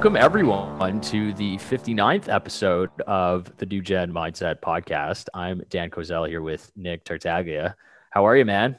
Welcome, 0.00 0.16
everyone, 0.16 1.02
to 1.02 1.34
the 1.34 1.58
59th 1.58 2.30
episode 2.30 2.88
of 3.02 3.54
the 3.58 3.66
New 3.66 3.82
Gen 3.82 4.10
Mindset 4.10 4.60
podcast. 4.60 5.26
I'm 5.34 5.60
Dan 5.68 5.90
Kozel 5.90 6.26
here 6.26 6.40
with 6.40 6.72
Nick 6.74 7.04
Tartaglia. 7.04 7.76
How 8.08 8.26
are 8.26 8.34
you, 8.34 8.46
man? 8.46 8.78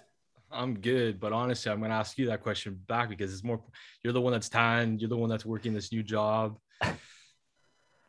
I'm 0.51 0.79
good, 0.79 1.19
but 1.19 1.31
honestly, 1.31 1.71
I'm 1.71 1.77
going 1.77 1.91
to 1.91 1.95
ask 1.95 2.17
you 2.17 2.25
that 2.25 2.41
question 2.41 2.81
back 2.87 3.09
because 3.09 3.31
it's 3.31 3.43
more 3.43 3.61
you're 4.03 4.13
the 4.13 4.19
one 4.19 4.33
that's 4.33 4.49
tan, 4.49 4.97
you're 4.97 5.09
the 5.09 5.15
one 5.15 5.29
that's 5.29 5.45
working 5.45 5.75
this 5.75 5.91
new 5.91 6.01
job. 6.01 6.57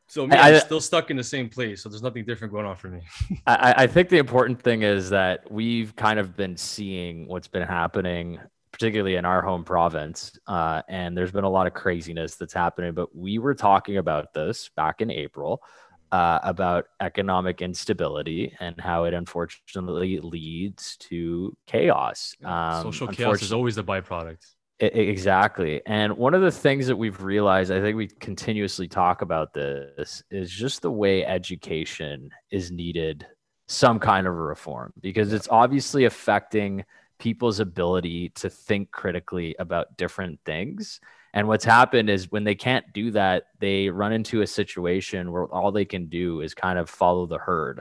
So 0.07 0.27
me, 0.27 0.35
I'm 0.35 0.59
still 0.60 0.80
stuck 0.80 1.10
in 1.10 1.19
the 1.19 1.23
same 1.23 1.51
place. 1.51 1.83
So 1.83 1.91
there's 1.91 2.02
nothing 2.02 2.24
different 2.24 2.51
going 2.51 2.65
on 2.65 2.77
for 2.77 2.88
me. 2.88 3.02
I, 3.47 3.74
I 3.77 3.87
think 3.88 4.09
the 4.09 4.16
important 4.16 4.63
thing 4.63 4.80
is 4.80 5.10
that 5.10 5.52
we've 5.52 5.95
kind 5.97 6.19
of 6.19 6.35
been 6.35 6.57
seeing 6.57 7.29
what's 7.29 7.49
been 7.49 7.69
happening 7.69 8.38
particularly 8.72 9.16
in 9.16 9.24
our 9.24 9.42
home 9.42 9.64
province. 9.64 10.38
Uh, 10.46 10.82
and 10.88 11.16
there's 11.16 11.32
been 11.32 11.44
a 11.44 11.50
lot 11.50 11.66
of 11.66 11.74
craziness 11.74 12.36
that's 12.36 12.54
happening. 12.54 12.95
But 12.95 13.14
we 13.14 13.38
were 13.38 13.54
talking 13.54 13.98
about 13.98 14.32
this 14.32 14.70
back 14.76 15.01
in 15.01 15.10
April 15.10 15.62
uh, 16.10 16.40
about 16.42 16.87
economic 17.01 17.62
instability 17.62 18.54
and 18.60 18.79
how 18.80 19.04
it 19.04 19.14
unfortunately 19.14 20.18
leads 20.20 20.96
to 20.98 21.56
chaos. 21.66 22.37
Um, 22.45 22.82
Social 22.82 23.09
chaos 23.09 23.42
is 23.42 23.52
always 23.52 23.76
the 23.76 23.84
byproduct. 23.84 24.45
Exactly. 24.79 25.80
And 25.86 26.16
one 26.16 26.34
of 26.34 26.42
the 26.42 26.51
things 26.51 26.88
that 26.88 26.96
we've 26.96 27.23
realized, 27.23 27.70
I 27.70 27.80
think 27.80 27.96
we 27.96 28.09
continuously 28.09 28.88
talk 28.88 29.23
about 29.23 29.54
this, 29.54 30.24
is 30.30 30.51
just 30.51 30.82
the 30.82 30.90
way 30.90 31.24
education 31.24 32.30
is 32.51 32.73
needed 32.73 33.24
some 33.68 34.01
kind 34.01 34.26
of 34.26 34.34
a 34.34 34.36
reform 34.36 34.92
because 35.01 35.32
it's 35.32 35.48
obviously 35.51 36.04
affecting 36.04 36.84
people's 37.23 37.60
ability 37.60 38.30
to 38.30 38.51
think 38.51 38.90
critically 38.90 39.54
about 39.60 39.96
different 39.96 40.40
things. 40.45 40.98
And 41.32 41.46
what's 41.46 41.64
happened 41.64 42.10
is 42.10 42.32
when 42.32 42.42
they 42.42 42.56
can't 42.56 42.84
do 42.92 43.12
that, 43.12 43.45
they 43.60 43.88
run 43.90 44.12
into 44.12 44.42
a 44.42 44.46
situation 44.46 45.30
where 45.30 45.46
all 45.46 45.70
they 45.70 45.84
can 45.84 46.06
do 46.09 46.40
is 46.40 46.52
kind 46.52 46.80
of 46.80 46.90
follow 46.90 47.26
the 47.26 47.38
herd. 47.38 47.80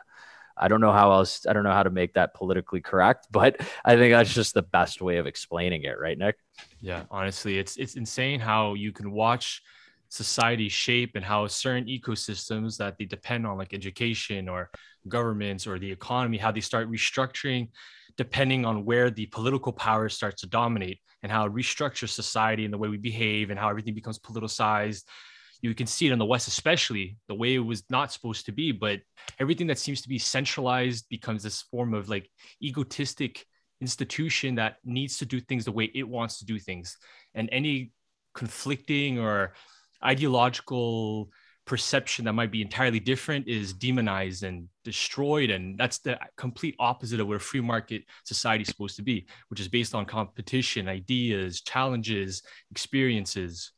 I 0.56 0.67
don't 0.67 0.80
know 0.80 0.92
how 0.92 1.11
else, 1.11 1.48
I 1.48 1.53
don't 1.53 1.64
know 1.64 1.72
how 1.72 1.81
to 1.81 1.89
make 1.89 2.14
that 2.14 2.36
politically 2.36 2.81
correct, 2.81 3.30
but 3.31 3.59
I 3.83 3.95
think 3.95 4.14
that's 4.14 4.31
just 4.31 4.53
the 4.53 4.61
best 4.61 5.02
way 5.02 5.17
of 5.17 5.25
explaining 5.25 5.86
it, 5.86 6.00
right, 6.00 6.20
Nick? 6.20 6.36
Yeah, 6.80 7.05
honestly, 7.09 7.58
it's 7.58 7.78
it's 7.78 7.95
insane 7.95 8.39
how 8.39 8.76
you 8.76 8.92
can 8.92 9.09
watch 9.11 9.64
society 10.12 10.70
shape 10.70 11.12
and 11.16 11.26
how 11.26 11.48
certain 11.48 11.86
ecosystems 11.88 12.78
that 12.78 12.98
they 12.98 13.06
depend 13.06 13.48
on 13.48 13.58
like 13.58 13.73
education 13.73 14.50
or 14.50 14.70
governments 15.08 15.66
or 15.66 15.80
the 15.80 15.92
economy 15.92 16.38
how 16.38 16.52
they 16.52 16.59
start 16.59 16.92
restructuring 16.92 17.67
depending 18.17 18.66
on 18.66 18.86
where 18.86 19.09
the 19.09 19.26
political 19.28 19.72
power 19.72 20.09
starts 20.09 20.42
to 20.42 20.48
dominate 20.48 21.00
and 21.23 21.32
how 21.32 21.45
it 21.45 21.54
restructures 21.54 22.09
society 22.09 22.66
and 22.66 22.73
the 22.73 22.78
way 22.78 22.89
we 22.89 22.98
behave 22.98 23.50
and 23.50 23.59
how 23.59 23.70
everything 23.70 23.94
becomes 23.94 24.20
politicized. 24.20 25.04
You 25.62 25.73
can 25.76 25.88
see 25.88 26.08
it 26.08 26.12
in 26.12 26.20
the 26.20 26.26
West, 26.26 26.48
especially 26.48 27.17
the 27.28 27.36
way 27.36 27.56
it 27.56 27.59
was 27.59 27.84
not 27.89 28.12
supposed 28.12 28.45
to 28.48 28.52
be, 28.52 28.72
but 28.72 29.00
everything 29.39 29.67
that 29.67 29.78
seems 29.78 30.02
to 30.02 30.09
be 30.09 30.17
centralized 30.17 31.08
becomes 31.10 31.43
this 31.43 31.61
form 31.61 31.93
of 31.93 32.10
like 32.10 32.30
egotistic 32.61 33.45
institution 33.80 34.55
that 34.55 34.78
needs 34.83 35.17
to 35.20 35.26
do 35.26 35.39
things 35.39 35.66
the 35.66 35.72
way 35.72 35.89
it 35.93 36.08
wants 36.08 36.39
to 36.39 36.45
do 36.45 36.60
things. 36.60 36.98
And 37.36 37.48
any 37.52 37.92
conflicting 38.33 39.20
or 39.20 39.54
ideological 40.04 41.30
perception 41.66 42.26
that 42.26 42.34
might 42.34 42.52
be 42.52 42.62
entirely 42.62 43.00
different 43.00 43.48
is 43.48 43.73
demonized 43.73 44.44
and 44.44 44.67
destroyed 44.84 45.50
and 45.50 45.78
that's 45.78 46.00
the 46.00 46.20
complete 46.36 46.76
opposite 46.80 47.20
of 47.20 47.28
what 47.28 47.38
a 47.38 47.39
free 47.39 47.62
market 47.62 48.04
society 48.23 48.64
is 48.64 48.67
supposed 48.67 48.95
to 48.95 49.04
be 49.04 49.26
which 49.50 49.60
is 49.60 49.67
based 49.67 49.94
on 49.94 50.06
competition 50.06 50.88
ideas 50.88 51.61
challenges 51.61 52.42
experiences. 52.72 53.72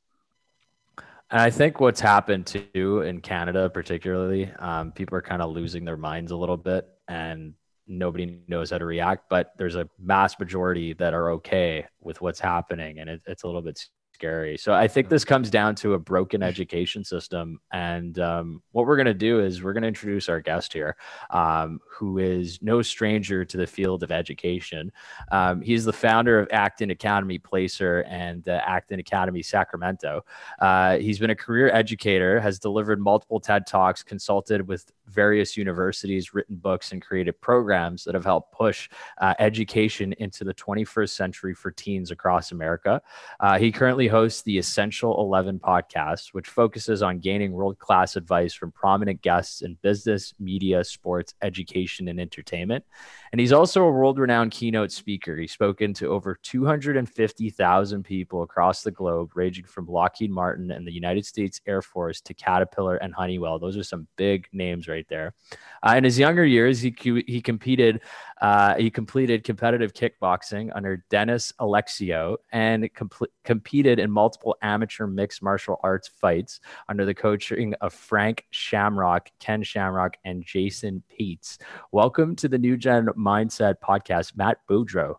And 1.29 1.41
i 1.41 1.50
think 1.50 1.81
what's 1.81 2.00
happened 2.00 2.47
too 2.47 3.01
in 3.01 3.19
canada 3.19 3.69
particularly 3.69 4.51
um, 4.59 4.91
people 4.94 5.17
are 5.17 5.22
kind 5.22 5.41
of 5.41 5.51
losing 5.51 5.83
their 5.83 5.97
minds 5.97 6.31
a 6.31 6.38
little 6.38 6.57
bit 6.57 6.88
and 7.09 7.53
nobody 7.85 8.39
knows 8.47 8.72
how 8.72 8.78
to 8.78 8.85
react 8.85 9.29
but 9.29 9.51
there's 9.57 9.75
a 9.75 9.89
mass 10.00 10.39
majority 10.39 10.94
that 10.94 11.13
are 11.13 11.31
okay 11.31 11.85
with 12.01 12.22
what's 12.22 12.39
happening 12.39 13.00
and 13.00 13.09
it, 13.09 13.22
it's 13.28 13.44
a 13.44 13.45
little 13.45 13.62
bit 13.62 13.78
scary. 14.13 14.57
So 14.57 14.74
I 14.74 14.88
think 14.88 15.09
this 15.09 15.25
comes 15.25 15.50
down 15.50 15.75
to 15.75 15.94
a 15.94 16.00
broken 16.00 16.44
education 16.53 17.03
system. 17.03 17.59
And 17.72 18.18
um, 18.19 18.62
what 18.72 18.85
we're 18.85 18.96
going 18.96 19.07
to 19.07 19.13
do 19.13 19.40
is 19.40 19.63
we're 19.63 19.74
going 19.74 19.84
to 19.84 19.88
introduce 19.88 20.29
our 20.29 20.40
guest 20.40 20.72
here, 20.72 20.96
um, 21.31 21.79
who 21.90 22.19
is 22.19 22.59
no 22.62 22.81
stranger 22.81 23.44
to 23.44 23.57
the 23.57 23.68
field 23.68 24.03
of 24.03 24.12
education. 24.12 24.91
Um, 25.31 25.62
he's 25.62 25.85
the 25.85 25.94
founder 25.94 26.40
of 26.40 26.47
Acton 26.51 26.91
Academy 26.91 27.40
Placer 27.40 28.01
and 28.07 28.47
uh, 28.47 28.62
Acton 28.66 29.00
Academy 29.00 29.41
Sacramento. 29.41 30.24
Uh, 30.59 30.97
he's 30.97 31.19
been 31.19 31.31
a 31.31 31.35
career 31.35 31.69
educator, 31.74 32.40
has 32.40 32.59
delivered 32.59 33.00
multiple 33.00 33.40
TED 33.40 33.66
Talks, 33.68 34.03
consulted 34.03 34.68
with 34.68 34.91
various 35.07 35.57
universities, 35.57 36.33
written 36.33 36.55
books, 36.55 36.91
and 36.91 37.01
created 37.01 37.39
programs 37.41 38.03
that 38.03 38.15
have 38.15 38.25
helped 38.25 38.51
push 38.53 38.89
uh, 39.19 39.33
education 39.39 40.13
into 40.19 40.43
the 40.43 40.53
21st 40.53 41.09
century 41.09 41.53
for 41.53 41.71
teens 41.71 42.11
across 42.11 42.51
America. 42.51 43.01
Uh, 43.39 43.57
he 43.57 43.71
currently 43.71 44.07
hosts 44.07 44.41
the 44.43 44.57
Essential 44.57 45.19
11 45.19 45.59
podcast, 45.59 46.33
which 46.33 46.47
focuses 46.47 47.01
on 47.01 47.19
gaining 47.19 47.51
world 47.51 47.79
class 47.79 48.15
advice 48.15 48.53
from 48.53 48.71
prominent 48.71 49.21
guests 49.21 49.61
in 49.61 49.77
business, 49.81 50.33
media, 50.39 50.83
sports, 50.83 51.33
education, 51.41 52.07
and 52.07 52.19
entertainment. 52.19 52.83
And 53.31 53.39
he's 53.39 53.51
also 53.51 53.83
a 53.83 53.91
world 53.91 54.19
renowned 54.19 54.51
keynote 54.51 54.91
speaker. 54.91 55.35
He's 55.35 55.51
spoken 55.51 55.93
to 55.95 56.09
over 56.09 56.37
250,000 56.43 58.03
people 58.03 58.43
across 58.43 58.83
the 58.83 58.91
globe, 58.91 59.31
ranging 59.33 59.65
from 59.65 59.87
Lockheed 59.87 60.29
Martin 60.29 60.71
and 60.71 60.87
the 60.87 60.91
United 60.91 61.25
States 61.25 61.59
Air 61.65 61.81
Force 61.81 62.21
to 62.21 62.33
Caterpillar 62.33 62.97
and 62.97 63.13
Honeywell. 63.13 63.57
Those 63.57 63.75
are 63.77 63.83
some 63.83 64.07
big 64.17 64.47
names 64.53 64.87
right 64.87 64.92
there. 65.01 65.33
Uh, 65.81 65.95
in 65.97 66.03
his 66.03 66.19
younger 66.19 66.45
years, 66.45 66.81
he, 66.81 66.93
he 67.27 67.41
competed, 67.41 68.01
uh, 68.41 68.75
he 68.75 68.89
completed 68.89 69.43
competitive 69.43 69.93
kickboxing 69.93 70.71
under 70.75 71.03
Dennis 71.09 71.51
Alexio 71.59 72.37
and 72.51 72.89
competed 73.43 73.99
in 73.99 74.11
multiple 74.11 74.55
amateur 74.61 75.07
mixed 75.07 75.41
martial 75.41 75.79
arts 75.83 76.07
fights 76.07 76.59
under 76.89 77.05
the 77.05 77.13
coaching 77.13 77.73
of 77.81 77.93
Frank 77.93 78.45
Shamrock, 78.51 79.29
Ken 79.39 79.63
Shamrock, 79.63 80.17
and 80.23 80.43
Jason 80.45 81.01
Peets. 81.11 81.57
Welcome 81.91 82.35
to 82.37 82.47
the 82.47 82.57
New 82.57 82.77
Gen 82.77 83.07
Mindset 83.17 83.75
podcast, 83.83 84.37
Matt 84.37 84.57
Beaudreau. 84.69 85.15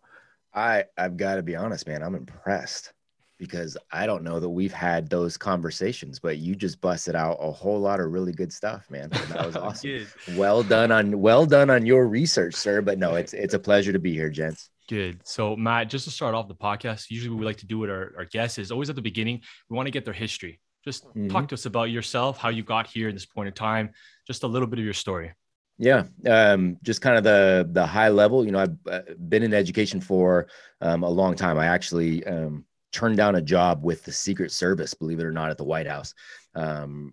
I 0.54 0.84
I've 0.96 1.16
got 1.16 1.36
to 1.36 1.42
be 1.42 1.56
honest, 1.56 1.86
man. 1.88 2.02
I'm 2.02 2.14
impressed 2.14 2.92
because 3.38 3.76
I 3.90 4.06
don't 4.06 4.22
know 4.22 4.38
that 4.40 4.48
we've 4.48 4.72
had 4.72 5.08
those 5.08 5.36
conversations, 5.36 6.18
but 6.18 6.38
you 6.38 6.54
just 6.54 6.80
busted 6.80 7.14
out 7.14 7.38
a 7.40 7.50
whole 7.50 7.80
lot 7.80 8.00
of 8.00 8.12
really 8.12 8.32
good 8.32 8.52
stuff, 8.52 8.88
man. 8.90 9.08
that 9.10 9.46
was 9.46 9.56
awesome. 9.56 10.06
well 10.36 10.62
done 10.62 10.92
on 10.92 11.20
well 11.20 11.46
done 11.46 11.70
on 11.70 11.84
your 11.84 12.06
research, 12.06 12.54
sir. 12.54 12.80
But 12.80 12.98
no, 12.98 13.14
it's 13.16 13.32
it's 13.32 13.54
a 13.54 13.58
pleasure 13.58 13.92
to 13.92 13.98
be 13.98 14.12
here, 14.12 14.30
gents. 14.30 14.70
Good. 14.88 15.26
So, 15.26 15.56
Matt, 15.56 15.88
just 15.88 16.04
to 16.04 16.10
start 16.10 16.34
off 16.34 16.46
the 16.46 16.54
podcast, 16.54 17.10
usually 17.10 17.34
we 17.34 17.44
like 17.44 17.56
to 17.58 17.66
do 17.66 17.78
with 17.78 17.90
our, 17.90 18.12
our 18.18 18.24
guests 18.26 18.58
is 18.58 18.70
always 18.70 18.90
at 18.90 18.96
the 18.96 19.02
beginning, 19.02 19.40
we 19.70 19.76
want 19.76 19.86
to 19.86 19.90
get 19.90 20.04
their 20.04 20.14
history. 20.14 20.60
Just 20.84 21.06
mm-hmm. 21.06 21.28
talk 21.28 21.48
to 21.48 21.54
us 21.54 21.64
about 21.64 21.84
yourself, 21.84 22.36
how 22.36 22.50
you 22.50 22.62
got 22.62 22.86
here 22.86 23.08
in 23.08 23.14
this 23.14 23.24
point 23.24 23.48
in 23.48 23.54
time, 23.54 23.90
just 24.26 24.42
a 24.42 24.46
little 24.46 24.68
bit 24.68 24.78
of 24.78 24.84
your 24.84 24.94
story. 24.94 25.32
Yeah, 25.78 26.04
um, 26.28 26.76
just 26.82 27.00
kind 27.00 27.16
of 27.16 27.24
the 27.24 27.68
the 27.72 27.84
high 27.84 28.10
level. 28.10 28.44
You 28.44 28.52
know, 28.52 28.60
I've 28.60 28.76
uh, 28.88 29.00
been 29.28 29.42
in 29.42 29.54
education 29.54 30.00
for 30.00 30.46
um, 30.80 31.02
a 31.02 31.08
long 31.08 31.34
time. 31.34 31.58
I 31.58 31.66
actually 31.66 32.24
um, 32.26 32.64
turned 32.94 33.16
down 33.16 33.34
a 33.34 33.42
job 33.42 33.84
with 33.84 34.04
the 34.04 34.12
Secret 34.12 34.52
Service, 34.52 34.94
believe 34.94 35.18
it 35.18 35.26
or 35.26 35.32
not, 35.32 35.50
at 35.50 35.58
the 35.58 35.64
White 35.64 35.88
House, 35.88 36.14
um, 36.54 37.12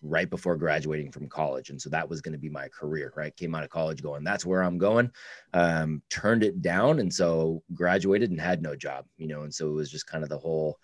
right 0.00 0.30
before 0.30 0.56
graduating 0.56 1.10
from 1.10 1.28
college, 1.28 1.70
and 1.70 1.82
so 1.82 1.90
that 1.90 2.08
was 2.08 2.20
going 2.20 2.32
to 2.32 2.38
be 2.38 2.48
my 2.48 2.68
career. 2.68 3.12
Right, 3.16 3.36
came 3.36 3.54
out 3.54 3.64
of 3.64 3.70
college 3.70 4.02
going, 4.02 4.22
that's 4.22 4.46
where 4.46 4.62
I'm 4.62 4.78
going. 4.78 5.10
Um, 5.52 6.00
turned 6.10 6.44
it 6.44 6.62
down, 6.62 7.00
and 7.00 7.12
so 7.12 7.62
graduated 7.74 8.30
and 8.30 8.40
had 8.40 8.62
no 8.62 8.76
job. 8.76 9.04
You 9.18 9.26
know, 9.26 9.42
and 9.42 9.52
so 9.52 9.68
it 9.68 9.74
was 9.74 9.90
just 9.90 10.06
kind 10.06 10.22
of 10.22 10.30
the 10.30 10.38
whole, 10.38 10.78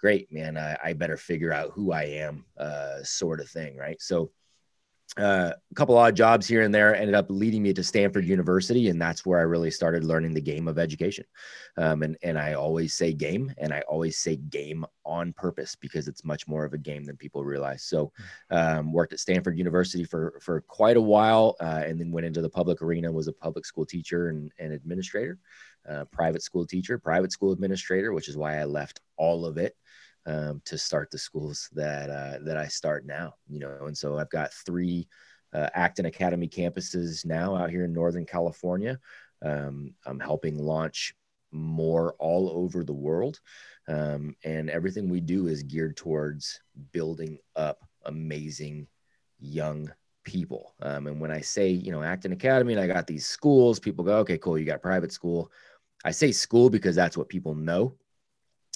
great 0.00 0.32
man, 0.32 0.58
I, 0.58 0.76
I 0.82 0.92
better 0.94 1.16
figure 1.16 1.52
out 1.52 1.70
who 1.72 1.92
I 1.92 2.02
am, 2.02 2.44
uh, 2.58 3.02
sort 3.04 3.40
of 3.40 3.48
thing. 3.48 3.76
Right, 3.76 4.02
so 4.02 4.32
uh, 5.16 5.52
a 5.70 5.74
couple 5.74 5.96
odd 5.96 6.16
jobs 6.16 6.46
here 6.46 6.62
and 6.62 6.74
there 6.74 6.94
ended 6.94 7.14
up 7.14 7.26
leading 7.28 7.62
me 7.62 7.72
to 7.72 7.84
Stanford 7.84 8.24
University, 8.24 8.88
and 8.88 9.00
that's 9.00 9.24
where 9.24 9.38
I 9.38 9.42
really 9.42 9.70
started 9.70 10.02
learning 10.02 10.34
the 10.34 10.40
game 10.40 10.66
of 10.66 10.78
education. 10.78 11.24
Um, 11.76 12.02
and 12.02 12.16
and 12.22 12.36
I 12.36 12.54
always 12.54 12.94
say 12.94 13.12
game, 13.12 13.52
and 13.58 13.72
I 13.72 13.80
always 13.82 14.18
say 14.18 14.36
game 14.36 14.84
on 15.04 15.32
purpose 15.34 15.76
because 15.76 16.08
it's 16.08 16.24
much 16.24 16.48
more 16.48 16.64
of 16.64 16.72
a 16.72 16.78
game 16.78 17.04
than 17.04 17.16
people 17.16 17.44
realize. 17.44 17.84
So, 17.84 18.12
um, 18.50 18.92
worked 18.92 19.12
at 19.12 19.20
Stanford 19.20 19.56
University 19.56 20.02
for 20.04 20.40
for 20.42 20.62
quite 20.62 20.96
a 20.96 21.02
while, 21.02 21.56
uh, 21.60 21.82
and 21.86 22.00
then 22.00 22.10
went 22.10 22.26
into 22.26 22.42
the 22.42 22.50
public 22.50 22.82
arena. 22.82 23.12
Was 23.12 23.28
a 23.28 23.32
public 23.32 23.66
school 23.66 23.86
teacher 23.86 24.30
and, 24.30 24.50
and 24.58 24.72
administrator, 24.72 25.38
uh, 25.88 26.06
private 26.06 26.42
school 26.42 26.66
teacher, 26.66 26.98
private 26.98 27.30
school 27.30 27.52
administrator, 27.52 28.12
which 28.12 28.28
is 28.28 28.36
why 28.36 28.58
I 28.58 28.64
left 28.64 29.00
all 29.16 29.46
of 29.46 29.58
it 29.58 29.76
um, 30.26 30.62
to 30.64 30.78
start 30.78 31.10
the 31.10 31.18
schools 31.18 31.68
that 31.72 32.10
uh, 32.10 32.38
that 32.44 32.56
I 32.56 32.66
start 32.66 33.06
now. 33.06 33.34
You 33.48 33.60
know, 33.60 33.86
and 33.86 33.96
so 33.96 34.18
I've 34.18 34.30
got 34.30 34.52
three 34.52 35.08
uh, 35.52 35.68
Acton 35.74 36.06
Academy 36.06 36.48
campuses 36.48 37.24
now 37.24 37.56
out 37.56 37.70
here 37.70 37.84
in 37.84 37.92
Northern 37.92 38.26
California. 38.26 38.98
Um, 39.42 39.94
I'm 40.06 40.20
helping 40.20 40.58
launch 40.58 41.14
more 41.52 42.14
all 42.18 42.50
over 42.50 42.84
the 42.84 42.92
world. 42.92 43.40
Um, 43.86 44.34
and 44.44 44.68
everything 44.70 45.08
we 45.08 45.20
do 45.20 45.46
is 45.46 45.62
geared 45.62 45.96
towards 45.96 46.60
building 46.92 47.38
up 47.54 47.78
amazing 48.06 48.88
young 49.38 49.92
people. 50.24 50.74
Um, 50.80 51.06
and 51.06 51.20
when 51.20 51.30
I 51.30 51.40
say, 51.40 51.68
you 51.68 51.92
know, 51.92 52.02
Acton 52.02 52.32
Academy 52.32 52.72
and 52.72 52.82
I 52.82 52.86
got 52.86 53.06
these 53.06 53.26
schools, 53.26 53.78
people 53.78 54.04
go, 54.04 54.18
okay, 54.18 54.38
cool, 54.38 54.58
you 54.58 54.64
got 54.64 54.82
private 54.82 55.12
school. 55.12 55.52
I 56.04 56.10
say 56.10 56.32
school 56.32 56.68
because 56.68 56.96
that's 56.96 57.16
what 57.16 57.28
people 57.28 57.54
know 57.54 57.94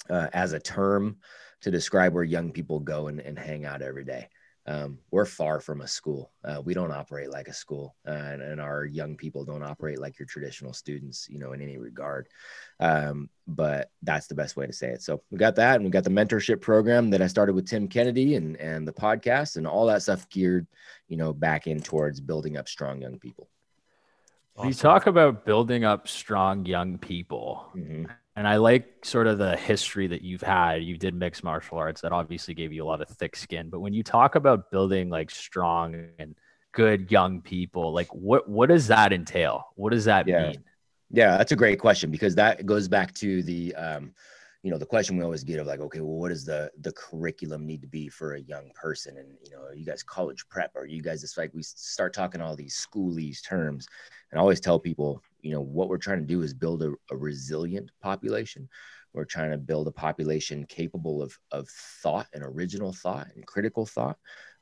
uh, 0.09 0.27
as 0.33 0.53
a 0.53 0.59
term 0.59 1.17
to 1.61 1.71
describe 1.71 2.13
where 2.13 2.23
young 2.23 2.51
people 2.51 2.79
go 2.79 3.07
and, 3.07 3.19
and 3.19 3.37
hang 3.37 3.65
out 3.65 3.81
every 3.81 4.05
day 4.05 4.29
um, 4.69 4.99
we're 5.09 5.25
far 5.25 5.59
from 5.59 5.81
a 5.81 5.87
school. 5.87 6.31
Uh, 6.43 6.61
we 6.63 6.75
don't 6.75 6.91
operate 6.91 7.31
like 7.31 7.47
a 7.47 7.53
school, 7.53 7.95
uh, 8.07 8.11
and, 8.11 8.41
and, 8.43 8.61
our 8.61 8.85
young 8.85 9.15
people 9.15 9.43
don't 9.43 9.63
operate 9.63 9.99
like 9.99 10.19
your 10.19 10.27
traditional 10.27 10.73
students, 10.73 11.27
you 11.27 11.39
know, 11.39 11.53
in 11.53 11.61
any 11.61 11.79
regard. 11.79 12.27
Um, 12.79 13.29
but 13.47 13.89
that's 14.03 14.27
the 14.27 14.35
best 14.35 14.55
way 14.55 14.67
to 14.67 14.73
say 14.73 14.89
it. 14.89 15.01
So 15.01 15.23
we 15.31 15.39
got 15.39 15.55
that, 15.55 15.77
and 15.77 15.85
we 15.85 15.89
got 15.89 16.03
the 16.03 16.11
mentorship 16.11 16.61
program 16.61 17.09
that 17.09 17.21
I 17.21 17.25
started 17.25 17.55
with 17.55 17.67
Tim 17.67 17.87
Kennedy, 17.87 18.35
and 18.35 18.57
and 18.57 18.87
the 18.87 18.93
podcast, 18.93 19.55
and 19.55 19.65
all 19.65 19.87
that 19.87 20.03
stuff 20.03 20.29
geared, 20.29 20.67
you 21.07 21.17
know, 21.17 21.33
back 21.33 21.65
in 21.65 21.81
towards 21.81 22.19
building 22.19 22.55
up 22.55 22.69
strong 22.69 23.01
young 23.01 23.17
people. 23.17 23.49
Awesome. 24.55 24.67
You 24.67 24.75
talk 24.75 25.07
about 25.07 25.45
building 25.45 25.83
up 25.83 26.07
strong 26.07 26.65
young 26.67 26.99
people. 26.99 27.65
Mm-hmm. 27.75 28.05
And 28.35 28.47
I 28.47 28.57
like 28.57 29.03
sort 29.03 29.27
of 29.27 29.37
the 29.37 29.57
history 29.57 30.07
that 30.07 30.21
you've 30.21 30.41
had. 30.41 30.83
You 30.83 30.97
did 30.97 31.13
mixed 31.13 31.43
martial 31.43 31.77
arts 31.77 32.01
that 32.01 32.11
obviously 32.11 32.53
gave 32.53 32.71
you 32.71 32.83
a 32.83 32.87
lot 32.87 33.01
of 33.01 33.09
thick 33.09 33.35
skin. 33.35 33.69
But 33.69 33.81
when 33.81 33.93
you 33.93 34.03
talk 34.03 34.35
about 34.35 34.71
building 34.71 35.09
like 35.09 35.29
strong 35.29 36.07
and 36.19 36.35
good 36.71 37.11
young 37.11 37.41
people, 37.41 37.91
like 37.91 38.07
what 38.13 38.47
what 38.47 38.69
does 38.69 38.87
that 38.87 39.11
entail? 39.11 39.73
What 39.75 39.91
does 39.91 40.05
that 40.05 40.27
yeah. 40.27 40.51
mean? 40.51 40.63
Yeah, 41.11 41.37
that's 41.37 41.51
a 41.51 41.55
great 41.55 41.79
question 41.79 42.11
because 42.11 42.35
that 42.35 42.65
goes 42.65 42.87
back 42.87 43.13
to 43.15 43.41
the 43.43 43.75
um, 43.75 44.13
you 44.61 44.71
know, 44.71 44.77
the 44.77 44.85
question 44.85 45.15
we 45.15 45.23
always 45.23 45.43
get 45.43 45.59
of 45.59 45.67
like, 45.67 45.79
okay, 45.79 46.01
well, 46.01 46.17
what 46.17 46.29
does 46.29 46.43
the 46.43 46.69
the 46.81 46.91
curriculum 46.91 47.65
need 47.65 47.81
to 47.81 47.87
be 47.87 48.09
for 48.09 48.33
a 48.33 48.41
young 48.41 48.71
person? 48.75 49.17
And 49.17 49.37
you 49.43 49.51
know, 49.51 49.63
are 49.63 49.73
you 49.73 49.85
guys 49.85 50.03
college 50.03 50.47
prep? 50.49 50.71
Or 50.75 50.85
you 50.85 51.01
guys 51.01 51.21
just 51.21 51.37
like 51.37 51.53
we 51.53 51.63
start 51.63 52.13
talking 52.13 52.41
all 52.41 52.55
these 52.55 52.85
schoolies 52.85 53.43
terms? 53.43 53.87
And 54.31 54.39
I 54.39 54.41
always 54.41 54.59
tell 54.59 54.77
people, 54.77 55.23
you 55.41 55.51
know 55.51 55.61
what 55.61 55.89
we're 55.89 55.97
trying 55.97 56.19
to 56.19 56.25
do 56.25 56.41
is 56.41 56.53
build 56.53 56.83
a, 56.83 56.93
a 57.11 57.17
resilient 57.17 57.91
population. 58.01 58.67
We're 59.13 59.25
trying 59.25 59.51
to 59.51 59.57
build 59.57 59.87
a 59.87 59.91
population 59.91 60.65
capable 60.65 61.21
of, 61.21 61.37
of 61.51 61.67
thought 61.67 62.27
and 62.33 62.43
original 62.43 62.93
thought 62.93 63.27
and 63.35 63.45
critical 63.45 63.85
thought 63.85 64.17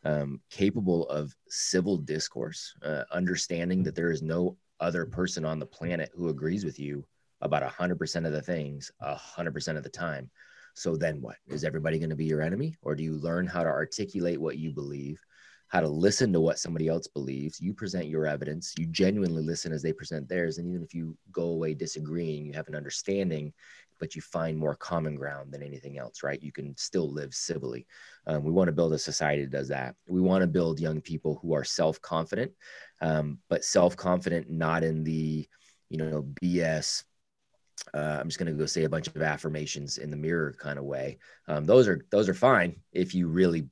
um, 0.06 0.40
capable 0.50 1.08
of 1.10 1.36
civil 1.50 1.98
discourse 1.98 2.74
uh, 2.84 3.04
understanding 3.12 3.84
that 3.84 3.96
there 3.96 4.12
is 4.12 4.22
no 4.22 4.58
other 4.80 5.06
person 5.06 5.44
on 5.44 5.60
the 5.60 5.66
planet 5.66 6.12
who 6.16 6.30
agrees 6.30 6.64
with 6.64 6.80
you 6.80 7.06
about 7.42 7.64
100% 7.64 8.26
of 8.26 8.32
the 8.32 8.42
things 8.42 8.92
100% 9.04 9.78
of 9.78 9.84
the 9.84 9.90
time. 9.90 10.30
So 10.76 10.96
then 10.96 11.22
what? 11.22 11.38
Is 11.48 11.64
everybody 11.64 11.98
going 11.98 12.12
to 12.12 12.16
be 12.16 12.26
your 12.26 12.42
enemy? 12.42 12.76
Or 12.84 12.96
do 12.96 13.04
you 13.04 13.16
learn 13.16 13.48
how 13.48 13.64
to 13.64 13.70
articulate 13.70 14.40
what 14.40 14.58
you 14.58 14.72
believe 14.72 15.20
how 15.70 15.82
to 15.82 15.88
listen 15.88 16.32
to 16.34 16.40
what 16.40 16.60
somebody 16.60 16.88
else 16.88 17.08
believes. 17.08 17.60
You 17.60 17.74
present 17.74 18.08
your 18.08 18.26
evidence, 18.26 18.74
you 18.78 18.86
genuinely 18.86 19.44
listen 19.44 19.72
as 19.72 19.82
they 19.82 19.94
present 19.94 20.28
theirs. 20.30 20.58
And 20.58 20.68
even 20.68 20.84
if 20.84 20.94
you 20.94 21.18
go 21.32 21.50
away 21.50 21.74
disagreeing, 21.74 22.46
you 22.46 22.54
have 22.54 22.68
an 22.68 22.76
understanding, 22.76 23.54
but 24.00 24.16
you 24.16 24.22
find 24.22 24.58
more 24.58 24.76
common 24.76 25.16
ground 25.16 25.52
than 25.52 25.64
anything 25.64 25.98
else, 25.98 26.24
right? 26.24 26.42
You 26.42 26.52
can 26.52 26.76
still 26.78 27.12
live 27.12 27.34
civilly. 27.34 27.86
Um, 28.28 28.44
we 28.44 28.52
want 28.52 28.68
to 28.68 28.74
build 28.74 28.94
a 28.94 29.00
society 29.00 29.44
that 29.44 29.52
does 29.52 29.68
that. 29.70 29.96
We 30.08 30.22
want 30.22 30.42
to 30.42 30.48
build 30.48 30.80
young 30.80 31.02
people 31.02 31.40
who 31.42 31.54
are 31.54 31.64
self 31.64 32.02
confident, 32.02 32.52
um, 33.02 33.40
but 33.50 33.66
self 33.66 33.98
confident 33.98 34.50
not 34.50 34.84
in 34.84 35.04
the, 35.04 35.48
you 35.90 35.98
know, 35.98 36.26
BS 36.42 37.04
uh, 37.94 38.18
I'm 38.20 38.28
just 38.28 38.40
going 38.40 38.52
to 38.52 38.58
go 38.58 38.66
say 38.66 38.84
a 38.84 38.90
bunch 38.90 39.08
of 39.08 39.22
affirmations 39.22 39.98
in 39.98 40.10
the 40.10 40.18
mirror 40.18 40.56
kind 40.58 40.80
of 40.80 40.86
way. 40.86 41.20
Um, 41.48 41.66
those 41.66 41.88
are 41.88 42.06
those 42.10 42.28
are 42.28 42.34
fine 42.34 42.78
if 42.92 43.14
you 43.14 43.28
really 43.28 43.68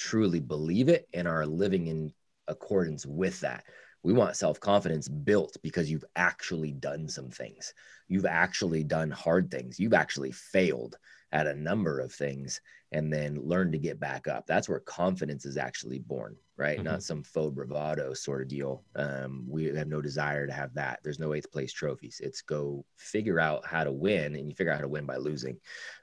truly 0.00 0.40
believe 0.40 0.88
it 0.88 1.06
and 1.12 1.28
are 1.28 1.44
living 1.44 1.88
in 1.88 2.10
accordance 2.48 3.04
with 3.04 3.38
that. 3.40 3.64
We 4.02 4.14
want 4.14 4.34
self 4.34 4.58
confidence 4.58 5.08
built 5.08 5.58
because 5.62 5.90
you've 5.90 6.06
actually 6.16 6.72
done 6.72 7.06
some 7.06 7.28
things. 7.28 7.74
You've 8.08 8.26
actually 8.26 8.82
done 8.82 9.10
hard 9.10 9.50
things. 9.50 9.78
You've 9.78 9.92
actually 9.92 10.32
failed 10.32 10.96
at 11.32 11.46
a 11.46 11.54
number 11.54 12.00
of 12.00 12.12
things 12.12 12.62
and 12.92 13.12
then 13.12 13.38
learn 13.40 13.70
to 13.70 13.78
get 13.78 14.00
back 14.00 14.26
up. 14.26 14.46
That's 14.46 14.68
where 14.70 14.80
confidence 14.80 15.44
is 15.44 15.58
actually 15.58 15.98
born, 15.98 16.34
right? 16.56 16.78
Mm-hmm. 16.78 16.86
Not 16.86 17.02
some 17.02 17.22
faux 17.22 17.54
bravado 17.54 18.14
sort 18.14 18.40
of 18.40 18.48
deal. 18.48 18.82
Um, 18.96 19.44
we 19.46 19.66
have 19.66 19.86
no 19.86 20.00
desire 20.00 20.46
to 20.46 20.52
have 20.52 20.72
that. 20.74 21.00
There's 21.04 21.20
no 21.20 21.34
eighth 21.34 21.52
place 21.52 21.72
trophies. 21.72 22.20
It's 22.24 22.40
go 22.40 22.86
figure 22.96 23.38
out 23.38 23.66
how 23.66 23.84
to 23.84 23.92
win, 23.92 24.34
and 24.34 24.48
you 24.48 24.56
figure 24.56 24.72
out 24.72 24.76
how 24.76 24.82
to 24.82 24.88
win 24.88 25.04
by 25.04 25.18
losing. 25.18 25.58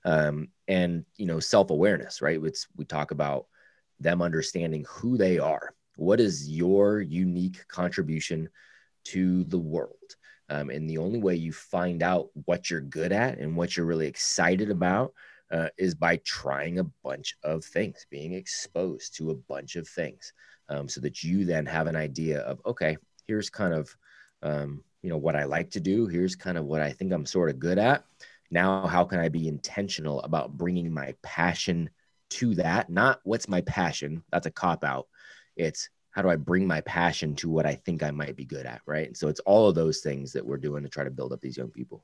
Um, 0.05 0.49
and 0.67 1.03
you 1.17 1.25
know, 1.25 1.39
self 1.39 1.71
awareness, 1.71 2.21
right? 2.21 2.39
It's 2.43 2.67
we 2.77 2.85
talk 2.85 3.09
about 3.09 3.47
them 3.99 4.21
understanding 4.21 4.85
who 4.87 5.17
they 5.17 5.39
are. 5.39 5.73
What 5.95 6.19
is 6.19 6.49
your 6.49 7.01
unique 7.01 7.67
contribution 7.67 8.49
to 9.05 9.43
the 9.45 9.57
world? 9.59 10.15
Um, 10.49 10.69
and 10.69 10.89
the 10.89 10.99
only 10.99 11.19
way 11.19 11.35
you 11.35 11.51
find 11.51 12.01
out 12.03 12.29
what 12.45 12.69
you're 12.69 12.81
good 12.81 13.11
at 13.11 13.37
and 13.37 13.55
what 13.55 13.75
you're 13.75 13.85
really 13.85 14.07
excited 14.07 14.69
about 14.69 15.13
uh, 15.51 15.69
is 15.77 15.95
by 15.95 16.17
trying 16.17 16.79
a 16.79 16.89
bunch 17.03 17.35
of 17.43 17.65
things, 17.65 18.05
being 18.09 18.33
exposed 18.33 19.15
to 19.17 19.31
a 19.31 19.35
bunch 19.35 19.75
of 19.75 19.87
things, 19.87 20.33
um, 20.69 20.87
so 20.87 21.01
that 21.01 21.23
you 21.23 21.45
then 21.45 21.65
have 21.65 21.87
an 21.87 21.95
idea 21.95 22.41
of, 22.41 22.61
okay, 22.65 22.97
here's 23.27 23.49
kind 23.49 23.73
of, 23.73 23.95
um, 24.43 24.83
you 25.01 25.09
know, 25.09 25.17
what 25.17 25.35
I 25.35 25.45
like 25.45 25.71
to 25.71 25.79
do. 25.79 26.07
Here's 26.07 26.35
kind 26.35 26.57
of 26.57 26.65
what 26.65 26.81
I 26.81 26.91
think 26.91 27.11
I'm 27.11 27.25
sort 27.25 27.49
of 27.49 27.59
good 27.59 27.77
at. 27.77 28.03
Now, 28.51 28.87
how 28.87 29.03
can 29.03 29.19
I 29.19 29.29
be 29.29 29.47
intentional 29.47 30.21
about 30.21 30.57
bringing 30.57 30.91
my 30.91 31.13
passion 31.23 31.89
to 32.31 32.55
that, 32.55 32.89
not 32.89 33.19
what's 33.23 33.47
my 33.47 33.61
passion. 33.61 34.23
That's 34.31 34.47
a 34.47 34.51
cop 34.51 34.83
out. 34.83 35.07
It's 35.55 35.89
how 36.11 36.21
do 36.21 36.29
I 36.29 36.35
bring 36.35 36.65
my 36.65 36.81
passion 36.81 37.35
to 37.37 37.49
what 37.49 37.65
I 37.65 37.75
think 37.75 38.01
I 38.01 38.11
might 38.11 38.35
be 38.35 38.45
good 38.45 38.65
at, 38.65 38.81
right? 38.85 39.07
And 39.07 39.15
so 39.15 39.27
it's 39.27 39.39
all 39.41 39.69
of 39.69 39.75
those 39.75 39.99
things 39.99 40.33
that 40.33 40.45
we're 40.45 40.57
doing 40.57 40.83
to 40.83 40.89
try 40.89 41.03
to 41.03 41.11
build 41.11 41.31
up 41.31 41.41
these 41.41 41.57
young 41.57 41.69
people. 41.69 42.03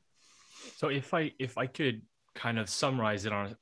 So 0.78 0.90
if 0.90 1.14
I 1.14 1.32
if 1.40 1.58
I 1.58 1.68
could 1.68 2.02
kind 2.36 2.60
of 2.60 2.70
summarize 2.70 3.26
it 3.26 3.34
on 3.34 3.56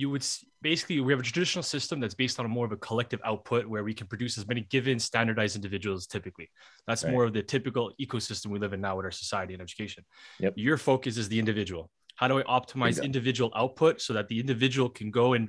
you 0.00 0.08
would 0.08 0.26
basically 0.62 0.98
we 1.00 1.12
have 1.12 1.20
a 1.20 1.22
traditional 1.22 1.62
system 1.62 2.00
that's 2.00 2.14
based 2.14 2.40
on 2.40 2.48
more 2.50 2.64
of 2.64 2.72
a 2.72 2.76
collective 2.76 3.20
output 3.22 3.66
where 3.66 3.84
we 3.84 3.92
can 3.92 4.06
produce 4.06 4.38
as 4.38 4.48
many 4.48 4.62
given 4.62 4.98
standardized 4.98 5.56
individuals 5.56 6.06
typically 6.06 6.48
that's 6.86 7.04
right. 7.04 7.12
more 7.12 7.24
of 7.24 7.34
the 7.34 7.42
typical 7.42 7.92
ecosystem 8.00 8.46
we 8.46 8.58
live 8.58 8.72
in 8.72 8.80
now 8.80 8.96
with 8.96 9.04
our 9.04 9.10
society 9.10 9.52
and 9.52 9.62
education 9.62 10.02
yep. 10.38 10.54
your 10.56 10.78
focus 10.78 11.18
is 11.18 11.28
the 11.28 11.38
individual 11.38 11.90
how 12.20 12.28
do 12.28 12.38
I 12.38 12.42
optimize 12.42 13.02
individual 13.02 13.50
output 13.56 14.02
so 14.02 14.12
that 14.12 14.28
the 14.28 14.38
individual 14.38 14.90
can 14.90 15.10
go 15.10 15.32
and 15.32 15.48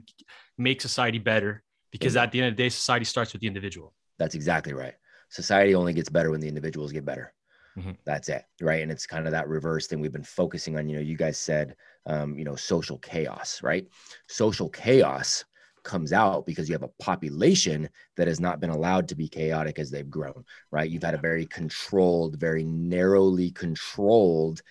make 0.57 0.79
society 0.79 1.19
better? 1.19 1.63
Because 1.91 2.15
at 2.15 2.31
the 2.31 2.39
end 2.39 2.47
of 2.47 2.55
the 2.55 2.63
day, 2.63 2.69
society 2.69 3.03
starts 3.03 3.33
with 3.33 3.41
the 3.41 3.47
individual. 3.47 3.93
That's 4.17 4.35
exactly 4.35 4.71
right. 4.71 4.93
Society 5.27 5.75
only 5.75 5.91
gets 5.91 6.07
better 6.07 6.31
when 6.31 6.39
the 6.39 6.47
individuals 6.47 6.93
get 6.93 7.03
better. 7.03 7.33
Mm-hmm. 7.77 7.91
That's 8.05 8.29
it. 8.29 8.45
Right. 8.61 8.83
And 8.83 8.89
it's 8.89 9.05
kind 9.05 9.25
of 9.25 9.33
that 9.33 9.49
reverse 9.49 9.87
thing 9.87 9.99
we've 9.99 10.13
been 10.13 10.23
focusing 10.23 10.77
on. 10.77 10.87
You 10.87 10.95
know, 10.95 11.01
you 11.01 11.17
guys 11.17 11.37
said, 11.37 11.75
um, 12.05 12.39
you 12.39 12.45
know, 12.45 12.55
social 12.55 12.99
chaos, 12.99 13.61
right? 13.61 13.85
Social 14.29 14.69
chaos 14.69 15.43
comes 15.83 16.13
out 16.13 16.45
because 16.45 16.69
you 16.69 16.73
have 16.73 16.83
a 16.83 17.03
population 17.03 17.89
that 18.15 18.29
has 18.29 18.39
not 18.39 18.61
been 18.61 18.69
allowed 18.69 19.09
to 19.09 19.15
be 19.15 19.27
chaotic 19.27 19.77
as 19.77 19.91
they've 19.91 20.09
grown, 20.09 20.45
right? 20.71 20.89
You've 20.89 21.03
had 21.03 21.15
a 21.15 21.17
very 21.17 21.45
controlled, 21.47 22.39
very 22.39 22.63
narrowly 22.63 23.51
controlled 23.51 24.61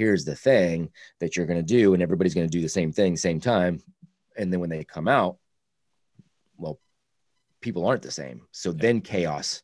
here's 0.00 0.24
the 0.24 0.34
thing 0.34 0.88
that 1.18 1.36
you're 1.36 1.44
going 1.44 1.58
to 1.58 1.62
do 1.62 1.92
and 1.92 2.02
everybody's 2.02 2.32
going 2.32 2.48
to 2.48 2.50
do 2.50 2.62
the 2.62 2.68
same 2.68 2.90
thing 2.90 3.18
same 3.18 3.38
time. 3.38 3.82
And 4.34 4.50
then 4.50 4.58
when 4.58 4.70
they 4.70 4.82
come 4.82 5.08
out 5.08 5.36
well 6.56 6.80
people 7.60 7.86
aren't 7.86 8.00
the 8.00 8.10
same. 8.10 8.40
So 8.50 8.72
then 8.72 9.02
chaos 9.02 9.62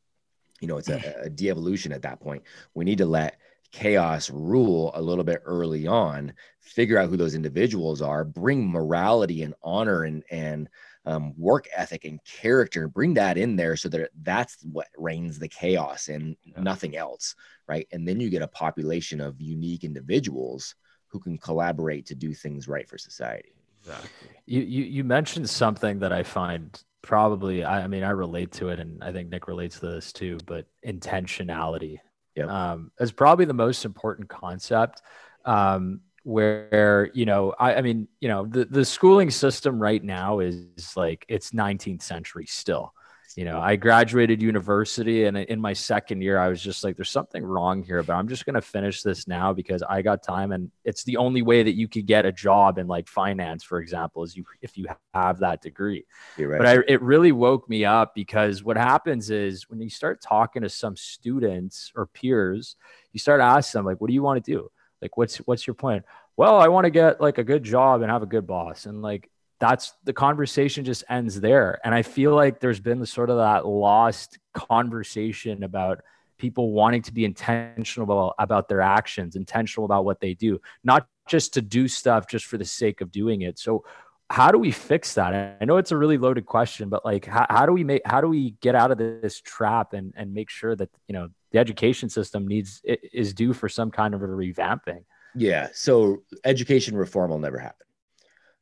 you 0.61 0.69
know 0.69 0.77
it's 0.77 0.91
a, 0.91 1.15
a 1.23 1.31
de-evolution 1.31 1.91
at 1.91 2.03
that 2.03 2.21
point. 2.21 2.43
We 2.75 2.85
need 2.85 2.99
to 2.99 3.07
let 3.07 3.39
chaos 3.73 4.29
rule 4.31 4.93
a 4.95 5.01
little 5.01 5.25
bit 5.25 5.41
early 5.47 5.87
on 5.87 6.35
figure 6.61 6.99
out 6.99 7.09
who 7.09 7.17
those 7.17 7.35
individuals 7.35 8.03
are 8.03 8.23
bring 8.23 8.71
morality 8.71 9.43
and 9.43 9.55
honor 9.63 10.03
and 10.03 10.23
and 10.31 10.69
um, 11.07 11.33
work 11.37 11.69
ethic 11.75 12.05
and 12.05 12.23
character 12.25 12.89
bring 12.89 13.15
that 13.15 13.39
in 13.39 13.57
there 13.57 13.77
so 13.77 13.89
that 13.89 14.11
that's 14.23 14.59
what 14.65 14.89
reins 14.99 15.39
the 15.39 15.49
chaos 15.49 16.09
and 16.09 16.37
yeah. 16.45 16.61
nothing 16.61 16.97
else 16.97 17.35
right 17.69 17.87
and 17.93 18.07
then 18.07 18.21
you 18.21 18.29
get 18.29 18.43
a 18.43 18.49
population 18.49 19.21
of 19.21 19.41
unique 19.41 19.85
individuals 19.85 20.75
who 21.07 21.21
can 21.21 21.39
collaborate 21.39 22.07
to 22.07 22.15
do 22.15 22.35
things 22.35 22.67
right 22.67 22.89
for 22.89 22.99
society 22.99 23.55
exactly 23.81 24.29
you 24.47 24.63
you, 24.63 24.85
you 24.85 25.05
mentioned 25.05 25.49
something 25.49 26.01
that 26.01 26.13
i 26.13 26.23
find 26.23 26.83
probably 27.03 27.63
I, 27.63 27.85
I 27.85 27.87
mean 27.87 28.03
i 28.03 28.11
relate 28.11 28.51
to 28.53 28.71
it 28.71 28.81
and 28.81 29.03
i 29.03 29.13
think 29.13 29.31
nick 29.31 29.47
relates 29.47 29.79
to 29.81 29.87
this 29.87 30.13
too 30.13 30.39
but 30.45 30.67
intentionality 30.85 31.99
yep. 32.35 32.49
um, 32.49 32.91
is 32.99 33.13
probably 33.13 33.45
the 33.45 33.55
most 33.55 33.85
important 33.85 34.29
concept 34.29 35.03
um, 35.45 36.01
where 36.27 37.09
you 37.15 37.25
know 37.25 37.55
I, 37.57 37.77
I, 37.77 37.83
mean 37.83 38.09
you 38.19 38.29
know 38.29 38.47
the, 38.47 38.65
the 38.65 38.85
schooling 38.85 39.31
system 39.31 39.79
right 39.79 40.03
now 40.03 40.41
is 40.41 40.97
like 40.97 41.25
it's 41.29 41.53
19th 41.53 42.03
century 42.03 42.47
still 42.47 42.93
you 43.37 43.45
know, 43.45 43.61
I 43.61 43.77
graduated 43.77 44.41
university 44.41 45.25
and 45.25 45.37
in 45.37 45.61
my 45.61 45.75
second 45.75 46.23
year, 46.23 46.39
I 46.39 46.49
was 46.49 46.63
just 46.63 46.83
like, 46.83 46.97
there's 46.97 47.11
something 47.11 47.45
wrong 47.45 47.83
here, 47.83 48.03
but 48.03 48.15
I'm 48.15 48.29
just 48.29 48.47
going 48.47 48.55
to 48.55 48.63
finish 48.63 49.03
this 49.03 49.29
now 49.29 49.53
because 49.53 49.83
I 49.83 50.01
got 50.01 50.23
time. 50.23 50.53
And 50.53 50.71
it's 50.87 51.05
the 51.05 51.19
only 51.19 51.43
way 51.43 51.63
that 51.63 51.75
you 51.75 51.87
could 51.87 52.07
get 52.07 52.25
a 52.25 52.33
job 52.33 52.79
in 52.79 52.87
like 52.87 53.09
finance, 53.09 53.63
for 53.63 53.79
example, 53.79 54.23
is 54.23 54.35
you, 54.35 54.47
if 54.63 54.79
you 54.79 54.87
have 55.13 55.41
that 55.41 55.61
degree. 55.61 56.07
Right. 56.39 56.57
But 56.57 56.67
I, 56.67 56.79
it 56.89 57.03
really 57.03 57.31
woke 57.31 57.69
me 57.69 57.85
up 57.85 58.15
because 58.15 58.65
what 58.65 58.79
happens 58.79 59.29
is 59.29 59.69
when 59.69 59.83
you 59.83 59.91
start 59.91 60.23
talking 60.23 60.63
to 60.63 60.71
some 60.71 60.97
students 60.97 61.93
or 61.95 62.07
peers, 62.07 62.77
you 63.13 63.21
start 63.21 63.43
asking 63.43 63.81
them 63.81 63.85
like, 63.85 64.01
what 64.01 64.09
do 64.09 64.15
you 64.15 64.23
want 64.23 64.43
to 64.43 64.51
do? 64.51 64.71
Like, 65.03 65.17
what's, 65.17 65.37
what's 65.39 65.67
your 65.67 65.75
plan? 65.75 66.05
Well, 66.37 66.59
I 66.59 66.69
want 66.69 66.85
to 66.85 66.91
get 66.91 67.21
like 67.21 67.39
a 67.39 67.45
good 67.45 67.63
job 67.63 68.03
and 68.03 68.11
have 68.11 68.23
a 68.23 68.27
good 68.27 68.47
boss. 68.47 68.87
And 68.87 69.03
like, 69.03 69.31
that's 69.59 69.95
the 70.05 70.13
conversation 70.13 70.85
just 70.85 71.05
ends 71.09 71.41
there. 71.41 71.81
And 71.83 71.95
I 71.95 72.03
feel 72.03 72.35
like 72.35 72.61
there's 72.61 72.81
been 72.81 73.01
the 73.01 73.07
sort 73.07 73.31
of 73.31 73.39
that 73.39 73.67
lost 73.67 74.39
conversation 74.53 75.63
about 75.63 76.03
people 76.39 76.73
wanting 76.73 77.01
to 77.03 77.13
be 77.13 77.25
intentional 77.25 78.35
about 78.39 78.69
their 78.69 78.83
actions, 78.83 79.37
intentional 79.37 79.87
about 79.87 80.05
what 80.05 80.21
they 80.21 80.35
do, 80.35 80.61
not 80.85 81.09
just 81.27 81.55
to 81.55 81.63
do 81.63 81.89
stuff 81.89 82.29
just 82.29 82.45
for 82.45 82.59
the 82.59 82.65
sake 82.65 83.01
of 83.01 83.11
doing 83.11 83.41
it. 83.41 83.59
So 83.59 83.85
how 84.29 84.51
do 84.51 84.59
we 84.59 84.71
fix 84.71 85.15
that? 85.15 85.57
I 85.61 85.65
know 85.65 85.79
it's 85.79 85.93
a 85.93 85.97
really 85.97 86.19
loaded 86.19 86.45
question, 86.45 86.91
but 86.91 87.05
like, 87.05 87.25
how, 87.25 87.47
how 87.49 87.65
do 87.65 87.73
we 87.73 87.85
make, 87.85 88.03
how 88.05 88.21
do 88.21 88.29
we 88.29 88.51
get 88.61 88.75
out 88.75 88.91
of 88.91 88.99
this 88.99 89.41
trap 89.41 89.95
and, 89.95 90.13
and 90.17 90.35
make 90.35 90.51
sure 90.51 90.77
that, 90.77 90.91
you 91.09 91.15
know, 91.15 91.29
the 91.57 91.61
education 91.61 92.11
system 92.11 92.47
needs, 92.47 92.83
is 92.85 93.33
due 93.33 93.55
for 93.55 93.69
some 93.69 93.91
kind 93.91 94.15
of 94.15 94.23
a 94.23 94.27
revamping? 94.27 95.05
Yeah. 95.35 95.69
So 95.73 96.23
education 96.45 96.97
reform 96.97 97.31
will 97.31 97.39
never 97.39 97.59
happen. 97.59 97.87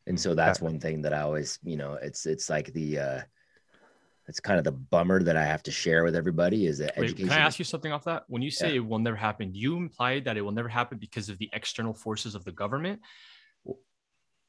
And 0.07 0.21
so 0.21 0.35
that's 0.35 0.61
one 0.61 0.79
thing 0.79 1.03
that 1.03 1.15
i 1.15 1.23
always 1.23 1.59
you 1.65 1.79
know 1.79 1.95
it's 1.95 2.27
it's 2.27 2.51
like 2.51 2.71
the 2.75 2.99
uh 2.99 3.21
it's 4.29 4.39
kind 4.39 4.59
of 4.59 4.65
the 4.65 4.73
bummer 4.73 5.23
that 5.23 5.35
i 5.35 5.43
have 5.43 5.63
to 5.63 5.71
share 5.71 6.05
with 6.05 6.15
everybody 6.15 6.67
is 6.67 6.77
that 6.77 6.93
Wait, 6.99 7.05
education 7.05 7.29
can 7.31 7.41
i 7.41 7.43
ask 7.43 7.59
you 7.59 7.65
something 7.65 7.91
off 7.91 8.05
that? 8.05 8.25
When 8.27 8.43
you 8.43 8.51
say 8.51 8.69
yeah. 8.69 8.77
it 8.77 8.87
will 8.87 8.99
never 8.99 9.17
happen 9.17 9.55
you 9.55 9.79
implied 9.79 10.27
that 10.27 10.37
it 10.37 10.43
will 10.43 10.53
never 10.53 10.69
happen 10.69 10.99
because 10.99 11.31
of 11.31 11.39
the 11.39 11.49
external 11.55 11.95
forces 11.95 12.35
of 12.35 12.45
the 12.45 12.53
government? 12.53 13.01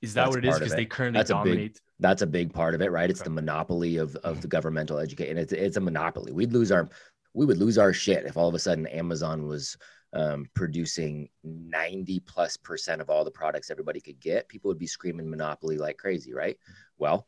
Is 0.02 0.14
that 0.14 0.26
that's 0.26 0.36
what 0.36 0.46
it 0.46 0.48
is 0.50 0.60
because 0.60 0.76
they 0.76 0.86
currently 0.86 1.20
that's 1.20 1.30
dominate 1.30 1.58
a 1.58 1.64
big, 1.64 1.78
that's 2.02 2.22
a 2.22 2.28
big 2.28 2.54
part 2.54 2.76
of 2.76 2.82
it 2.82 2.92
right? 2.92 3.10
It's 3.10 3.22
okay. 3.22 3.30
the 3.30 3.34
monopoly 3.34 3.96
of 3.96 4.16
of 4.18 4.42
the 4.42 4.48
governmental 4.50 5.00
education. 5.00 5.38
It's, 5.38 5.54
it's 5.54 5.78
a 5.78 5.82
monopoly. 5.82 6.34
We'd 6.34 6.52
lose 6.52 6.72
our 6.72 6.90
we 7.36 7.46
would 7.46 7.58
lose 7.58 7.78
our 7.78 7.94
shit 7.94 8.26
if 8.26 8.38
all 8.38 8.48
of 8.48 8.56
a 8.56 8.60
sudden 8.60 8.88
amazon 8.88 9.46
was 9.46 9.78
um, 10.16 10.50
producing 10.54 11.28
90 11.44 12.22
plus 12.22 12.56
percent 12.56 13.02
of 13.02 13.10
all 13.10 13.26
the 13.26 13.32
products 13.32 13.70
everybody 13.70 14.00
could 14.00 14.20
get, 14.20 14.48
people 14.48 14.70
would 14.70 14.80
be 14.80 14.88
screaming 14.88 15.30
monopoly 15.30 15.78
like 15.78 15.98
crazy, 15.98 16.34
right? 16.34 16.58
Well, 16.98 17.28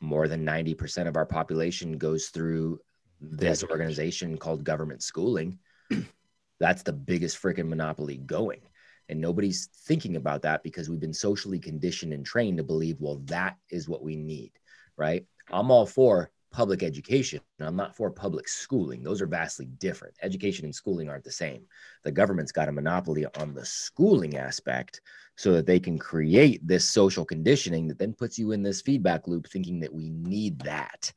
more 0.00 0.28
than 0.28 0.46
90% 0.46 1.08
of 1.08 1.16
our 1.16 1.26
population 1.26 1.96
goes 1.96 2.26
through 2.28 2.78
this 3.20 3.64
organization 3.64 4.36
called 4.36 4.64
government 4.64 5.02
schooling. 5.02 5.58
That's 6.60 6.82
the 6.82 6.92
biggest 6.92 7.42
freaking 7.42 7.68
monopoly 7.68 8.18
going. 8.18 8.60
And 9.08 9.20
nobody's 9.20 9.68
thinking 9.86 10.16
about 10.16 10.42
that 10.42 10.62
because 10.62 10.88
we've 10.88 11.00
been 11.00 11.14
socially 11.14 11.58
conditioned 11.58 12.12
and 12.12 12.24
trained 12.24 12.58
to 12.58 12.64
believe, 12.64 12.96
well, 13.00 13.16
that 13.24 13.56
is 13.70 13.88
what 13.88 14.02
we 14.02 14.14
need, 14.14 14.52
right? 14.96 15.24
I'm 15.50 15.70
all 15.70 15.86
for 15.86 16.30
public 16.50 16.82
education. 16.82 17.40
I'm 17.60 17.76
not 17.76 17.96
for 17.96 18.10
public 18.10 18.48
schooling. 18.48 19.02
Those 19.02 19.22
are 19.22 19.26
vastly 19.26 19.66
different. 19.66 20.14
Education 20.22 20.64
and 20.64 20.74
schooling 20.74 21.08
aren't 21.08 21.24
the 21.24 21.30
same. 21.30 21.64
The 22.02 22.12
government's 22.12 22.52
got 22.52 22.68
a 22.68 22.72
monopoly 22.72 23.26
on 23.38 23.54
the 23.54 23.64
schooling 23.64 24.36
aspect 24.36 25.00
so 25.36 25.52
that 25.52 25.66
they 25.66 25.78
can 25.78 25.98
create 25.98 26.66
this 26.66 26.88
social 26.88 27.24
conditioning 27.24 27.88
that 27.88 27.98
then 27.98 28.12
puts 28.12 28.38
you 28.38 28.52
in 28.52 28.62
this 28.62 28.82
feedback 28.82 29.28
loop 29.28 29.48
thinking 29.48 29.80
that 29.80 29.94
we 29.94 30.10
need 30.10 30.58
that. 30.60 31.12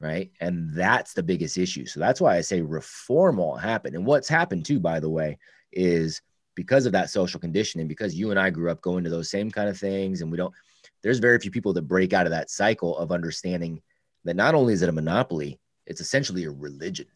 Right. 0.00 0.32
And 0.40 0.74
that's 0.74 1.14
the 1.14 1.22
biggest 1.22 1.56
issue. 1.56 1.86
So 1.86 2.00
that's 2.00 2.20
why 2.20 2.36
I 2.36 2.40
say 2.40 2.60
reform 2.60 3.36
won't 3.36 3.62
happen. 3.62 3.94
And 3.94 4.04
what's 4.04 4.28
happened 4.28 4.64
too, 4.64 4.80
by 4.80 5.00
the 5.00 5.08
way, 5.08 5.38
is 5.72 6.20
because 6.54 6.86
of 6.86 6.92
that 6.92 7.10
social 7.10 7.40
conditioning, 7.40 7.88
because 7.88 8.14
you 8.14 8.30
and 8.30 8.38
I 8.38 8.50
grew 8.50 8.70
up 8.70 8.80
going 8.80 9.04
to 9.04 9.10
those 9.10 9.30
same 9.30 9.50
kind 9.50 9.68
of 9.68 9.78
things, 9.78 10.20
and 10.20 10.30
we 10.30 10.36
don't, 10.36 10.54
there's 11.02 11.18
very 11.18 11.38
few 11.38 11.50
people 11.50 11.72
that 11.74 11.88
break 11.88 12.12
out 12.12 12.26
of 12.26 12.32
that 12.32 12.50
cycle 12.50 12.96
of 12.96 13.12
understanding 13.12 13.82
that 14.24 14.36
not 14.36 14.54
only 14.54 14.72
is 14.72 14.82
it 14.82 14.88
a 14.88 14.92
monopoly, 14.92 15.58
it's 15.86 16.00
essentially 16.00 16.44
a 16.44 16.50
religion 16.50 17.06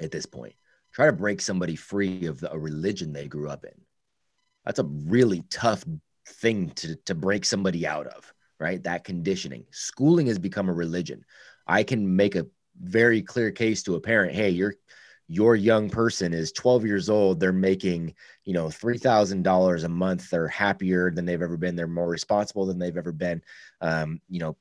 at 0.00 0.10
this 0.10 0.26
point. 0.26 0.54
Try 0.92 1.06
to 1.06 1.12
break 1.12 1.40
somebody 1.40 1.76
free 1.76 2.26
of 2.26 2.44
a 2.48 2.58
religion 2.58 3.12
they 3.12 3.28
grew 3.28 3.48
up 3.48 3.64
in. 3.64 3.80
That's 4.64 4.78
a 4.78 4.84
really 4.84 5.44
tough 5.50 5.84
thing 6.26 6.70
to, 6.70 6.96
to 7.04 7.14
break 7.14 7.44
somebody 7.44 7.86
out 7.86 8.06
of, 8.06 8.32
right? 8.58 8.82
That 8.82 9.04
conditioning. 9.04 9.66
Schooling 9.70 10.26
has 10.26 10.38
become 10.38 10.68
a 10.68 10.74
religion. 10.74 11.24
I 11.66 11.82
can 11.82 12.16
make 12.16 12.34
a 12.34 12.46
very 12.80 13.22
clear 13.22 13.50
case 13.50 13.82
to 13.84 13.94
a 13.94 14.00
parent 14.00 14.34
hey, 14.34 14.50
your 14.50 14.74
your 15.28 15.56
young 15.56 15.90
person 15.90 16.32
is 16.32 16.52
12 16.52 16.86
years 16.86 17.08
old 17.08 17.40
they're 17.40 17.52
making 17.52 18.14
you 18.44 18.52
know 18.52 18.66
$3000 18.66 19.84
a 19.84 19.88
month 19.88 20.30
they're 20.30 20.46
happier 20.46 21.10
than 21.10 21.24
they've 21.24 21.42
ever 21.42 21.56
been 21.56 21.74
they're 21.74 21.88
more 21.88 22.08
responsible 22.08 22.66
than 22.66 22.78
they've 22.78 22.96
ever 22.96 23.10
been 23.10 23.42
um, 23.80 24.20
you 24.28 24.38
know 24.38 24.56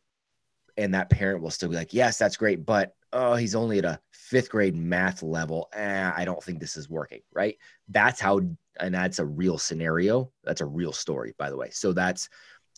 and 0.77 0.93
that 0.93 1.09
parent 1.09 1.41
will 1.41 1.51
still 1.51 1.69
be 1.69 1.75
like, 1.75 1.93
yes, 1.93 2.17
that's 2.17 2.37
great, 2.37 2.65
but 2.65 2.93
oh, 3.13 3.35
he's 3.35 3.55
only 3.55 3.77
at 3.77 3.85
a 3.85 3.99
fifth 4.11 4.49
grade 4.49 4.75
math 4.75 5.23
level. 5.23 5.69
Eh, 5.73 6.11
I 6.15 6.25
don't 6.25 6.43
think 6.43 6.59
this 6.59 6.75
is 6.75 6.89
working, 6.89 7.21
right? 7.33 7.57
That's 7.87 8.19
how, 8.19 8.41
and 8.79 8.93
that's 8.93 9.19
a 9.19 9.25
real 9.25 9.57
scenario. 9.57 10.31
That's 10.43 10.61
a 10.61 10.65
real 10.65 10.91
story, 10.91 11.33
by 11.37 11.49
the 11.49 11.57
way. 11.57 11.69
So 11.71 11.93
that's 11.93 12.29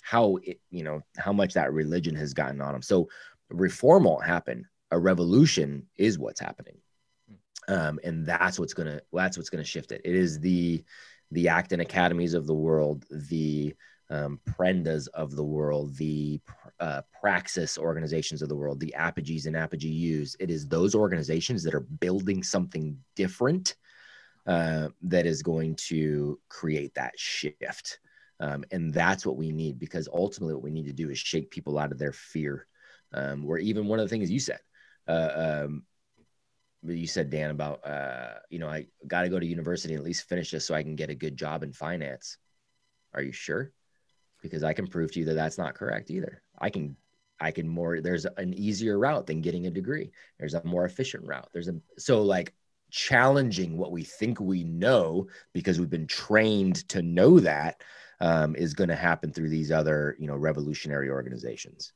how 0.04 0.38
it, 0.44 0.60
you 0.70 0.84
know, 0.84 1.02
how 1.18 1.34
much 1.34 1.54
that 1.56 1.74
religion 1.74 2.16
has 2.16 2.34
gotten 2.34 2.62
on 2.62 2.74
them. 2.74 2.82
So 2.82 3.10
reform 3.50 4.04
won't 4.04 4.26
happen. 4.26 4.66
A 4.92 5.00
revolution 5.00 5.88
is 5.98 6.20
what's 6.20 6.40
happening. 6.40 6.78
Um, 7.68 8.00
and 8.04 8.26
that's 8.26 8.60
what's 8.60 8.74
gonna 8.74 9.02
that's 9.12 9.38
what's 9.38 9.50
gonna 9.50 9.64
shift 9.64 9.92
it. 9.92 10.02
It 10.06 10.16
is 10.16 10.40
the 10.40 10.84
the 11.32 11.50
Acton 11.50 11.82
academies 11.82 12.34
of 12.34 12.48
the 12.48 12.54
world, 12.54 13.06
the 13.10 13.76
um, 14.10 14.40
Prendas 14.50 15.08
of 15.14 15.36
the 15.36 15.44
world, 15.44 15.96
the 15.98 16.40
uh, 16.80 17.02
Praxis 17.20 17.78
organizations 17.78 18.42
of 18.42 18.50
the 18.50 18.56
world, 18.56 18.80
the 18.80 18.94
Apogees 18.98 19.46
and 19.46 19.56
Apogeus. 19.56 20.36
It 20.40 20.50
is 20.50 20.68
those 20.68 20.96
organizations 20.96 21.64
that 21.64 21.74
are 21.74 21.82
building 21.82 22.44
something 22.44 22.98
different 23.16 23.76
uh, 24.46 24.90
that 25.04 25.26
is 25.26 25.44
going 25.44 25.76
to 25.76 26.40
create 26.50 26.94
that 26.96 27.20
shift. 27.20 28.00
Um, 28.40 28.64
and 28.72 28.94
that's 28.94 29.26
what 29.26 29.36
we 29.36 29.52
need 29.52 29.80
because 29.80 30.08
ultimately 30.14 30.54
what 30.54 30.64
we 30.64 30.72
need 30.72 30.86
to 30.86 30.94
do 30.94 31.10
is 31.10 31.18
shake 31.18 31.52
people 31.52 31.78
out 31.78 31.92
of 31.92 31.98
their 31.98 32.14
fear. 32.14 32.68
Um, 33.14 33.44
where 33.44 33.58
even 33.58 33.88
one 33.88 34.00
of 34.00 34.06
the 34.06 34.10
things 34.10 34.30
you 34.30 34.40
said, 34.40 34.60
uh, 35.08 35.64
um, 35.66 35.84
you 36.84 37.08
said 37.08 37.30
Dan 37.30 37.52
about 37.52 37.86
uh, 37.86 38.36
you 38.50 38.60
know 38.60 38.68
I 38.68 38.88
got 39.08 39.22
to 39.22 39.30
go 39.30 39.40
to 39.40 39.46
university 39.46 39.94
and 39.94 40.02
at 40.02 40.06
least 40.06 40.28
finish 40.28 40.52
this 40.52 40.66
so 40.66 40.76
I 40.76 40.84
can 40.84 40.96
get 40.96 41.10
a 41.10 41.16
good 41.16 41.38
job 41.38 41.64
in 41.64 41.72
finance. 41.72 42.38
Are 43.14 43.22
you 43.22 43.32
sure? 43.32 43.72
Because 44.48 44.64
I 44.64 44.74
can 44.74 44.88
prove 44.88 45.12
to 45.12 45.20
you 45.20 45.26
that 45.26 45.36
that's 45.36 45.58
not 45.58 45.76
correct 45.76 46.12
either. 46.12 46.42
I 46.60 46.70
can 46.70 46.96
I 47.40 47.52
can 47.52 47.68
more 47.68 48.02
there's 48.02 48.26
an 48.26 48.54
easier 48.54 48.98
route 48.98 49.28
than 49.28 49.42
getting 49.42 49.68
a 49.68 49.72
degree. 49.72 50.12
There's 50.40 50.54
a 50.54 50.64
more 50.64 50.86
efficient 50.86 51.26
route. 51.28 51.50
There's 51.54 51.68
a 51.68 51.76
so 51.98 52.22
like 52.22 52.54
challenging 52.90 53.78
what 53.78 53.92
we 53.92 54.04
think 54.04 54.40
we 54.40 54.64
know 54.64 55.28
because 55.54 55.80
we've 55.80 55.90
been 55.90 56.08
trained 56.08 56.88
to 56.90 57.02
know 57.02 57.40
that 57.40 57.82
um, 58.20 58.56
is 58.56 58.74
going 58.74 58.90
to 58.90 58.96
happen 58.96 59.32
through 59.32 59.50
these 59.50 59.72
other 59.72 60.16
you 60.20 60.28
know 60.28 60.36
revolutionary 60.36 61.10
organizations. 61.10 61.94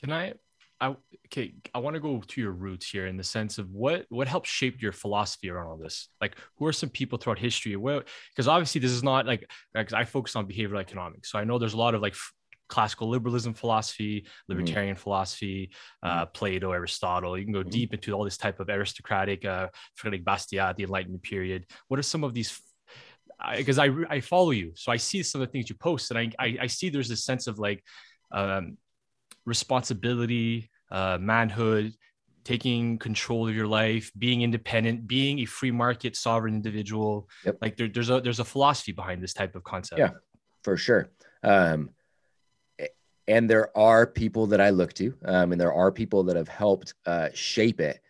Can 0.00 0.12
I 0.12 0.34
I 0.80 0.96
okay, 1.26 1.54
I 1.74 1.78
want 1.78 1.94
to 1.94 2.00
go 2.00 2.20
to 2.20 2.40
your 2.40 2.52
roots 2.52 2.88
here 2.90 3.06
in 3.06 3.16
the 3.16 3.24
sense 3.24 3.58
of 3.58 3.70
what 3.70 4.06
what 4.08 4.28
helped 4.28 4.46
shape 4.46 4.80
your 4.80 4.92
philosophy 4.92 5.50
around 5.50 5.66
all 5.66 5.76
this. 5.76 6.08
Like, 6.20 6.36
who 6.56 6.66
are 6.66 6.72
some 6.72 6.88
people 6.88 7.18
throughout 7.18 7.38
history? 7.38 7.76
Well, 7.76 8.02
because 8.30 8.48
obviously 8.48 8.80
this 8.80 8.90
is 8.90 9.02
not 9.02 9.26
like 9.26 9.48
because 9.74 9.92
I 9.92 10.04
focus 10.04 10.36
on 10.36 10.46
behavioral 10.46 10.80
economics, 10.80 11.30
so 11.30 11.38
I 11.38 11.44
know 11.44 11.58
there's 11.58 11.74
a 11.74 11.78
lot 11.78 11.94
of 11.94 12.00
like 12.00 12.14
f- 12.14 12.32
classical 12.68 13.08
liberalism 13.08 13.52
philosophy, 13.52 14.22
mm-hmm. 14.22 14.52
libertarian 14.52 14.94
mm-hmm. 14.94 15.02
philosophy, 15.02 15.70
uh, 16.02 16.22
mm-hmm. 16.22 16.32
Plato, 16.32 16.72
Aristotle. 16.72 17.36
You 17.36 17.44
can 17.44 17.52
go 17.52 17.60
mm-hmm. 17.60 17.70
deep 17.70 17.92
into 17.92 18.12
all 18.12 18.24
this 18.24 18.38
type 18.38 18.58
of 18.60 18.68
aristocratic, 18.68 19.44
uh, 19.44 19.68
Frederick 19.96 20.24
Bastiat, 20.24 20.76
the 20.76 20.84
Enlightenment 20.84 21.22
period. 21.22 21.66
What 21.88 22.00
are 22.00 22.02
some 22.04 22.24
of 22.24 22.32
these? 22.32 22.58
Because 23.56 23.78
I, 23.78 23.86
I, 23.86 24.04
I 24.10 24.20
follow 24.20 24.50
you, 24.50 24.72
so 24.76 24.92
I 24.92 24.96
see 24.96 25.22
some 25.22 25.40
of 25.40 25.48
the 25.48 25.52
things 25.52 25.68
you 25.68 25.76
post, 25.76 26.10
and 26.10 26.18
I 26.18 26.30
I, 26.38 26.58
I 26.62 26.66
see 26.66 26.88
there's 26.88 27.08
this 27.08 27.24
sense 27.24 27.46
of 27.46 27.58
like 27.58 27.82
um, 28.32 28.76
responsibility, 29.50 30.70
uh, 30.90 31.18
manhood, 31.20 31.92
taking 32.44 32.98
control 32.98 33.48
of 33.48 33.54
your 33.54 33.66
life, 33.66 34.10
being 34.16 34.42
independent, 34.42 35.06
being 35.06 35.40
a 35.40 35.44
free 35.44 35.70
market 35.70 36.16
sovereign 36.16 36.54
individual. 36.54 37.28
Yep. 37.44 37.58
Like 37.60 37.76
there, 37.76 37.88
there's 37.88 38.08
a 38.08 38.20
there's 38.20 38.40
a 38.40 38.44
philosophy 38.44 38.92
behind 38.92 39.22
this 39.22 39.34
type 39.34 39.54
of 39.54 39.62
concept. 39.64 39.98
Yeah, 39.98 40.10
for 40.62 40.76
sure. 40.76 41.10
Um, 41.42 41.90
and 43.28 43.48
there 43.48 43.76
are 43.76 44.06
people 44.06 44.46
that 44.48 44.60
I 44.60 44.70
look 44.70 44.92
to, 44.94 45.14
um, 45.24 45.52
and 45.52 45.60
there 45.60 45.72
are 45.72 45.92
people 45.92 46.22
that 46.24 46.36
have 46.36 46.48
helped 46.48 46.94
uh, 47.06 47.28
shape 47.34 47.80
it. 47.80 48.00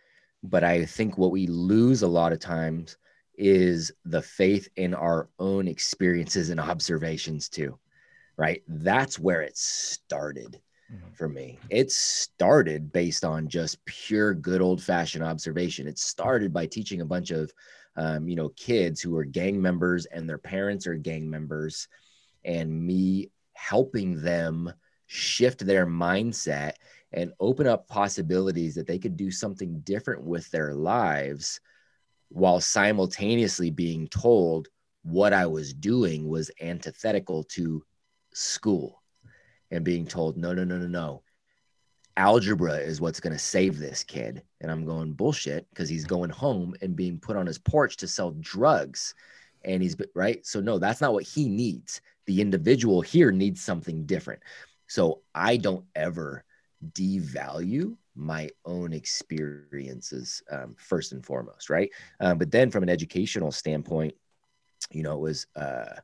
But 0.43 0.63
I 0.63 0.85
think 0.85 1.17
what 1.17 1.31
we 1.31 1.45
lose 1.47 2.01
a 2.01 2.07
lot 2.07 2.33
of 2.33 2.39
times 2.39 2.97
is 3.35 3.91
the 4.05 4.21
faith 4.21 4.67
in 4.75 4.93
our 4.93 5.29
own 5.37 5.67
experiences 5.67 6.49
and 6.49 6.59
observations 6.59 7.49
too, 7.49 7.77
right? 8.37 8.63
That's 8.67 9.19
where 9.19 9.41
it 9.41 9.57
started 9.57 10.59
mm-hmm. 10.91 11.13
for 11.13 11.29
me. 11.29 11.59
It 11.69 11.91
started 11.91 12.91
based 12.91 13.23
on 13.23 13.47
just 13.47 13.83
pure 13.85 14.33
good 14.33 14.61
old 14.61 14.81
fashioned 14.81 15.23
observation. 15.23 15.87
It 15.87 15.99
started 15.99 16.53
by 16.53 16.65
teaching 16.65 17.01
a 17.01 17.05
bunch 17.05 17.31
of, 17.31 17.51
um, 17.95 18.27
you 18.27 18.35
know, 18.35 18.49
kids 18.49 19.01
who 19.01 19.15
are 19.15 19.23
gang 19.23 19.61
members 19.61 20.05
and 20.05 20.27
their 20.27 20.37
parents 20.37 20.87
are 20.87 20.95
gang 20.95 21.29
members, 21.29 21.87
and 22.43 22.85
me 22.85 23.31
helping 23.53 24.21
them 24.21 24.71
shift 25.07 25.65
their 25.65 25.85
mindset 25.85 26.73
and 27.11 27.33
open 27.39 27.67
up 27.67 27.87
possibilities 27.87 28.75
that 28.75 28.87
they 28.87 28.97
could 28.97 29.17
do 29.17 29.29
something 29.29 29.81
different 29.81 30.23
with 30.23 30.49
their 30.51 30.73
lives 30.73 31.59
while 32.29 32.61
simultaneously 32.61 33.69
being 33.69 34.07
told 34.07 34.69
what 35.03 35.33
I 35.33 35.45
was 35.45 35.73
doing 35.73 36.29
was 36.29 36.49
antithetical 36.61 37.43
to 37.55 37.83
school 38.33 39.00
and 39.71 39.85
being 39.85 40.05
told, 40.05 40.37
no, 40.37 40.53
no, 40.53 40.63
no, 40.63 40.77
no, 40.77 40.87
no. 40.87 41.23
Algebra 42.17 42.75
is 42.75 42.99
what's 42.99 43.21
going 43.21 43.33
to 43.33 43.39
save 43.39 43.79
this 43.79 44.03
kid. 44.03 44.43
And 44.59 44.69
I'm 44.69 44.85
going 44.85 45.13
bullshit 45.13 45.67
because 45.69 45.87
he's 45.87 46.05
going 46.05 46.29
home 46.29 46.75
and 46.81 46.95
being 46.95 47.17
put 47.17 47.37
on 47.37 47.45
his 47.45 47.57
porch 47.57 47.95
to 47.97 48.07
sell 48.07 48.31
drugs. 48.41 49.15
And 49.63 49.81
he's 49.81 49.95
right. 50.13 50.45
So, 50.45 50.59
no, 50.59 50.77
that's 50.77 51.01
not 51.01 51.13
what 51.13 51.23
he 51.23 51.47
needs. 51.47 52.01
The 52.25 52.41
individual 52.41 53.01
here 53.01 53.31
needs 53.31 53.61
something 53.61 54.05
different. 54.05 54.41
So, 54.87 55.21
I 55.33 55.57
don't 55.57 55.85
ever 55.95 56.43
devalue 56.91 57.95
my 58.15 58.49
own 58.65 58.91
experiences 58.91 60.43
um, 60.51 60.75
first 60.77 61.13
and 61.13 61.25
foremost. 61.25 61.69
Right. 61.69 61.91
Um, 62.19 62.37
but 62.37 62.51
then, 62.51 62.71
from 62.71 62.83
an 62.83 62.89
educational 62.89 63.51
standpoint, 63.51 64.15
you 64.91 65.03
know, 65.03 65.13
it 65.13 65.21
was, 65.21 65.47
uh, 65.55 65.95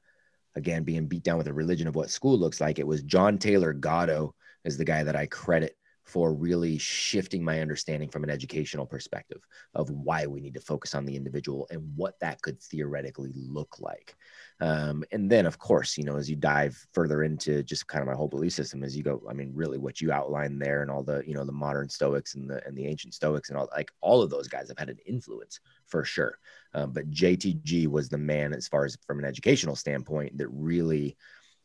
again 0.57 0.83
being 0.83 1.07
beat 1.07 1.23
down 1.23 1.37
with 1.37 1.47
a 1.47 1.53
religion 1.53 1.87
of 1.87 1.95
what 1.95 2.09
school 2.09 2.37
looks 2.37 2.59
like. 2.59 2.79
It 2.79 2.87
was 2.87 3.03
John 3.03 3.37
Taylor 3.37 3.73
Gatto 3.73 4.33
is 4.65 4.77
the 4.77 4.85
guy 4.85 5.03
that 5.03 5.15
I 5.15 5.27
credit 5.27 5.77
for 6.07 6.33
really 6.33 6.77
shifting 6.77 7.43
my 7.43 7.59
understanding 7.59 8.07
from 8.07 8.23
an 8.23 8.29
educational 8.29 8.85
perspective 8.85 9.41
of 9.75 9.89
why 9.89 10.25
we 10.25 10.39
need 10.39 10.53
to 10.53 10.61
focus 10.61 10.95
on 10.95 11.05
the 11.05 11.15
individual 11.15 11.67
and 11.69 11.83
what 11.97 12.17
that 12.21 12.41
could 12.41 12.61
theoretically 12.61 13.33
look 13.35 13.77
like. 13.81 14.15
Um, 14.61 15.03
and 15.11 15.29
then, 15.29 15.45
of 15.45 15.59
course, 15.59 15.97
you 15.97 16.05
know, 16.05 16.15
as 16.15 16.29
you 16.29 16.37
dive 16.37 16.81
further 16.93 17.23
into 17.23 17.61
just 17.61 17.87
kind 17.87 18.01
of 18.01 18.07
my 18.07 18.15
whole 18.15 18.29
belief 18.29 18.53
system, 18.53 18.85
as 18.85 18.95
you 18.95 19.03
go, 19.03 19.21
I 19.29 19.33
mean, 19.33 19.51
really, 19.53 19.77
what 19.77 19.99
you 19.99 20.13
outlined 20.13 20.61
there, 20.61 20.81
and 20.81 20.89
all 20.89 21.03
the, 21.03 21.23
you 21.27 21.33
know, 21.33 21.43
the 21.43 21.51
modern 21.51 21.89
Stoics 21.89 22.35
and 22.35 22.49
the 22.49 22.65
and 22.65 22.75
the 22.75 22.87
ancient 22.87 23.13
Stoics 23.13 23.49
and 23.49 23.57
all, 23.57 23.67
like 23.75 23.91
all 23.99 24.21
of 24.21 24.29
those 24.29 24.47
guys 24.47 24.69
have 24.69 24.79
had 24.79 24.89
an 24.89 24.99
influence 25.05 25.59
for 25.87 26.05
sure. 26.05 26.39
Um, 26.77 26.91
but 26.91 27.09
JTG 27.09 27.87
was 27.87 28.07
the 28.07 28.19
man, 28.19 28.53
as 28.53 28.67
far 28.67 28.85
as 28.85 28.95
from 29.07 29.17
an 29.17 29.25
educational 29.25 29.75
standpoint, 29.75 30.37
that 30.37 30.47
really 30.49 31.17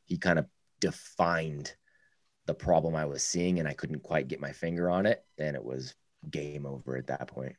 he 0.07 0.17
kind 0.17 0.39
of 0.39 0.47
defined 0.81 1.75
the 2.47 2.55
problem 2.55 2.97
I 2.97 3.05
was 3.05 3.23
seeing, 3.23 3.59
and 3.59 3.69
I 3.69 3.75
couldn't 3.75 4.03
quite 4.03 4.27
get 4.27 4.41
my 4.41 4.53
finger 4.53 4.89
on 4.89 5.05
it, 5.05 5.23
and 5.37 5.55
it 5.55 5.63
was 5.63 5.95
game 6.31 6.65
over 6.65 6.97
at 6.97 7.09
that 7.09 7.29
point. 7.29 7.57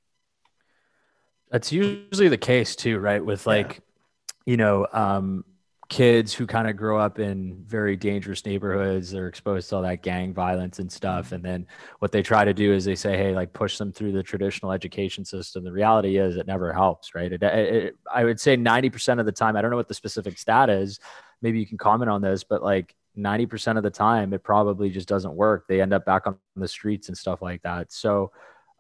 That's 1.51 1.71
usually 1.71 2.27
the 2.27 2.39
case 2.39 2.75
too, 2.75 2.97
right? 2.97 3.23
With 3.23 3.45
like, 3.45 3.73
yeah. 3.73 4.51
you 4.51 4.57
know, 4.57 4.87
um, 4.91 5.45
kids 5.89 6.33
who 6.33 6.47
kind 6.47 6.67
of 6.67 6.77
grow 6.77 6.97
up 6.97 7.19
in 7.19 7.61
very 7.67 7.95
dangerous 7.95 8.45
neighborhoods 8.45 9.11
they're 9.11 9.27
exposed 9.27 9.69
to 9.69 9.75
all 9.75 9.81
that 9.81 10.01
gang 10.01 10.33
violence 10.33 10.79
and 10.79 10.91
stuff 10.91 11.27
mm-hmm. 11.27 11.35
and 11.35 11.45
then 11.45 11.67
what 11.99 12.11
they 12.11 12.21
try 12.21 12.45
to 12.45 12.53
do 12.53 12.73
is 12.73 12.85
they 12.85 12.95
say 12.95 13.17
hey 13.17 13.33
like 13.33 13.51
push 13.53 13.77
them 13.77 13.91
through 13.91 14.11
the 14.11 14.23
traditional 14.23 14.71
education 14.71 15.25
system 15.25 15.63
the 15.63 15.71
reality 15.71 16.17
is 16.17 16.37
it 16.37 16.47
never 16.47 16.71
helps 16.71 17.13
right 17.13 17.33
it, 17.33 17.43
it, 17.43 17.95
i 18.13 18.23
would 18.23 18.39
say 18.39 18.55
90% 18.55 19.19
of 19.19 19.25
the 19.25 19.31
time 19.31 19.55
i 19.55 19.61
don't 19.61 19.71
know 19.71 19.77
what 19.77 19.87
the 19.87 19.93
specific 19.93 20.37
stat 20.37 20.69
is 20.69 20.99
maybe 21.41 21.59
you 21.59 21.65
can 21.65 21.77
comment 21.77 22.09
on 22.09 22.21
this 22.21 22.43
but 22.43 22.63
like 22.63 22.95
90% 23.17 23.77
of 23.77 23.83
the 23.83 23.91
time 23.91 24.33
it 24.33 24.41
probably 24.43 24.89
just 24.89 25.07
doesn't 25.07 25.35
work 25.35 25.65
they 25.67 25.81
end 25.81 25.93
up 25.93 26.05
back 26.05 26.25
on 26.25 26.37
the 26.55 26.67
streets 26.67 27.09
and 27.09 27.17
stuff 27.17 27.41
like 27.41 27.61
that 27.61 27.91
so 27.91 28.31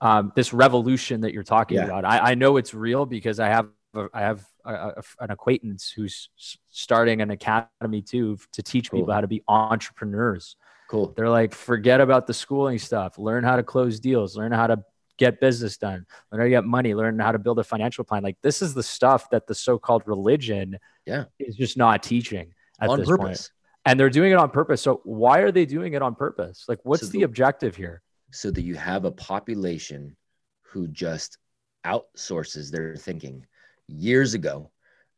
um, 0.01 0.33
this 0.35 0.51
revolution 0.51 1.21
that 1.21 1.33
you're 1.33 1.43
talking 1.43 1.77
yeah. 1.77 1.85
about 1.85 2.05
I, 2.05 2.31
I 2.31 2.35
know 2.35 2.57
it's 2.57 2.73
real 2.73 3.05
because 3.05 3.39
i 3.39 3.47
have 3.47 3.67
I 4.13 4.21
have 4.21 4.43
a, 4.65 4.73
a, 4.73 5.03
an 5.19 5.31
acquaintance 5.31 5.91
who's 5.95 6.29
starting 6.73 7.21
an 7.21 7.29
academy 7.29 8.01
too 8.01 8.37
to 8.51 8.63
teach 8.63 8.89
cool. 8.89 8.99
people 8.99 9.13
how 9.13 9.21
to 9.21 9.27
be 9.27 9.43
entrepreneurs. 9.47 10.55
Cool. 10.89 11.13
They're 11.15 11.29
like, 11.29 11.53
forget 11.53 12.01
about 12.01 12.27
the 12.27 12.33
schooling 12.33 12.79
stuff. 12.79 13.17
Learn 13.17 13.43
how 13.43 13.55
to 13.55 13.63
close 13.63 13.99
deals. 13.99 14.35
Learn 14.35 14.51
how 14.51 14.67
to 14.67 14.83
get 15.17 15.39
business 15.39 15.77
done. 15.77 16.05
Learn 16.31 16.41
how 16.41 16.43
to 16.43 16.49
get 16.49 16.65
money. 16.65 16.93
Learn 16.95 17.19
how 17.19 17.31
to 17.31 17.39
build 17.39 17.59
a 17.59 17.63
financial 17.63 18.03
plan. 18.03 18.23
Like 18.23 18.37
this 18.41 18.61
is 18.61 18.73
the 18.73 18.83
stuff 18.83 19.29
that 19.29 19.47
the 19.47 19.55
so-called 19.55 20.03
religion 20.07 20.79
yeah. 21.05 21.25
is 21.39 21.55
just 21.55 21.77
not 21.77 22.01
teaching 22.03 22.53
at 22.81 22.89
on 22.89 22.99
this 22.99 23.07
purpose. 23.07 23.23
point. 23.23 23.51
And 23.85 23.99
they're 23.99 24.09
doing 24.09 24.31
it 24.31 24.35
on 24.35 24.49
purpose. 24.49 24.81
So 24.81 25.01
why 25.03 25.39
are 25.39 25.51
they 25.51 25.65
doing 25.65 25.93
it 25.93 26.01
on 26.01 26.15
purpose? 26.15 26.65
Like, 26.67 26.79
what's 26.83 27.03
so 27.03 27.07
the, 27.07 27.19
the 27.19 27.23
objective 27.23 27.75
here? 27.75 28.01
So 28.31 28.49
that 28.49 28.61
you 28.61 28.75
have 28.75 29.05
a 29.05 29.11
population 29.11 30.15
who 30.63 30.87
just 30.87 31.37
outsources 31.85 32.71
their 32.71 32.95
thinking 32.95 33.45
years 33.87 34.33
ago, 34.33 34.71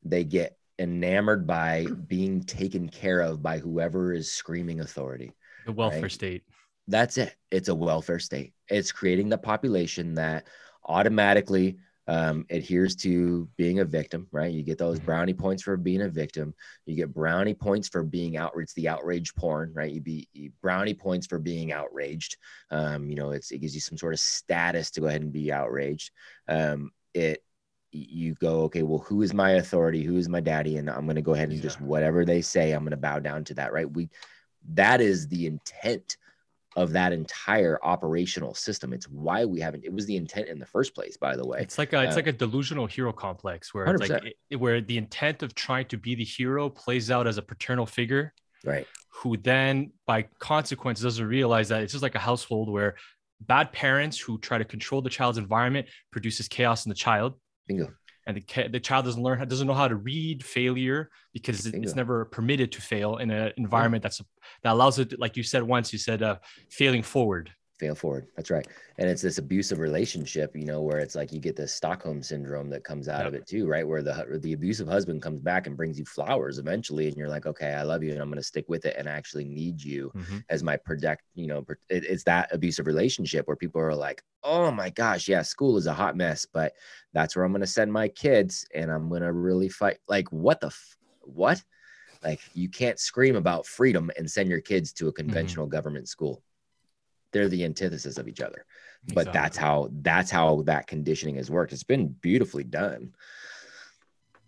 they 0.03 0.23
get 0.23 0.57
enamored 0.79 1.47
by 1.47 1.85
being 2.07 2.43
taken 2.43 2.89
care 2.89 3.21
of 3.21 3.41
by 3.41 3.57
whoever 3.57 4.13
is 4.13 4.31
screaming 4.31 4.81
authority. 4.81 5.31
The 5.65 5.71
welfare 5.71 6.03
right? 6.03 6.11
state. 6.11 6.43
That's 6.87 7.17
it. 7.17 7.35
It's 7.51 7.69
a 7.69 7.75
welfare 7.75 8.19
state. 8.19 8.53
It's 8.69 8.91
creating 8.91 9.29
the 9.29 9.37
population 9.37 10.15
that 10.15 10.47
automatically 10.85 11.77
um, 12.07 12.45
adheres 12.49 12.95
to 12.97 13.49
being 13.57 13.79
a 13.79 13.85
victim, 13.85 14.27
right? 14.31 14.51
You 14.51 14.61
get 14.61 14.77
those 14.77 14.97
mm-hmm. 14.97 15.05
brownie 15.05 15.33
points 15.33 15.63
for 15.63 15.75
being 15.77 16.01
a 16.01 16.09
victim. 16.09 16.53
You 16.85 16.95
get 16.95 17.13
brownie 17.13 17.55
points 17.55 17.87
for 17.87 18.03
being 18.03 18.37
outraged. 18.37 18.75
The 18.75 18.89
outrage 18.89 19.33
porn, 19.33 19.73
right? 19.73 19.91
You 19.91 20.01
be 20.01 20.27
you, 20.33 20.51
brownie 20.61 20.93
points 20.93 21.25
for 21.25 21.39
being 21.39 21.71
outraged. 21.71 22.37
Um, 22.69 23.09
you 23.09 23.15
know, 23.15 23.31
it's 23.31 23.51
it 23.51 23.59
gives 23.59 23.73
you 23.73 23.81
some 23.81 23.97
sort 23.97 24.13
of 24.13 24.19
status 24.19 24.91
to 24.91 25.01
go 25.01 25.07
ahead 25.07 25.21
and 25.21 25.33
be 25.33 25.51
outraged. 25.51 26.11
Um, 26.47 26.91
it 27.13 27.43
you 27.95 28.33
go, 28.35 28.61
okay, 28.63 28.83
well, 28.83 28.99
who 28.99 29.21
is 29.21 29.33
my 29.33 29.51
authority? 29.51 30.03
Who 30.03 30.17
is 30.17 30.29
my 30.29 30.41
daddy? 30.41 30.77
And 30.77 30.89
I'm 30.89 31.05
going 31.05 31.15
to 31.15 31.21
go 31.21 31.33
ahead 31.33 31.49
and 31.49 31.57
yeah. 31.57 31.63
just 31.63 31.81
whatever 31.81 32.25
they 32.25 32.41
say, 32.41 32.71
I'm 32.71 32.81
going 32.81 32.91
to 32.91 32.97
bow 32.97 33.19
down 33.19 33.43
to 33.45 33.53
that, 33.55 33.73
right? 33.73 33.89
We, 33.91 34.09
that 34.73 35.01
is 35.01 35.27
the 35.27 35.47
intent 35.47 36.17
of 36.75 36.91
that 36.91 37.13
entire 37.13 37.79
operational 37.83 38.53
system. 38.53 38.91
It's 38.91 39.07
why 39.07 39.45
we 39.45 39.61
haven't. 39.61 39.85
It 39.85 39.93
was 39.93 40.05
the 40.05 40.17
intent 40.17 40.49
in 40.49 40.59
the 40.59 40.65
first 40.65 40.93
place, 40.93 41.15
by 41.15 41.37
the 41.37 41.45
way. 41.45 41.59
It's 41.61 41.77
like 41.77 41.93
a, 41.93 42.03
it's 42.03 42.13
uh, 42.13 42.17
like 42.17 42.27
a 42.27 42.33
delusional 42.33 42.85
hero 42.85 43.13
complex 43.13 43.73
where 43.73 43.85
it's 43.85 44.09
like 44.09 44.35
it, 44.49 44.55
where 44.57 44.81
the 44.81 44.97
intent 44.97 45.41
of 45.41 45.55
trying 45.55 45.85
to 45.87 45.97
be 45.97 46.15
the 46.15 46.25
hero 46.25 46.69
plays 46.69 47.09
out 47.09 47.27
as 47.27 47.37
a 47.37 47.41
paternal 47.41 47.85
figure, 47.85 48.33
right? 48.65 48.85
Who 49.21 49.37
then, 49.37 49.91
by 50.05 50.23
consequence, 50.39 50.99
doesn't 50.99 51.25
realize 51.25 51.69
that 51.69 51.81
it's 51.81 51.93
just 51.93 52.03
like 52.03 52.15
a 52.15 52.19
household 52.19 52.69
where 52.69 52.95
bad 53.39 53.71
parents 53.71 54.19
who 54.19 54.37
try 54.39 54.57
to 54.57 54.65
control 54.65 55.01
the 55.01 55.09
child's 55.09 55.37
environment 55.37 55.87
produces 56.11 56.49
chaos 56.49 56.85
in 56.85 56.89
the 56.89 56.95
child 56.95 57.35
Bingo. 57.67 57.93
And 58.27 58.37
the, 58.37 58.67
the 58.69 58.79
child 58.79 59.05
doesn't 59.05 59.21
learn, 59.21 59.47
doesn't 59.47 59.67
know 59.67 59.73
how 59.73 59.87
to 59.87 59.95
read 59.95 60.43
failure 60.43 61.11
because 61.31 61.61
Bingo. 61.63 61.85
it's 61.85 61.95
never 61.95 62.25
permitted 62.25 62.71
to 62.71 62.81
fail 62.81 63.17
in 63.17 63.29
an 63.29 63.53
environment 63.57 64.01
that's 64.01 64.19
that 64.63 64.73
allows 64.73 64.97
it. 64.97 65.19
Like 65.19 65.37
you 65.37 65.43
said 65.43 65.61
once, 65.61 65.93
you 65.93 65.99
said 65.99 66.23
uh, 66.23 66.37
failing 66.69 67.03
forward 67.03 67.51
fail 67.79 67.95
forward. 67.95 68.27
That's 68.35 68.49
right. 68.49 68.67
And 68.97 69.09
it's 69.09 69.21
this 69.21 69.37
abusive 69.37 69.79
relationship, 69.79 70.55
you 70.55 70.65
know, 70.65 70.81
where 70.81 70.99
it's 70.99 71.15
like 71.15 71.33
you 71.33 71.39
get 71.39 71.55
this 71.55 71.73
Stockholm 71.73 72.23
syndrome 72.23 72.69
that 72.69 72.83
comes 72.83 73.07
out 73.07 73.19
yep. 73.19 73.27
of 73.27 73.33
it 73.33 73.47
too, 73.47 73.67
right? 73.67 73.87
Where 73.87 74.01
the 74.01 74.39
the 74.41 74.53
abusive 74.53 74.87
husband 74.87 75.21
comes 75.21 75.41
back 75.41 75.67
and 75.67 75.75
brings 75.75 75.99
you 75.99 76.05
flowers 76.05 76.57
eventually, 76.57 77.07
and 77.07 77.17
you're 77.17 77.29
like, 77.29 77.45
okay, 77.45 77.73
I 77.73 77.83
love 77.83 78.03
you, 78.03 78.11
and 78.11 78.21
I'm 78.21 78.29
going 78.29 78.37
to 78.37 78.43
stick 78.43 78.65
with 78.67 78.85
it, 78.85 78.95
and 78.97 79.07
I 79.09 79.11
actually 79.11 79.45
need 79.45 79.81
you 79.81 80.11
mm-hmm. 80.15 80.37
as 80.49 80.63
my 80.63 80.77
protect 80.77 81.23
You 81.35 81.47
know, 81.47 81.65
it, 81.89 82.05
it's 82.05 82.23
that 82.23 82.53
abusive 82.53 82.87
relationship 82.87 83.47
where 83.47 83.57
people 83.57 83.81
are 83.81 83.95
like, 83.95 84.23
oh 84.43 84.71
my 84.71 84.89
gosh, 84.89 85.27
yeah, 85.27 85.41
school 85.41 85.77
is 85.77 85.87
a 85.87 85.93
hot 85.93 86.15
mess, 86.15 86.45
but 86.45 86.73
that's 87.13 87.35
where 87.35 87.43
I'm 87.43 87.51
going 87.51 87.61
to 87.61 87.67
send 87.67 87.91
my 87.91 88.07
kids, 88.07 88.65
and 88.73 88.91
I'm 88.91 89.09
going 89.09 89.23
to 89.23 89.33
really 89.33 89.69
fight. 89.69 89.97
Like, 90.07 90.31
what 90.31 90.61
the 90.61 90.67
f- 90.67 90.97
what? 91.21 91.61
Like, 92.23 92.39
you 92.53 92.69
can't 92.69 92.99
scream 92.99 93.35
about 93.35 93.67
freedom 93.67 94.09
and 94.17 94.29
send 94.29 94.49
your 94.49 94.61
kids 94.61 94.93
to 94.93 95.07
a 95.07 95.09
mm-hmm. 95.09 95.17
conventional 95.17 95.65
mm-hmm. 95.65 95.75
government 95.75 96.07
school 96.07 96.41
they're 97.35 97.49
the 97.49 97.65
antithesis 97.65 98.17
of 98.17 98.29
each 98.29 98.39
other. 98.39 98.65
But 99.13 99.27
exactly. 99.27 99.33
that's 99.33 99.57
how 99.57 99.89
that's 99.91 100.31
how 100.31 100.61
that 100.67 100.87
conditioning 100.87 101.35
has 101.35 101.51
worked. 101.51 101.73
It's 101.73 101.83
been 101.83 102.07
beautifully 102.07 102.63
done. 102.63 103.13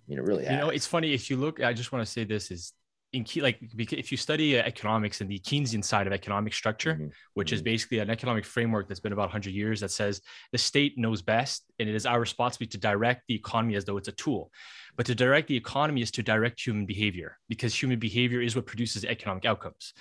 You 0.08 0.16
know, 0.16 0.24
really. 0.24 0.46
Has. 0.46 0.54
You 0.54 0.60
know, 0.60 0.70
it's 0.70 0.88
funny 0.88 1.14
if 1.14 1.30
you 1.30 1.36
look. 1.36 1.62
I 1.62 1.74
just 1.74 1.92
want 1.92 2.06
to 2.06 2.12
say 2.12 2.24
this 2.24 2.50
is 2.50 2.72
in 3.12 3.26
key 3.26 3.42
like 3.42 3.60
if 3.78 4.12
you 4.12 4.18
study 4.18 4.58
economics 4.58 5.20
and 5.20 5.30
the 5.30 5.40
Keynesian 5.40 5.84
side 5.84 6.08
of 6.08 6.14
economic 6.14 6.54
structure, 6.54 6.94
mm-hmm. 6.94 7.08
which 7.34 7.50
mm-hmm. 7.50 7.56
is 7.56 7.62
basically 7.62 8.00
an 8.00 8.10
economic 8.10 8.46
framework 8.46 8.88
that's 8.88 9.02
been 9.02 9.14
about 9.14 9.24
100 9.24 9.54
years 9.54 9.82
that 9.82 9.92
says 9.92 10.22
the 10.54 10.58
state 10.58 10.98
knows 10.98 11.22
best 11.22 11.66
and 11.80 11.90
it 11.90 11.96
is 11.96 12.06
our 12.06 12.20
responsibility 12.20 12.72
to 12.72 12.78
direct 12.78 13.24
the 13.28 13.36
economy 13.36 13.76
as 13.76 13.84
though 13.84 13.98
it's 13.98 14.08
a 14.08 14.14
tool. 14.14 14.50
But 14.96 15.06
to 15.08 15.16
direct 15.16 15.50
the 15.50 15.58
economy 15.58 16.02
is 16.02 16.12
to 16.12 16.24
direct 16.24 16.66
human 16.66 16.86
behavior 16.86 17.38
because 17.50 17.80
human 17.80 18.00
behavior 18.00 18.42
is 18.42 18.56
what 18.56 18.66
produces 18.66 19.04
economic 19.04 19.46
outcomes. 19.46 19.94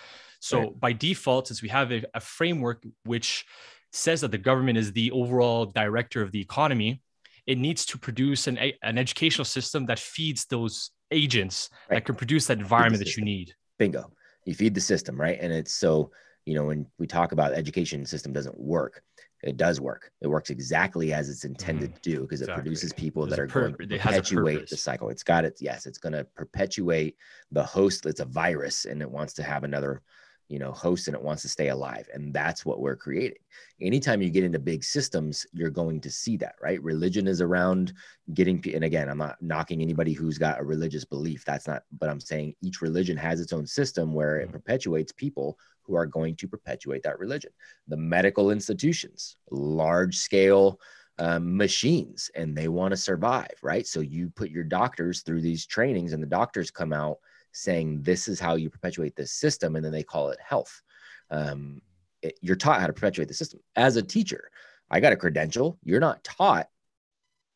So 0.46 0.60
right. 0.60 0.80
by 0.80 0.92
default, 0.92 1.48
since 1.48 1.60
we 1.60 1.68
have 1.70 1.90
a, 1.90 2.04
a 2.14 2.20
framework 2.20 2.84
which 3.04 3.44
says 3.92 4.20
that 4.20 4.30
the 4.30 4.38
government 4.38 4.78
is 4.78 4.92
the 4.92 5.10
overall 5.10 5.66
director 5.66 6.22
of 6.22 6.30
the 6.30 6.40
economy, 6.40 7.02
it 7.46 7.58
needs 7.58 7.84
to 7.86 7.98
produce 7.98 8.46
an, 8.46 8.58
an 8.82 8.98
educational 8.98 9.44
system 9.44 9.86
that 9.86 9.98
feeds 9.98 10.46
those 10.46 10.90
agents 11.10 11.70
right. 11.90 11.96
that 11.96 12.04
can 12.04 12.14
produce 12.14 12.46
that 12.46 12.58
environment 12.58 13.02
that 13.02 13.16
you 13.16 13.24
need. 13.24 13.54
Bingo. 13.78 14.12
You 14.44 14.54
feed 14.54 14.74
the 14.74 14.80
system, 14.80 15.20
right? 15.20 15.38
And 15.40 15.52
it's 15.52 15.74
so 15.74 16.12
you 16.46 16.54
know, 16.54 16.64
when 16.64 16.86
we 16.98 17.06
talk 17.06 17.32
about 17.32 17.52
education 17.52 18.06
system 18.06 18.32
doesn't 18.32 18.58
work, 18.58 19.02
it 19.42 19.56
does 19.56 19.80
work. 19.80 20.12
It 20.22 20.28
works 20.28 20.50
exactly 20.50 21.12
as 21.12 21.28
it's 21.28 21.44
intended 21.44 21.90
mm-hmm. 21.90 22.00
to 22.00 22.10
do 22.10 22.20
because 22.20 22.40
exactly. 22.40 22.60
it 22.60 22.64
produces 22.64 22.92
people 22.92 23.26
There's 23.26 23.36
that 23.36 23.42
are 23.42 23.48
pur- 23.48 23.60
going 23.70 23.88
to 23.88 23.98
perpetuate 23.98 24.70
the 24.70 24.76
cycle. 24.76 25.10
It's 25.10 25.24
got 25.24 25.44
it. 25.44 25.58
Yes, 25.60 25.86
it's 25.86 25.98
going 25.98 26.12
to 26.12 26.24
perpetuate 26.36 27.16
the 27.50 27.64
host. 27.64 28.06
It's 28.06 28.20
a 28.20 28.24
virus 28.24 28.84
and 28.84 29.02
it 29.02 29.10
wants 29.10 29.34
to 29.34 29.42
have 29.42 29.64
another 29.64 30.02
you 30.48 30.58
know 30.58 30.72
host 30.72 31.08
and 31.08 31.16
it 31.16 31.22
wants 31.22 31.42
to 31.42 31.48
stay 31.48 31.68
alive 31.68 32.08
and 32.12 32.32
that's 32.32 32.64
what 32.64 32.80
we're 32.80 32.96
creating. 32.96 33.38
Anytime 33.80 34.22
you 34.22 34.30
get 34.30 34.44
into 34.44 34.58
big 34.58 34.84
systems 34.84 35.46
you're 35.52 35.70
going 35.70 36.00
to 36.00 36.10
see 36.10 36.36
that 36.38 36.54
right? 36.62 36.82
Religion 36.82 37.26
is 37.26 37.40
around 37.40 37.92
getting 38.34 38.62
and 38.74 38.84
again 38.84 39.08
i'm 39.08 39.18
not 39.18 39.40
knocking 39.40 39.80
anybody 39.82 40.12
who's 40.12 40.38
got 40.38 40.60
a 40.60 40.64
religious 40.64 41.04
belief. 41.04 41.44
That's 41.44 41.66
not 41.66 41.82
but 41.98 42.08
i'm 42.08 42.20
saying 42.20 42.54
each 42.62 42.80
religion 42.80 43.16
has 43.16 43.40
its 43.40 43.52
own 43.52 43.66
system 43.66 44.12
where 44.12 44.38
it 44.38 44.44
mm-hmm. 44.44 44.52
perpetuates 44.52 45.12
people 45.12 45.58
who 45.82 45.94
are 45.94 46.06
going 46.06 46.34
to 46.36 46.48
perpetuate 46.48 47.02
that 47.04 47.18
religion. 47.18 47.50
The 47.88 47.96
medical 47.96 48.50
institutions 48.50 49.36
large 49.50 50.16
scale 50.16 50.80
um, 51.18 51.56
machines 51.56 52.30
and 52.34 52.56
they 52.56 52.68
want 52.68 52.92
to 52.92 52.96
survive 52.96 53.54
right? 53.62 53.86
So 53.86 54.00
you 54.00 54.28
put 54.28 54.50
your 54.50 54.64
doctors 54.64 55.22
through 55.22 55.40
these 55.40 55.66
trainings 55.66 56.12
and 56.12 56.22
the 56.22 56.26
doctors 56.28 56.70
come 56.70 56.92
out 56.92 57.18
saying 57.56 58.02
this 58.02 58.28
is 58.28 58.38
how 58.38 58.54
you 58.54 58.70
perpetuate 58.70 59.16
this 59.16 59.32
system 59.32 59.76
and 59.76 59.84
then 59.84 59.92
they 59.92 60.02
call 60.02 60.30
it 60.30 60.38
health. 60.40 60.82
Um, 61.30 61.80
it, 62.22 62.38
you're 62.40 62.56
taught 62.56 62.80
how 62.80 62.86
to 62.86 62.92
perpetuate 62.92 63.28
the 63.28 63.34
system. 63.34 63.60
As 63.74 63.96
a 63.96 64.02
teacher 64.02 64.50
i 64.90 65.00
got 65.00 65.12
a 65.12 65.16
credential. 65.16 65.78
You're 65.82 66.00
not 66.00 66.22
taught 66.22 66.68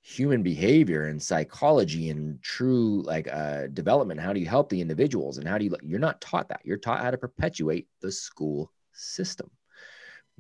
human 0.03 0.43
behavior 0.43 1.05
and 1.05 1.23
psychology 1.23 2.11
and 2.11 2.43
true 2.43 3.03
like 3.03 3.29
uh, 3.33 3.69
development. 3.69 4.21
How 4.21 4.33
do 4.33 4.41
you 4.41 4.47
help 4.47 4.69
the 4.69 4.81
individuals 4.81 5.39
and 5.39 5.47
how 5.47 5.59
do 5.59 5.65
you 5.65 5.77
you're 5.83 5.99
not 5.99 6.21
taught 6.21 6.49
that. 6.49 6.61
You're 6.65 6.79
taught 6.79 7.01
how 7.01 7.11
to 7.11 7.19
perpetuate 7.19 7.87
the 8.01 8.11
school 8.11 8.73
system 8.93 9.51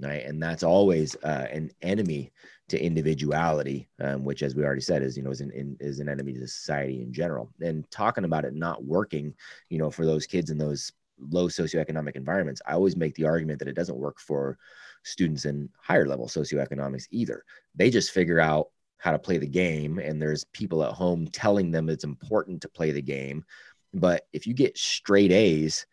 right? 0.01 0.25
And 0.25 0.43
that's 0.43 0.63
always 0.63 1.15
uh, 1.23 1.47
an 1.51 1.71
enemy 1.83 2.33
to 2.71 2.83
individuality, 2.83 3.89
um, 4.01 4.25
which, 4.25 4.43
as 4.43 4.55
we 4.55 4.65
already 4.65 4.81
said, 4.81 5.03
is 5.03 5.17
you 5.17 5.23
know 5.23 5.31
is 5.31 5.41
an 5.41 5.51
in, 5.51 5.77
is 5.81 6.01
an 6.01 6.09
enemy 6.09 6.33
to 6.33 6.47
society 6.47 7.03
in 7.03 7.13
general. 7.13 7.51
And 7.61 7.89
talking 7.91 8.25
about 8.25 8.45
it 8.45 8.55
not 8.55 8.85
working, 8.85 9.35
you 9.69 9.79
know, 9.79 9.91
for 9.91 10.07
those 10.07 10.27
kids 10.27 10.51
in 10.51 10.59
those 10.59 10.93
low 11.31 11.49
socioeconomic 11.49 12.17
environments, 12.17 12.63
I 12.67 12.73
always 12.73 12.97
make 12.97 13.15
the 13.15 13.27
argument 13.27 13.59
that 13.59 13.69
it 13.69 13.77
doesn't 13.77 13.99
work 13.99 14.19
for 14.19 14.57
students 15.03 15.45
in 15.45 15.69
higher 15.79 16.07
level 16.07 16.27
socioeconomics 16.27 17.07
either. 17.11 17.45
They 17.75 17.91
just 17.91 18.13
figure 18.13 18.41
out 18.41 18.69
how 18.99 19.13
to 19.13 19.19
play 19.19 19.39
the 19.39 19.47
game, 19.47 19.99
and 19.99 20.21
there's 20.21 20.45
people 20.45 20.85
at 20.85 20.93
home 20.93 21.27
telling 21.27 21.71
them 21.71 21.89
it's 21.89 22.05
important 22.05 22.63
to 22.63 22.69
play 22.69 22.91
the 22.93 23.03
game. 23.03 23.45
But 23.93 24.27
if 24.33 24.47
you 24.47 24.55
get 24.55 24.79
straight 24.79 25.33
A's 25.33 25.87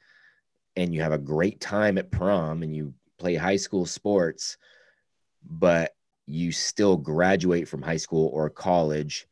and 0.75 0.93
you 0.93 1.01
have 1.01 1.11
a 1.13 1.17
great 1.17 1.59
time 1.59 1.97
at 1.97 2.11
prom 2.11 2.61
and 2.61 2.75
you 2.75 2.93
play 3.17 3.35
high 3.35 3.55
school 3.55 3.85
sports, 3.85 4.57
but 5.43 5.95
you 6.27 6.51
still 6.51 6.97
graduate 6.97 7.67
from 7.67 7.81
high 7.81 7.97
school 7.97 8.29
or 8.33 8.49
college 8.49 9.27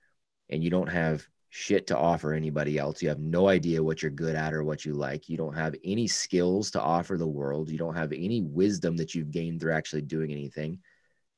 and 0.50 0.64
you 0.64 0.70
don't 0.70 0.88
have 0.88 1.28
shit 1.50 1.88
to 1.88 1.98
offer 1.98 2.34
anybody 2.34 2.78
else. 2.78 3.02
You 3.02 3.10
have 3.10 3.20
no 3.20 3.50
idea 3.50 3.84
what 3.84 4.02
you're 4.02 4.12
good 4.12 4.36
at 4.36 4.54
or 4.54 4.64
what 4.64 4.86
you 4.86 4.94
like. 4.94 5.30
You 5.30 5.38
don't 5.38 5.56
have 5.56 5.76
any 5.84 6.08
skills 6.08 6.72
to 6.72 6.82
offer 6.82 7.18
the 7.18 7.28
world. 7.28 7.70
You 7.70 7.78
don't 7.78 7.96
have 7.96 8.12
any 8.14 8.42
wisdom 8.42 8.98
that 8.98 9.14
you've 9.14 9.32
gained 9.32 9.62
through 9.62 9.74
actually 9.74 10.04
doing 10.04 10.32
anything. 10.32 10.80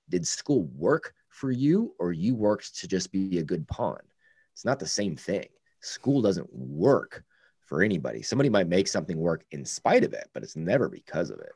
Did 0.10 0.26
school 0.26 0.70
work 0.76 1.14
for 1.30 1.52
you 1.52 1.94
or 2.00 2.12
you 2.14 2.36
worked 2.36 2.80
to 2.80 2.88
just 2.88 3.12
be 3.12 3.40
a 3.40 3.44
good 3.44 3.68
pawn? 3.68 4.00
It's 4.54 4.66
not 4.66 4.80
the 4.80 4.88
same 4.88 5.16
thing. 5.16 5.48
School 5.82 6.22
doesn't 6.22 6.50
work 6.52 7.24
for 7.66 7.84
anybody. 7.84 8.22
Somebody 8.22 8.50
might 8.50 8.68
make 8.68 8.88
something 8.88 9.18
work 9.18 9.44
in 9.52 9.66
spite 9.66 10.04
of 10.04 10.14
it, 10.14 10.30
but 10.34 10.44
it's 10.44 10.56
never 10.56 10.90
because 10.90 11.30
of 11.30 11.40
it. 11.40 11.52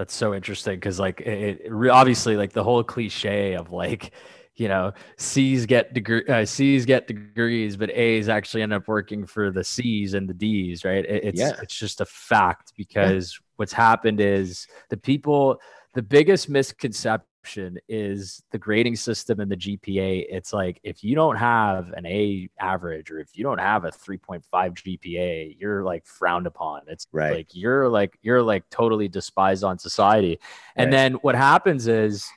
That's 0.00 0.14
so 0.14 0.32
interesting 0.32 0.76
because, 0.76 0.98
like, 0.98 1.20
it, 1.20 1.60
it, 1.62 1.88
obviously, 1.90 2.34
like 2.34 2.54
the 2.54 2.64
whole 2.64 2.82
cliche 2.82 3.52
of 3.52 3.70
like, 3.70 4.12
you 4.56 4.66
know, 4.66 4.94
C's 5.18 5.66
get 5.66 5.92
degree, 5.92 6.24
uh, 6.26 6.46
C's 6.46 6.86
get 6.86 7.06
degrees, 7.06 7.76
but 7.76 7.90
A's 7.90 8.30
actually 8.30 8.62
end 8.62 8.72
up 8.72 8.88
working 8.88 9.26
for 9.26 9.50
the 9.50 9.62
C's 9.62 10.14
and 10.14 10.26
the 10.26 10.32
D's, 10.32 10.86
right? 10.86 11.04
It, 11.04 11.24
it's 11.24 11.38
yeah. 11.38 11.52
it's 11.60 11.78
just 11.78 12.00
a 12.00 12.06
fact 12.06 12.72
because 12.78 13.38
yeah. 13.38 13.44
what's 13.56 13.74
happened 13.74 14.22
is 14.22 14.66
the 14.88 14.96
people, 14.96 15.60
the 15.92 16.00
biggest 16.00 16.48
misconception 16.48 17.26
is 17.88 18.42
the 18.50 18.58
grading 18.58 18.96
system 18.96 19.40
and 19.40 19.50
the 19.50 19.56
GPA. 19.56 20.26
It's 20.28 20.52
like 20.52 20.80
if 20.82 21.02
you 21.02 21.14
don't 21.14 21.36
have 21.36 21.90
an 21.92 22.06
A 22.06 22.48
average 22.58 23.10
or 23.10 23.18
if 23.18 23.36
you 23.36 23.44
don't 23.44 23.58
have 23.58 23.84
a 23.84 23.90
3.5 23.90 24.42
GPA, 24.52 25.56
you're 25.58 25.82
like 25.82 26.06
frowned 26.06 26.46
upon. 26.46 26.82
It's 26.86 27.06
right. 27.12 27.34
like 27.34 27.48
you're 27.52 27.88
like 27.88 28.18
you're 28.22 28.42
like 28.42 28.68
totally 28.70 29.08
despised 29.08 29.64
on 29.64 29.78
society. 29.78 30.38
And 30.76 30.86
right. 30.86 30.90
then 30.90 31.14
what 31.14 31.34
happens 31.34 31.88
is 31.88 32.28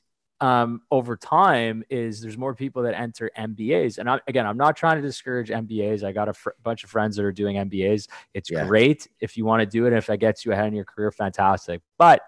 um, 0.42 0.82
over 0.92 1.16
time 1.16 1.86
is 1.90 2.20
there's 2.20 2.38
more 2.38 2.54
people 2.54 2.84
that 2.84 3.00
enter 3.00 3.32
MBAs. 3.38 3.98
And 3.98 4.10
I, 4.10 4.20
again, 4.28 4.46
I'm 4.46 4.58
not 4.58 4.76
trying 4.76 4.98
to 4.98 5.02
discourage 5.02 5.50
MBAs. 5.50 6.04
I 6.04 6.12
got 6.12 6.28
a 6.28 6.34
fr- 6.34 6.50
bunch 6.62 6.84
of 6.84 6.90
friends 6.90 7.16
that 7.16 7.24
are 7.24 7.32
doing 7.32 7.56
MBAs. 7.56 8.10
It's 8.34 8.52
yeah. 8.52 8.66
great 8.66 9.08
if 9.22 9.38
you 9.38 9.46
want 9.46 9.62
to 9.62 9.66
do 9.66 9.86
it. 9.86 9.94
If 9.94 10.08
that 10.08 10.18
gets 10.18 10.44
you 10.44 10.52
ahead 10.52 10.68
in 10.68 10.74
your 10.74 10.84
career, 10.84 11.12
fantastic. 11.12 11.82
But 11.98 12.24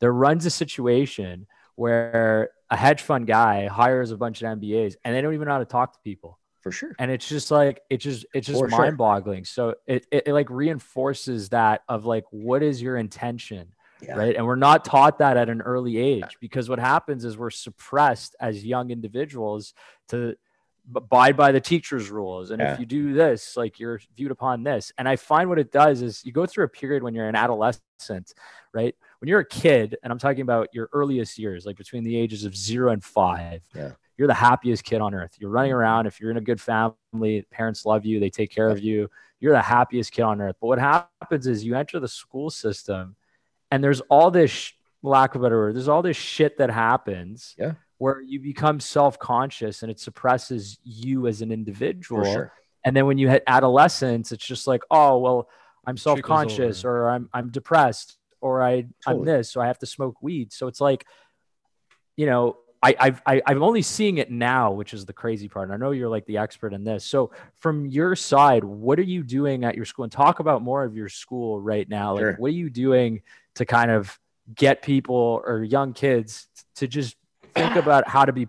there 0.00 0.12
runs 0.12 0.46
a 0.46 0.50
situation 0.50 1.46
where 1.78 2.50
a 2.70 2.76
hedge 2.76 3.02
fund 3.02 3.26
guy 3.26 3.68
hires 3.68 4.10
a 4.10 4.16
bunch 4.16 4.42
of 4.42 4.58
MBAs 4.58 4.96
and 5.04 5.14
they 5.14 5.20
don't 5.20 5.32
even 5.32 5.46
know 5.46 5.54
how 5.54 5.60
to 5.60 5.64
talk 5.64 5.92
to 5.92 5.98
people. 6.02 6.38
For 6.60 6.72
sure. 6.72 6.94
And 6.98 7.08
it's 7.10 7.28
just 7.28 7.52
like 7.52 7.80
it's 7.88 8.02
just 8.02 8.26
it's 8.34 8.48
just 8.48 8.62
mind 8.68 8.98
boggling. 8.98 9.44
Sure. 9.44 9.72
So 9.72 9.74
it, 9.86 10.06
it, 10.10 10.24
it 10.26 10.32
like 10.32 10.50
reinforces 10.50 11.50
that 11.50 11.82
of 11.88 12.04
like 12.04 12.24
what 12.30 12.64
is 12.64 12.82
your 12.82 12.96
intention? 12.96 13.74
Yeah. 14.02 14.16
Right. 14.16 14.34
And 14.34 14.44
we're 14.44 14.56
not 14.56 14.84
taught 14.84 15.18
that 15.18 15.36
at 15.36 15.48
an 15.48 15.60
early 15.60 15.98
age 15.98 16.20
yeah. 16.20 16.28
because 16.40 16.68
what 16.68 16.80
happens 16.80 17.24
is 17.24 17.38
we're 17.38 17.50
suppressed 17.50 18.34
as 18.40 18.64
young 18.64 18.90
individuals 18.90 19.72
to 20.08 20.36
abide 20.94 21.36
by 21.36 21.52
the 21.52 21.60
teacher's 21.60 22.10
rules. 22.10 22.50
And 22.50 22.60
yeah. 22.60 22.74
if 22.74 22.80
you 22.80 22.86
do 22.86 23.12
this, 23.12 23.56
like 23.56 23.78
you're 23.78 24.00
viewed 24.16 24.30
upon 24.30 24.64
this. 24.64 24.92
And 24.98 25.08
I 25.08 25.16
find 25.16 25.48
what 25.48 25.58
it 25.58 25.70
does 25.70 26.02
is 26.02 26.24
you 26.24 26.32
go 26.32 26.46
through 26.46 26.64
a 26.64 26.68
period 26.68 27.02
when 27.02 27.14
you're 27.14 27.28
an 27.28 27.36
adolescent, 27.36 28.32
right? 28.72 28.94
When 29.20 29.28
you're 29.28 29.40
a 29.40 29.44
kid, 29.44 29.96
and 30.02 30.12
I'm 30.12 30.18
talking 30.18 30.42
about 30.42 30.68
your 30.72 30.88
earliest 30.92 31.38
years, 31.38 31.66
like 31.66 31.76
between 31.76 32.04
the 32.04 32.16
ages 32.16 32.44
of 32.44 32.56
zero 32.56 32.92
and 32.92 33.02
five, 33.02 33.62
yeah. 33.74 33.92
you're 34.16 34.28
the 34.28 34.34
happiest 34.34 34.84
kid 34.84 35.00
on 35.00 35.14
earth. 35.14 35.36
You're 35.38 35.50
running 35.50 35.72
around. 35.72 36.06
If 36.06 36.20
you're 36.20 36.30
in 36.30 36.36
a 36.36 36.42
good 36.42 36.60
family, 36.60 37.42
parents 37.50 37.84
love 37.84 38.04
you, 38.04 38.20
they 38.20 38.30
take 38.30 38.50
care 38.50 38.68
of 38.68 38.80
you. 38.80 39.10
You're 39.40 39.52
the 39.52 39.62
happiest 39.62 40.12
kid 40.12 40.22
on 40.22 40.40
earth. 40.40 40.56
But 40.60 40.68
what 40.68 40.78
happens 40.78 41.46
is 41.46 41.64
you 41.64 41.74
enter 41.74 41.98
the 41.98 42.08
school 42.08 42.50
system, 42.50 43.16
and 43.70 43.82
there's 43.82 44.00
all 44.02 44.30
this 44.30 44.72
lack 45.02 45.34
of 45.34 45.42
a 45.42 45.44
better 45.44 45.58
word, 45.58 45.76
there's 45.76 45.88
all 45.88 46.02
this 46.02 46.16
shit 46.16 46.58
that 46.58 46.70
happens. 46.70 47.54
Yeah. 47.58 47.72
Where 47.98 48.20
you 48.20 48.38
become 48.38 48.78
self 48.78 49.18
conscious 49.18 49.82
and 49.82 49.90
it 49.90 49.98
suppresses 49.98 50.78
you 50.84 51.26
as 51.26 51.42
an 51.42 51.50
individual. 51.50 52.22
Sure. 52.24 52.52
And 52.84 52.96
then 52.96 53.06
when 53.06 53.18
you 53.18 53.28
hit 53.28 53.42
adolescence, 53.48 54.30
it's 54.30 54.46
just 54.46 54.68
like, 54.68 54.82
oh, 54.88 55.18
well, 55.18 55.48
I'm 55.84 55.96
self 55.96 56.22
conscious 56.22 56.84
or 56.84 57.10
I'm, 57.10 57.28
I'm 57.32 57.50
depressed 57.50 58.17
or 58.40 58.62
I 58.62 58.86
totally. 59.04 59.20
I'm 59.20 59.24
this, 59.24 59.50
so 59.50 59.60
I 59.60 59.66
have 59.66 59.78
to 59.80 59.86
smoke 59.86 60.16
weed. 60.22 60.52
So 60.52 60.66
it's 60.66 60.80
like, 60.80 61.06
you 62.16 62.26
know, 62.26 62.56
I, 62.82 62.94
I've 62.98 63.22
I, 63.26 63.42
I'm 63.46 63.62
only 63.62 63.82
seeing 63.82 64.18
it 64.18 64.30
now, 64.30 64.72
which 64.72 64.94
is 64.94 65.04
the 65.04 65.12
crazy 65.12 65.48
part. 65.48 65.68
And 65.68 65.74
I 65.74 65.76
know 65.76 65.90
you're 65.90 66.08
like 66.08 66.26
the 66.26 66.38
expert 66.38 66.72
in 66.72 66.84
this. 66.84 67.04
So 67.04 67.32
from 67.56 67.86
your 67.86 68.14
side, 68.14 68.62
what 68.62 68.98
are 68.98 69.02
you 69.02 69.22
doing 69.22 69.64
at 69.64 69.74
your 69.74 69.84
school? 69.84 70.04
And 70.04 70.12
talk 70.12 70.38
about 70.38 70.62
more 70.62 70.84
of 70.84 70.94
your 70.94 71.08
school 71.08 71.60
right 71.60 71.88
now. 71.88 72.14
Like, 72.14 72.20
sure. 72.20 72.36
what 72.38 72.48
are 72.48 72.54
you 72.54 72.70
doing 72.70 73.22
to 73.56 73.64
kind 73.64 73.90
of 73.90 74.18
get 74.54 74.82
people 74.82 75.42
or 75.44 75.62
young 75.62 75.92
kids 75.92 76.48
to 76.76 76.86
just 76.86 77.16
think 77.58 77.76
about 77.76 78.08
how 78.08 78.24
to 78.24 78.32
be 78.32 78.46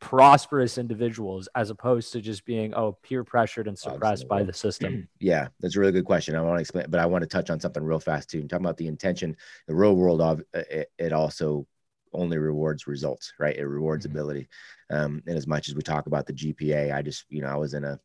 prosperous 0.00 0.78
individuals 0.78 1.48
as 1.54 1.70
opposed 1.70 2.12
to 2.12 2.20
just 2.20 2.44
being 2.44 2.72
oh 2.74 2.92
peer 3.02 3.24
pressured 3.24 3.66
and 3.66 3.78
suppressed 3.78 4.24
Absolutely. 4.24 4.28
by 4.28 4.42
the 4.44 4.52
system 4.52 5.08
yeah 5.20 5.48
that's 5.60 5.76
a 5.76 5.80
really 5.80 5.92
good 5.92 6.04
question 6.04 6.36
i 6.36 6.40
want 6.40 6.56
to 6.56 6.60
explain 6.60 6.86
but 6.88 7.00
i 7.00 7.06
want 7.06 7.22
to 7.22 7.28
touch 7.28 7.50
on 7.50 7.58
something 7.58 7.82
real 7.82 7.98
fast 7.98 8.30
too 8.30 8.38
and 8.38 8.48
talking 8.48 8.64
about 8.64 8.76
the 8.76 8.86
intention 8.86 9.36
the 9.66 9.74
real 9.74 9.96
world 9.96 10.20
of 10.20 10.40
uh, 10.54 10.62
it, 10.70 10.92
it 10.98 11.12
also 11.12 11.66
only 12.12 12.38
rewards 12.38 12.86
results 12.86 13.32
right 13.38 13.56
it 13.56 13.66
rewards 13.66 14.06
mm-hmm. 14.06 14.16
ability 14.16 14.48
um, 14.90 15.22
and 15.26 15.36
as 15.36 15.46
much 15.46 15.68
as 15.68 15.74
we 15.74 15.82
talk 15.82 16.06
about 16.06 16.26
the 16.26 16.32
gpa 16.32 16.94
i 16.94 17.02
just 17.02 17.24
you 17.28 17.42
know 17.42 17.48
i 17.48 17.56
was 17.56 17.74
in 17.74 17.84
a 17.84 17.98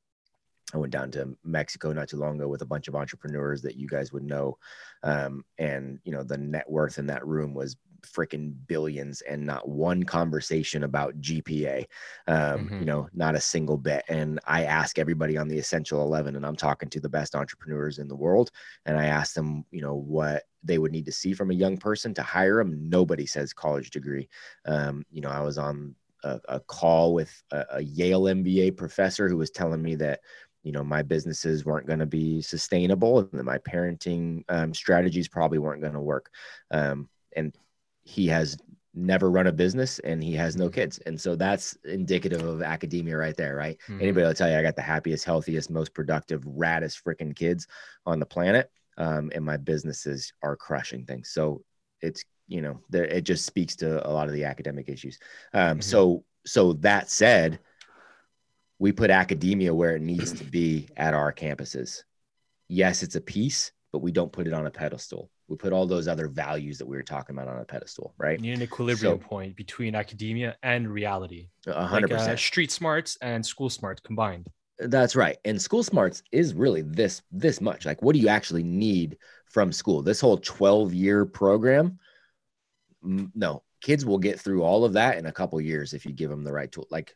I 0.73 0.77
went 0.77 0.91
down 0.91 1.11
to 1.11 1.35
Mexico 1.43 1.93
not 1.93 2.09
too 2.09 2.17
long 2.17 2.35
ago 2.35 2.47
with 2.47 2.61
a 2.61 2.65
bunch 2.65 2.87
of 2.87 2.95
entrepreneurs 2.95 3.61
that 3.61 3.75
you 3.75 3.87
guys 3.87 4.11
would 4.11 4.23
know. 4.23 4.57
Um, 5.03 5.45
and, 5.59 5.99
you 6.03 6.11
know, 6.11 6.23
the 6.23 6.37
net 6.37 6.69
worth 6.69 6.97
in 6.97 7.07
that 7.07 7.25
room 7.27 7.53
was 7.53 7.77
freaking 8.05 8.53
billions 8.67 9.21
and 9.21 9.45
not 9.45 9.67
one 9.67 10.03
conversation 10.03 10.83
about 10.83 11.19
GPA, 11.21 11.85
um, 12.27 12.35
mm-hmm. 12.35 12.79
you 12.79 12.85
know, 12.85 13.07
not 13.13 13.35
a 13.35 13.41
single 13.41 13.77
bit. 13.77 14.03
And 14.07 14.39
I 14.45 14.65
ask 14.65 14.99
everybody 14.99 15.37
on 15.37 15.47
the 15.47 15.57
Essential 15.57 16.01
11, 16.01 16.35
and 16.35 16.45
I'm 16.45 16.55
talking 16.55 16.89
to 16.89 16.99
the 16.99 17.09
best 17.09 17.35
entrepreneurs 17.35 17.99
in 17.99 18.07
the 18.07 18.15
world, 18.15 18.51
and 18.85 18.97
I 18.97 19.05
ask 19.05 19.33
them, 19.33 19.65
you 19.71 19.81
know, 19.81 19.95
what 19.95 20.43
they 20.63 20.77
would 20.77 20.91
need 20.91 21.05
to 21.05 21.11
see 21.11 21.33
from 21.33 21.51
a 21.51 21.55
young 21.55 21.77
person 21.77 22.13
to 22.13 22.23
hire 22.23 22.57
them. 22.57 22.89
Nobody 22.89 23.25
says 23.25 23.53
college 23.53 23.89
degree. 23.89 24.29
Um, 24.65 25.03
you 25.11 25.21
know, 25.21 25.29
I 25.29 25.41
was 25.41 25.57
on 25.57 25.95
a, 26.23 26.39
a 26.47 26.59
call 26.61 27.13
with 27.13 27.43
a, 27.51 27.65
a 27.71 27.81
Yale 27.81 28.23
MBA 28.23 28.77
professor 28.77 29.27
who 29.27 29.37
was 29.37 29.51
telling 29.51 29.81
me 29.81 29.95
that 29.95 30.21
you 30.63 30.71
know 30.71 30.83
my 30.83 31.01
businesses 31.01 31.65
weren't 31.65 31.87
going 31.87 31.99
to 31.99 32.05
be 32.05 32.41
sustainable 32.41 33.19
and 33.19 33.31
that 33.33 33.43
my 33.43 33.57
parenting 33.59 34.43
um, 34.49 34.73
strategies 34.73 35.27
probably 35.27 35.59
weren't 35.59 35.81
going 35.81 35.93
to 35.93 35.99
work 35.99 36.31
um, 36.71 37.09
and 37.35 37.55
he 38.03 38.27
has 38.27 38.57
never 38.95 39.31
run 39.31 39.47
a 39.47 39.51
business 39.51 39.97
and 39.99 40.23
he 40.23 40.33
has 40.33 40.55
no 40.55 40.65
mm-hmm. 40.65 40.75
kids 40.75 40.99
and 40.99 41.19
so 41.19 41.35
that's 41.35 41.75
indicative 41.85 42.43
of 42.43 42.61
academia 42.61 43.17
right 43.17 43.35
there 43.35 43.55
right 43.55 43.77
mm-hmm. 43.87 43.99
anybody 43.99 44.25
will 44.25 44.33
tell 44.33 44.49
you 44.49 44.55
i 44.55 44.61
got 44.61 44.75
the 44.75 44.81
happiest 44.81 45.25
healthiest 45.25 45.71
most 45.71 45.93
productive 45.95 46.43
raddest 46.43 47.01
freaking 47.01 47.35
kids 47.35 47.65
on 48.05 48.19
the 48.19 48.25
planet 48.25 48.69
um, 48.99 49.31
and 49.33 49.43
my 49.43 49.57
businesses 49.57 50.31
are 50.43 50.55
crushing 50.55 51.05
things 51.05 51.29
so 51.29 51.63
it's 52.01 52.23
you 52.47 52.61
know 52.61 52.79
there, 52.91 53.05
it 53.05 53.23
just 53.23 53.45
speaks 53.45 53.75
to 53.75 54.07
a 54.07 54.11
lot 54.11 54.27
of 54.27 54.33
the 54.33 54.43
academic 54.43 54.87
issues 54.89 55.17
um, 55.53 55.71
mm-hmm. 55.71 55.81
so 55.81 56.23
so 56.45 56.73
that 56.73 57.09
said 57.09 57.59
we 58.83 58.91
put 58.91 59.09
academia 59.09 59.73
where 59.73 59.95
it 59.95 60.01
needs 60.01 60.33
to 60.33 60.43
be 60.43 60.89
at 60.97 61.13
our 61.13 61.31
campuses. 61.31 62.03
Yes, 62.67 63.01
it's 63.01 63.15
a 63.15 63.21
piece, 63.21 63.71
but 63.93 63.99
we 63.99 64.11
don't 64.11 64.31
put 64.31 64.45
it 64.45 64.51
on 64.51 64.65
a 64.65 64.71
pedestal. 64.71 65.29
We 65.47 65.57
put 65.57 65.73
all 65.73 65.85
those 65.85 66.07
other 66.07 66.27
values 66.27 66.77
that 66.77 66.85
we 66.85 66.95
were 66.95 67.03
talking 67.03 67.35
about 67.35 67.47
on 67.47 67.59
a 67.59 67.65
pedestal, 67.65 68.13
right? 68.17 68.39
You 68.39 68.51
need 68.51 68.57
an 68.57 68.61
equilibrium 68.63 69.19
so, 69.19 69.27
point 69.27 69.55
between 69.55 69.93
academia 69.93 70.55
and 70.63 70.89
reality. 70.89 71.49
hundred 71.67 72.09
like, 72.09 72.19
uh, 72.19 72.21
percent. 72.21 72.39
Street 72.39 72.71
smarts 72.71 73.17
and 73.21 73.45
school 73.45 73.69
smarts 73.69 74.01
combined. 74.01 74.47
That's 74.79 75.15
right. 75.15 75.37
And 75.45 75.61
school 75.61 75.83
smarts 75.83 76.23
is 76.31 76.53
really 76.53 76.81
this 76.81 77.21
this 77.31 77.61
much. 77.61 77.85
Like, 77.85 78.01
what 78.01 78.13
do 78.13 78.19
you 78.19 78.29
actually 78.29 78.63
need 78.63 79.17
from 79.45 79.71
school? 79.71 80.01
This 80.01 80.21
whole 80.21 80.37
twelve 80.37 80.93
year 80.93 81.25
program. 81.25 81.99
No, 83.01 83.63
kids 83.81 84.05
will 84.05 84.17
get 84.17 84.39
through 84.39 84.63
all 84.63 84.85
of 84.85 84.93
that 84.93 85.17
in 85.17 85.25
a 85.25 85.31
couple 85.31 85.59
years 85.59 85.93
if 85.93 86.05
you 86.05 86.13
give 86.13 86.29
them 86.29 86.43
the 86.43 86.53
right 86.53 86.71
tool. 86.71 86.87
Like 86.89 87.15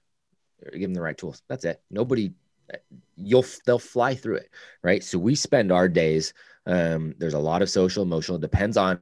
give 0.71 0.81
them 0.81 0.93
the 0.93 1.01
right 1.01 1.17
tools. 1.17 1.41
That's 1.47 1.65
it. 1.65 1.81
Nobody, 1.89 2.33
you'll 3.15 3.45
they'll 3.65 3.79
fly 3.79 4.15
through 4.15 4.35
it, 4.35 4.49
right? 4.83 5.03
So 5.03 5.17
we 5.17 5.33
spend 5.35 5.71
our 5.71 5.87
days. 5.87 6.33
Um, 6.67 7.15
there's 7.17 7.34
a 7.34 7.39
lot 7.39 7.62
of 7.62 7.69
social, 7.69 8.03
emotional. 8.03 8.38
It 8.38 8.41
Depends 8.41 8.77
on 8.77 8.99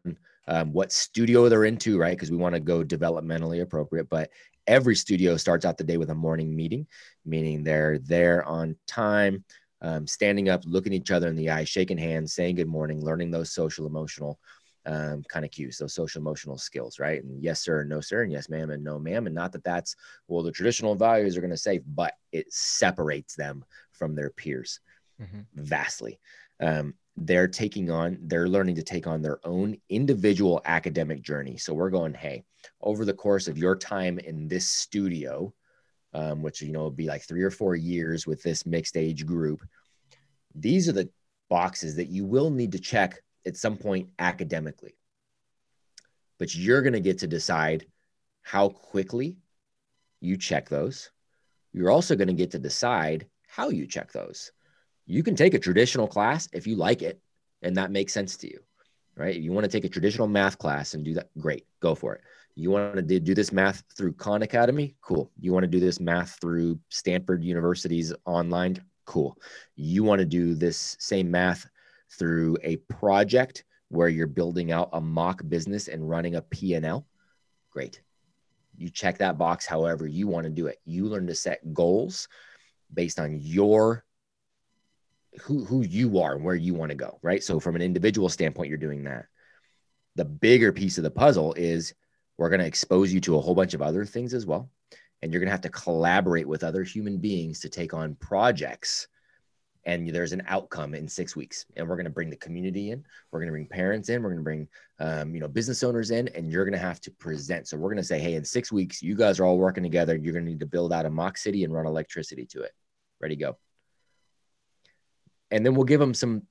um, 0.47 0.71
what 0.71 0.91
studio 0.91 1.49
they're 1.49 1.65
into, 1.65 1.97
right? 1.97 2.15
Because 2.15 2.31
we 2.31 2.37
want 2.37 2.53
to 2.55 2.61
go 2.61 2.83
developmentally 2.83 3.61
appropriate. 3.61 4.09
But 4.09 4.29
every 4.67 4.95
studio 4.95 5.35
starts 5.35 5.65
out 5.65 5.77
the 5.77 5.83
day 5.83 5.97
with 5.97 6.11
a 6.11 6.15
morning 6.15 6.55
meeting, 6.55 6.87
meaning 7.25 7.63
they're 7.63 7.97
there 7.99 8.45
on 8.45 8.75
time, 8.87 9.43
um, 9.81 10.07
standing 10.07 10.47
up, 10.49 10.63
looking 10.65 10.93
each 10.93 11.11
other 11.11 11.27
in 11.27 11.35
the 11.35 11.49
eye, 11.49 11.63
shaking 11.63 11.97
hands, 11.97 12.33
saying 12.33 12.55
good 12.55 12.67
morning, 12.67 13.03
learning 13.03 13.31
those 13.31 13.51
social, 13.51 13.87
emotional 13.87 14.39
um, 14.85 15.23
kind 15.27 15.43
of 15.43 15.51
cues, 15.51 15.79
those 15.79 15.93
social 15.93 16.21
emotional 16.21 16.57
skills, 16.57 16.99
right? 16.99 17.23
And 17.23 17.43
yes, 17.43 17.61
sir, 17.61 17.81
and 17.81 17.89
no, 17.89 18.01
sir, 18.01 18.21
and 18.21 18.31
yes, 18.31 18.49
ma'am, 18.49 18.69
and 18.69 18.83
no, 18.83 18.99
ma'am. 18.99 19.25
And 19.25 19.35
not 19.35 19.51
that 19.53 19.63
that's, 19.63 19.95
well, 20.27 20.43
the 20.43 20.51
traditional 20.51 20.95
values 20.95 21.35
are 21.35 21.41
going 21.41 21.51
to 21.51 21.57
say, 21.57 21.79
but 21.79 22.13
it 22.31 22.51
separates 22.53 23.35
them 23.35 23.65
from 23.91 24.13
their 24.13 24.29
peers 24.29 24.79
mm-hmm. 25.19 25.41
vastly. 25.55 26.19
Um, 26.59 26.93
they're 27.17 27.47
taking 27.47 27.89
on, 27.89 28.17
they're 28.23 28.47
learning 28.47 28.75
to 28.75 28.83
take 28.83 29.07
on 29.07 29.21
their 29.21 29.39
own 29.45 29.77
individual 29.89 30.61
academic 30.65 31.21
journey. 31.21 31.57
So 31.57 31.73
we're 31.73 31.89
going, 31.89 32.13
hey, 32.13 32.43
over 32.81 33.05
the 33.05 33.13
course 33.13 33.47
of 33.47 33.57
your 33.57 33.75
time 33.75 34.19
in 34.19 34.47
this 34.47 34.67
studio, 34.67 35.53
um, 36.13 36.41
which, 36.41 36.61
you 36.61 36.71
know, 36.71 36.81
will 36.81 36.91
be 36.91 37.07
like 37.07 37.23
three 37.23 37.43
or 37.43 37.51
four 37.51 37.75
years 37.75 38.27
with 38.27 38.43
this 38.43 38.65
mixed 38.65 38.97
age 38.97 39.25
group, 39.25 39.61
these 40.53 40.89
are 40.89 40.93
the 40.93 41.09
boxes 41.49 41.95
that 41.95 42.09
you 42.09 42.25
will 42.25 42.49
need 42.49 42.71
to 42.73 42.79
check 42.79 43.21
at 43.45 43.57
some 43.57 43.77
point 43.77 44.09
academically. 44.19 44.95
But 46.37 46.55
you're 46.55 46.81
going 46.81 46.93
to 46.93 46.99
get 46.99 47.19
to 47.19 47.27
decide 47.27 47.85
how 48.41 48.69
quickly 48.69 49.37
you 50.19 50.37
check 50.37 50.67
those. 50.69 51.11
You're 51.71 51.91
also 51.91 52.15
going 52.15 52.27
to 52.27 52.33
get 52.33 52.51
to 52.51 52.59
decide 52.59 53.27
how 53.47 53.69
you 53.69 53.87
check 53.87 54.11
those. 54.11 54.51
You 55.05 55.23
can 55.23 55.35
take 55.35 55.53
a 55.53 55.59
traditional 55.59 56.07
class 56.07 56.47
if 56.53 56.65
you 56.65 56.75
like 56.75 57.01
it 57.01 57.19
and 57.61 57.75
that 57.77 57.91
makes 57.91 58.13
sense 58.13 58.37
to 58.37 58.47
you, 58.47 58.59
right? 59.15 59.35
If 59.35 59.43
you 59.43 59.51
want 59.51 59.65
to 59.65 59.71
take 59.71 59.85
a 59.85 59.89
traditional 59.89 60.27
math 60.27 60.57
class 60.57 60.93
and 60.93 61.03
do 61.03 61.13
that, 61.15 61.29
great, 61.37 61.65
go 61.79 61.95
for 61.95 62.15
it. 62.15 62.21
You 62.55 62.71
want 62.71 62.95
to 62.95 63.19
do 63.19 63.35
this 63.35 63.51
math 63.51 63.83
through 63.97 64.13
Khan 64.13 64.41
Academy? 64.41 64.95
Cool. 65.01 65.29
You 65.39 65.51
want 65.51 65.63
to 65.63 65.67
do 65.67 65.79
this 65.79 65.99
math 65.99 66.37
through 66.39 66.79
Stanford 66.89 67.43
University's 67.43 68.13
online? 68.25 68.81
Cool. 69.05 69.37
You 69.75 70.03
want 70.03 70.19
to 70.19 70.25
do 70.25 70.55
this 70.55 70.95
same 70.99 71.29
math 71.29 71.67
through 72.17 72.57
a 72.63 72.77
project 72.77 73.65
where 73.89 74.07
you're 74.07 74.25
building 74.25 74.71
out 74.71 74.89
a 74.93 75.01
mock 75.01 75.41
business 75.49 75.89
and 75.89 76.09
running 76.09 76.35
a 76.35 76.41
P&L, 76.41 77.05
great. 77.71 78.01
You 78.77 78.89
check 78.89 79.17
that 79.17 79.37
box 79.37 79.65
however 79.65 80.07
you 80.07 80.27
want 80.27 80.45
to 80.45 80.49
do 80.49 80.67
it. 80.67 80.79
You 80.85 81.05
learn 81.05 81.27
to 81.27 81.35
set 81.35 81.73
goals 81.73 82.27
based 82.93 83.19
on 83.19 83.39
your 83.41 84.04
who 85.41 85.65
who 85.65 85.83
you 85.83 86.19
are 86.19 86.35
and 86.35 86.43
where 86.43 86.55
you 86.55 86.73
want 86.73 86.89
to 86.89 86.95
go, 86.95 87.19
right? 87.21 87.43
So 87.43 87.59
from 87.59 87.75
an 87.75 87.81
individual 87.81 88.29
standpoint, 88.29 88.69
you're 88.69 88.77
doing 88.77 89.03
that. 89.03 89.25
The 90.15 90.25
bigger 90.25 90.71
piece 90.71 90.97
of 90.97 91.03
the 91.03 91.11
puzzle 91.11 91.53
is 91.53 91.93
we're 92.37 92.49
going 92.49 92.61
to 92.61 92.67
expose 92.67 93.13
you 93.13 93.21
to 93.21 93.37
a 93.37 93.41
whole 93.41 93.55
bunch 93.55 93.73
of 93.73 93.81
other 93.81 94.05
things 94.05 94.33
as 94.33 94.45
well. 94.45 94.69
And 95.21 95.31
you're 95.31 95.39
going 95.39 95.47
to 95.47 95.53
have 95.53 95.61
to 95.61 95.69
collaborate 95.69 96.47
with 96.47 96.63
other 96.63 96.83
human 96.83 97.17
beings 97.17 97.61
to 97.61 97.69
take 97.69 97.93
on 97.93 98.15
projects. 98.15 99.07
And 99.85 100.09
there's 100.09 100.33
an 100.33 100.43
outcome 100.47 100.95
in 100.95 101.07
six 101.07 101.35
weeks. 101.35 101.65
And 101.75 101.87
we're 101.87 101.95
going 101.95 102.05
to 102.05 102.11
bring 102.11 102.29
the 102.29 102.35
community 102.35 102.91
in. 102.91 103.03
We're 103.31 103.39
going 103.39 103.47
to 103.47 103.53
bring 103.53 103.67
parents 103.67 104.09
in. 104.09 104.21
We're 104.21 104.29
going 104.29 104.39
to 104.39 104.43
bring 104.43 104.67
um, 104.99 105.33
you 105.33 105.41
know 105.41 105.47
business 105.47 105.83
owners 105.83 106.11
in. 106.11 106.27
And 106.29 106.51
you're 106.51 106.65
going 106.65 106.73
to 106.73 106.79
have 106.79 107.01
to 107.01 107.11
present. 107.11 107.67
So 107.67 107.77
we're 107.77 107.89
going 107.89 107.97
to 107.97 108.03
say 108.03 108.19
hey 108.19 108.35
in 108.35 108.45
six 108.45 108.71
weeks 108.71 109.01
you 109.01 109.15
guys 109.15 109.39
are 109.39 109.45
all 109.45 109.57
working 109.57 109.83
together. 109.83 110.15
You're 110.15 110.33
going 110.33 110.45
to 110.45 110.51
need 110.51 110.59
to 110.61 110.65
build 110.65 110.93
out 110.93 111.05
a 111.05 111.09
mock 111.09 111.37
city 111.37 111.63
and 111.63 111.73
run 111.73 111.85
electricity 111.85 112.45
to 112.47 112.61
it. 112.61 112.71
Ready 113.19 113.35
go 113.35 113.57
and 115.51 115.65
then 115.65 115.75
we'll 115.75 115.85
give 115.85 115.99
them 115.99 116.13
some 116.13 116.43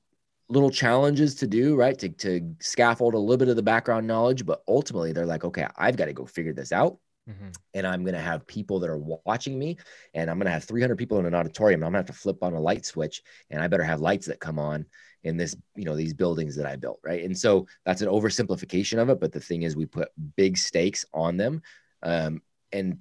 little 0.48 0.70
challenges 0.70 1.34
to 1.34 1.46
do 1.46 1.74
right 1.74 1.98
to, 1.98 2.08
to 2.10 2.54
scaffold 2.60 3.14
a 3.14 3.18
little 3.18 3.38
bit 3.38 3.48
of 3.48 3.56
the 3.56 3.62
background 3.62 4.06
knowledge 4.06 4.44
but 4.44 4.62
ultimately 4.68 5.12
they're 5.12 5.24
like 5.24 5.44
okay 5.44 5.66
i've 5.76 5.96
got 5.96 6.04
to 6.04 6.12
go 6.12 6.26
figure 6.26 6.52
this 6.52 6.70
out 6.70 6.98
Mm-hmm. 7.28 7.48
And 7.72 7.86
I'm 7.86 8.02
going 8.02 8.14
to 8.14 8.20
have 8.20 8.46
people 8.46 8.80
that 8.80 8.90
are 8.90 8.98
watching 8.98 9.58
me, 9.58 9.78
and 10.12 10.30
I'm 10.30 10.38
going 10.38 10.46
to 10.46 10.52
have 10.52 10.64
300 10.64 10.96
people 10.96 11.18
in 11.18 11.26
an 11.26 11.34
auditorium. 11.34 11.82
I'm 11.82 11.92
going 11.92 12.04
to 12.04 12.10
have 12.10 12.16
to 12.16 12.22
flip 12.22 12.42
on 12.42 12.52
a 12.52 12.60
light 12.60 12.84
switch, 12.84 13.22
and 13.50 13.62
I 13.62 13.68
better 13.68 13.84
have 13.84 14.00
lights 14.00 14.26
that 14.26 14.40
come 14.40 14.58
on 14.58 14.84
in 15.22 15.38
this, 15.38 15.56
you 15.74 15.84
know, 15.84 15.96
these 15.96 16.12
buildings 16.12 16.54
that 16.56 16.66
I 16.66 16.76
built. 16.76 17.00
Right. 17.02 17.24
And 17.24 17.36
so 17.36 17.66
that's 17.86 18.02
an 18.02 18.08
oversimplification 18.08 18.98
of 18.98 19.08
it. 19.08 19.20
But 19.20 19.32
the 19.32 19.40
thing 19.40 19.62
is, 19.62 19.74
we 19.74 19.86
put 19.86 20.08
big 20.36 20.58
stakes 20.58 21.06
on 21.14 21.36
them. 21.38 21.62
Um, 22.02 22.42
and 22.72 22.98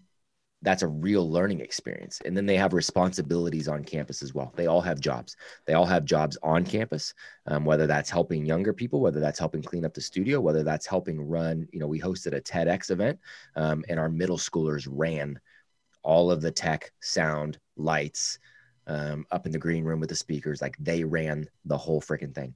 that's 0.63 0.82
a 0.82 0.88
real 0.88 1.30
learning 1.30 1.60
experience. 1.60 2.21
And 2.26 2.36
then 2.36 2.45
they 2.45 2.56
have 2.56 2.73
responsibilities 2.73 3.67
on 3.67 3.84
campus 3.84 4.23
as 4.23 4.34
well. 4.34 4.54
They 4.56 4.67
all 4.67 4.82
have 4.82 4.99
jobs. 4.99 5.36
They 5.65 5.73
all 5.73 5.86
have 5.86 6.06
jobs 6.06 6.38
on 6.41 6.65
campus, 6.65 7.13
um, 7.47 7.65
whether 7.65 7.86
that's 7.86 8.10
helping 8.10 8.45
younger 8.45 8.73
people, 8.73 9.02
whether 9.02 9.19
that's 9.19 9.39
helping 9.39 9.62
clean 9.62 9.86
up 9.86 9.93
the 9.93 10.02
studio, 10.02 10.39
whether 10.39 10.63
that's 10.63 10.88
helping 10.88 11.21
run. 11.21 11.67
You 11.71 11.80
know, 11.80 11.88
we 11.88 11.99
hosted 11.99 12.34
a 12.34 12.41
TEDx 12.41 12.91
event, 12.91 13.19
um, 13.56 13.84
and 13.89 13.99
our 13.99 14.10
middle 14.10 14.38
schoolers 14.38 14.88
ran 14.89 15.39
all 16.02 16.32
of 16.32 16.41
the 16.41 16.52
tech, 16.52 16.91
sound, 17.02 17.60
lights 17.76 18.39
um, 18.88 19.26
up 19.32 19.45
in 19.45 19.52
the 19.52 19.60
green 19.60 19.84
room 19.84 19.99
with 19.99 20.10
the 20.10 20.15
speakers. 20.15 20.62
Like 20.62 20.78
they 20.80 21.04
ran 21.04 21.47
the 21.65 21.78
whole 21.78 22.02
freaking 22.02 22.34
thing. 22.34 22.56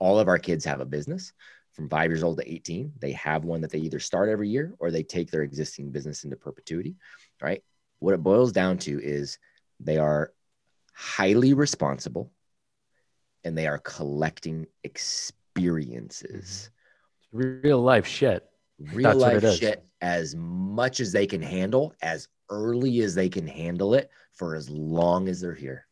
All 0.00 0.18
of 0.18 0.28
our 0.28 0.38
kids 0.38 0.64
have 0.64 0.80
a 0.80 0.84
business 0.84 1.32
from 1.74 1.88
five 1.88 2.10
years 2.10 2.22
old 2.22 2.38
to 2.38 2.50
18. 2.50 2.92
They 2.98 3.12
have 3.12 3.44
one 3.44 3.60
that 3.60 3.70
they 3.70 3.78
either 3.78 3.98
start 3.98 4.28
every 4.28 4.48
year 4.48 4.74
or 4.78 4.90
they 4.90 5.02
take 5.02 5.30
their 5.30 5.42
existing 5.42 5.90
business 5.90 6.24
into 6.24 6.36
perpetuity 6.36 6.96
right? 7.40 7.62
What 7.98 8.14
it 8.14 8.22
boils 8.22 8.52
down 8.52 8.78
to 8.78 9.00
is 9.02 9.38
they 9.80 9.98
are 9.98 10.32
highly 10.94 11.54
responsible 11.54 12.32
and 13.44 13.56
they 13.56 13.66
are 13.66 13.78
collecting 13.78 14.66
experiences. 14.82 16.70
Mm-hmm. 17.34 17.60
Real 17.62 17.80
life 17.82 18.06
shit. 18.06 18.44
Real 18.78 19.18
That's 19.18 19.44
life 19.44 19.58
shit 19.58 19.84
as 20.00 20.34
much 20.36 21.00
as 21.00 21.12
they 21.12 21.26
can 21.26 21.42
handle, 21.42 21.94
as 22.02 22.28
early 22.50 23.00
as 23.00 23.14
they 23.14 23.28
can 23.28 23.46
handle 23.46 23.94
it 23.94 24.10
for 24.32 24.54
as 24.54 24.68
long 24.68 25.28
as 25.28 25.40
they're 25.40 25.54
here. 25.54 25.86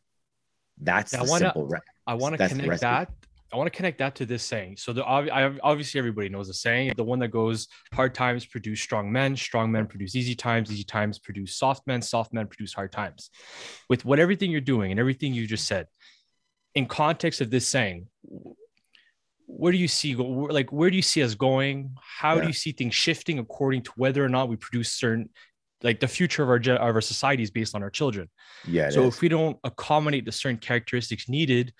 That's 0.79 1.13
I 1.13 1.23
wanna, 1.23 1.45
simple. 1.45 1.67
Re- 1.67 1.79
I 2.05 2.15
want 2.15 2.37
to 2.37 2.47
connect 2.47 2.81
that 2.81 3.11
I 3.53 3.57
want 3.57 3.71
to 3.71 3.77
connect 3.77 3.99
that 3.99 4.15
to 4.15 4.25
this 4.25 4.43
saying. 4.43 4.77
So 4.77 4.93
the 4.93 5.05
obviously 5.05 5.99
everybody 5.99 6.27
knows 6.27 6.47
the 6.47 6.53
saying. 6.55 6.93
The 6.97 7.03
one 7.03 7.19
that 7.19 7.27
goes 7.27 7.67
hard 7.93 8.15
times 8.15 8.45
produce 8.45 8.81
strong 8.81 9.11
men, 9.11 9.35
strong 9.35 9.71
men 9.71 9.85
produce 9.85 10.15
easy 10.15 10.33
times, 10.33 10.71
easy 10.71 10.83
times 10.83 11.19
produce 11.19 11.55
soft 11.55 11.85
men, 11.85 12.01
soft 12.01 12.33
men 12.33 12.47
produce 12.47 12.73
hard 12.73 12.91
times. 12.91 13.29
With 13.89 14.05
what 14.05 14.19
everything 14.19 14.49
you're 14.49 14.61
doing 14.61 14.91
and 14.91 14.99
everything 14.99 15.33
you 15.33 15.45
just 15.45 15.67
said, 15.67 15.87
in 16.73 16.87
context 16.87 17.41
of 17.41 17.51
this 17.51 17.67
saying, 17.67 18.07
where 19.45 19.71
do 19.71 19.77
you 19.77 19.87
see 19.87 20.15
like 20.15 20.71
where 20.71 20.89
do 20.89 20.95
you 20.95 21.03
see 21.03 21.21
us 21.21 21.35
going? 21.35 21.95
How 22.01 22.35
yeah. 22.35 22.41
do 22.41 22.47
you 22.47 22.53
see 22.53 22.71
things 22.71 22.95
shifting 22.95 23.37
according 23.37 23.83
to 23.83 23.91
whether 23.95 24.25
or 24.25 24.29
not 24.29 24.49
we 24.49 24.55
produce 24.55 24.91
certain 24.91 25.29
like 25.83 25.99
the 25.99 26.07
future 26.07 26.41
of 26.41 26.49
our 26.49 26.57
of 26.57 26.95
our 26.95 27.01
society 27.01 27.43
is 27.43 27.51
based 27.51 27.75
on 27.75 27.83
our 27.83 27.91
children. 27.91 28.29
Yeah. 28.65 28.89
So 28.89 29.03
is. 29.03 29.15
if 29.15 29.21
we 29.21 29.29
don't 29.29 29.57
accommodate 29.63 30.25
the 30.25 30.31
certain 30.31 30.57
characteristics 30.57 31.29
needed 31.29 31.73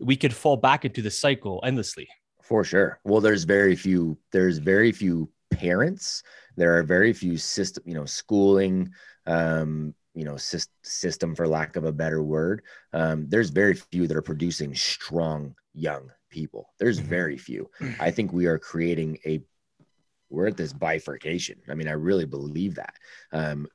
we 0.00 0.16
could 0.16 0.34
fall 0.34 0.56
back 0.56 0.84
into 0.84 1.02
the 1.02 1.10
cycle 1.10 1.60
endlessly. 1.64 2.08
For 2.42 2.64
sure. 2.64 2.98
Well, 3.04 3.20
there's 3.20 3.44
very 3.44 3.76
few, 3.76 4.18
there's 4.32 4.58
very 4.58 4.92
few 4.92 5.30
parents. 5.50 6.22
There 6.56 6.76
are 6.76 6.82
very 6.82 7.12
few 7.12 7.36
system, 7.36 7.84
you 7.86 7.94
know, 7.94 8.06
schooling, 8.06 8.92
um, 9.26 9.94
you 10.14 10.24
know 10.24 10.36
system 10.36 11.34
for 11.34 11.46
lack 11.46 11.76
of 11.76 11.84
a 11.84 11.92
better 11.92 12.22
word 12.22 12.62
um, 12.92 13.28
there's 13.28 13.50
very 13.50 13.74
few 13.74 14.06
that 14.06 14.16
are 14.16 14.22
producing 14.22 14.74
strong 14.74 15.54
young 15.72 16.10
people 16.30 16.72
there's 16.78 16.98
mm-hmm. 16.98 17.08
very 17.08 17.38
few 17.38 17.70
i 18.00 18.10
think 18.10 18.32
we 18.32 18.46
are 18.46 18.58
creating 18.58 19.18
a 19.24 19.40
we're 20.28 20.48
at 20.48 20.56
this 20.56 20.72
bifurcation 20.72 21.58
i 21.70 21.74
mean 21.74 21.88
i 21.88 21.92
really 21.92 22.26
believe 22.26 22.74
that 22.74 22.94
um, 23.32 23.66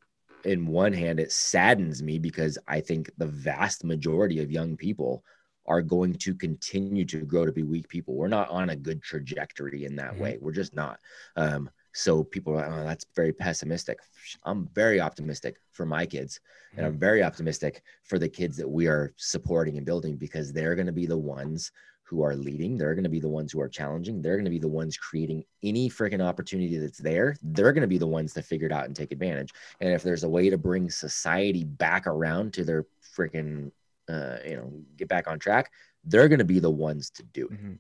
in 0.44 0.68
one 0.68 0.94
hand 0.94 1.20
it 1.20 1.32
saddens 1.32 2.04
me 2.04 2.20
because 2.20 2.58
i 2.68 2.80
think 2.80 3.10
the 3.18 3.28
vast 3.28 3.84
majority 3.84 4.42
of 4.42 4.52
young 4.52 4.76
people 4.76 5.24
are 5.68 5.82
going 5.82 6.14
to 6.14 6.34
continue 6.34 7.06
to 7.06 7.22
grow 7.22 7.46
to 7.46 7.52
be 7.52 7.64
weak 7.64 7.88
people 7.90 8.16
we're 8.16 8.28
not 8.28 8.50
on 8.50 8.70
a 8.70 8.76
good 8.76 9.02
trajectory 9.02 9.86
in 9.86 9.96
that 9.96 10.12
mm-hmm. 10.14 10.24
way 10.24 10.38
we're 10.42 10.52
just 10.52 10.76
not 10.76 11.00
um, 11.36 11.70
so 11.96 12.26
people 12.26 12.52
are 12.52 12.58
like, 12.58 12.68
oh, 12.70 12.84
that's 12.84 13.06
very 13.16 13.32
pessimistic. 13.32 14.00
I'm 14.44 14.68
very 14.76 15.00
optimistic 15.00 15.56
for 15.72 15.86
my 15.86 16.06
kids. 16.06 16.42
And 16.76 16.86
I'm 16.86 16.92
mm-hmm. 16.92 17.00
very 17.00 17.24
optimistic 17.24 17.84
for 18.04 18.20
the 18.20 18.28
kids 18.28 18.58
that 18.58 18.68
we 18.68 18.88
are 18.88 19.14
supporting 19.16 19.78
and 19.78 19.86
building 19.86 20.18
because 20.18 20.52
they're 20.52 20.76
going 20.76 20.88
to 20.88 20.92
be 20.92 21.06
the 21.06 21.18
ones 21.18 21.72
who 22.04 22.22
are 22.22 22.36
leading. 22.36 22.78
They're 22.78 22.96
going 22.96 23.06
to 23.06 23.10
be 23.10 23.22
the 23.22 23.30
ones 23.30 23.54
who 23.54 23.62
are 23.62 23.70
challenging. 23.70 24.22
They're 24.22 24.36
going 24.36 24.44
to 24.44 24.52
be 24.52 24.60
the 24.60 24.68
ones 24.68 24.98
creating 24.98 25.46
any 25.64 25.90
freaking 25.90 26.22
opportunity 26.22 26.78
that's 26.78 27.00
there. 27.00 27.38
They're 27.42 27.72
going 27.72 27.82
to 27.82 27.88
be 27.88 27.98
the 27.98 28.06
ones 28.06 28.34
to 28.34 28.42
figure 28.42 28.68
it 28.68 28.74
out 28.74 28.86
and 28.86 28.96
take 28.96 29.14
advantage. 29.14 29.54
And 29.80 29.94
if 29.94 30.04
there's 30.04 30.26
a 30.26 30.30
way 30.30 30.50
to 30.50 30.58
bring 30.58 30.90
society 30.90 31.64
back 31.64 32.08
around 32.08 32.52
to 32.54 32.66
their 32.66 32.86
freaking, 33.18 33.72
uh, 34.10 34.38
you 34.46 34.56
know, 34.56 34.72
get 34.98 35.08
back 35.08 35.28
on 35.28 35.40
track, 35.40 35.72
they're 36.04 36.28
going 36.28 36.40
to 36.40 36.46
be 36.46 36.60
the 36.60 36.72
ones 36.72 37.10
to 37.12 37.24
do 37.24 37.46
it. 37.46 37.54
Mm-hmm. 37.54 37.74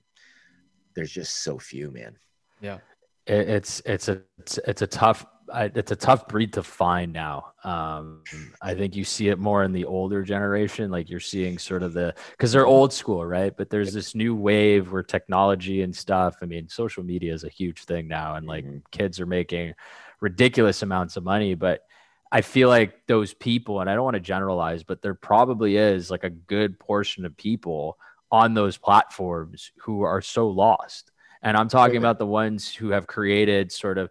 There's 0.95 1.11
just 1.11 1.43
so 1.43 1.59
few, 1.59 1.91
man. 1.91 2.17
Yeah 2.61 2.79
it, 3.25 3.49
it's 3.49 3.81
it's 3.85 4.07
a 4.07 4.21
it's, 4.39 4.57
it's 4.67 4.81
a 4.81 4.87
tough 4.87 5.25
it's 5.53 5.91
a 5.91 5.95
tough 5.95 6.27
breed 6.27 6.53
to 6.53 6.63
find 6.63 7.13
now. 7.13 7.53
Um, 7.63 8.23
I 8.63 8.73
think 8.73 8.95
you 8.95 9.03
see 9.03 9.29
it 9.29 9.37
more 9.37 9.63
in 9.63 9.73
the 9.73 9.85
older 9.85 10.23
generation. 10.23 10.89
Like 10.89 11.07
you're 11.07 11.19
seeing 11.19 11.59
sort 11.59 11.83
of 11.83 11.93
the 11.93 12.15
because 12.31 12.51
they're 12.51 12.65
old 12.65 12.91
school, 12.91 13.23
right? 13.23 13.55
But 13.55 13.69
there's 13.69 13.93
this 13.93 14.15
new 14.15 14.33
wave 14.33 14.91
where 14.91 15.03
technology 15.03 15.83
and 15.83 15.95
stuff. 15.95 16.37
I 16.41 16.45
mean, 16.45 16.67
social 16.67 17.03
media 17.03 17.31
is 17.31 17.43
a 17.43 17.49
huge 17.49 17.85
thing 17.85 18.07
now, 18.07 18.35
and 18.35 18.47
like 18.47 18.65
mm-hmm. 18.65 18.79
kids 18.91 19.19
are 19.19 19.27
making 19.27 19.75
ridiculous 20.19 20.81
amounts 20.81 21.15
of 21.15 21.23
money. 21.23 21.53
But 21.53 21.81
I 22.35 22.41
feel 22.41 22.67
like 22.67 23.07
those 23.07 23.33
people, 23.33 23.79
and 23.79 23.89
I 23.89 23.95
don't 23.95 24.03
want 24.03 24.15
to 24.15 24.19
generalize, 24.19 24.83
but 24.83 25.01
there 25.01 25.13
probably 25.13 25.77
is 25.77 26.11
like 26.11 26.23
a 26.23 26.29
good 26.29 26.79
portion 26.79 27.25
of 27.25 27.37
people 27.37 27.97
on 28.31 28.53
those 28.53 28.77
platforms 28.77 29.71
who 29.77 30.01
are 30.01 30.21
so 30.21 30.49
lost 30.49 31.11
and 31.45 31.55
I'm 31.55 31.69
talking 31.69 31.97
about 31.97 32.17
the 32.17 32.25
ones 32.25 32.73
who 32.73 32.89
have 32.89 33.05
created 33.05 33.71
sort 33.71 33.99
of 33.99 34.09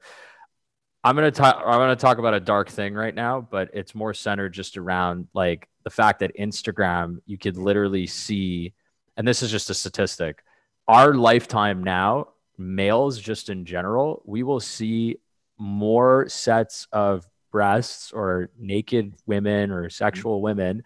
I'm 1.02 1.16
going 1.16 1.30
to 1.30 1.37
talk 1.37 1.62
I'm 1.66 1.94
to 1.94 2.00
talk 2.00 2.18
about 2.18 2.32
a 2.32 2.40
dark 2.40 2.70
thing 2.70 2.94
right 2.94 3.14
now, 3.14 3.42
but 3.42 3.70
it's 3.74 3.94
more 3.94 4.14
centered 4.14 4.54
just 4.54 4.78
around 4.78 5.26
like 5.34 5.68
the 5.82 5.90
fact 5.90 6.20
that 6.20 6.38
Instagram 6.38 7.18
you 7.26 7.37
could 7.37 7.58
literally 7.58 8.06
see 8.06 8.72
and 9.16 9.26
this 9.26 9.42
is 9.42 9.50
just 9.50 9.68
a 9.68 9.74
statistic. 9.74 10.42
Our 10.87 11.14
lifetime 11.14 11.82
now, 11.82 12.28
males 12.56 13.18
just 13.18 13.48
in 13.50 13.64
general, 13.64 14.22
we 14.24 14.42
will 14.44 14.60
see 14.60 15.18
more 15.58 16.28
sets 16.28 16.87
of 16.92 17.26
breasts 17.54 18.10
or 18.10 18.50
naked 18.58 19.14
women 19.26 19.70
or 19.70 19.88
sexual 19.88 20.42
women 20.42 20.82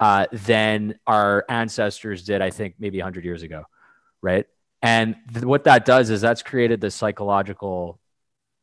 uh, 0.00 0.26
than 0.32 0.98
our 1.06 1.44
ancestors 1.48 2.24
did, 2.24 2.42
I 2.42 2.50
think, 2.50 2.74
maybe 2.80 2.98
100 2.98 3.24
years 3.24 3.44
ago, 3.44 3.62
right? 4.20 4.44
And 4.82 5.14
th- 5.32 5.44
what 5.44 5.62
that 5.64 5.84
does 5.84 6.10
is 6.10 6.20
that's 6.20 6.42
created 6.42 6.80
this 6.80 6.96
psychological 6.96 8.00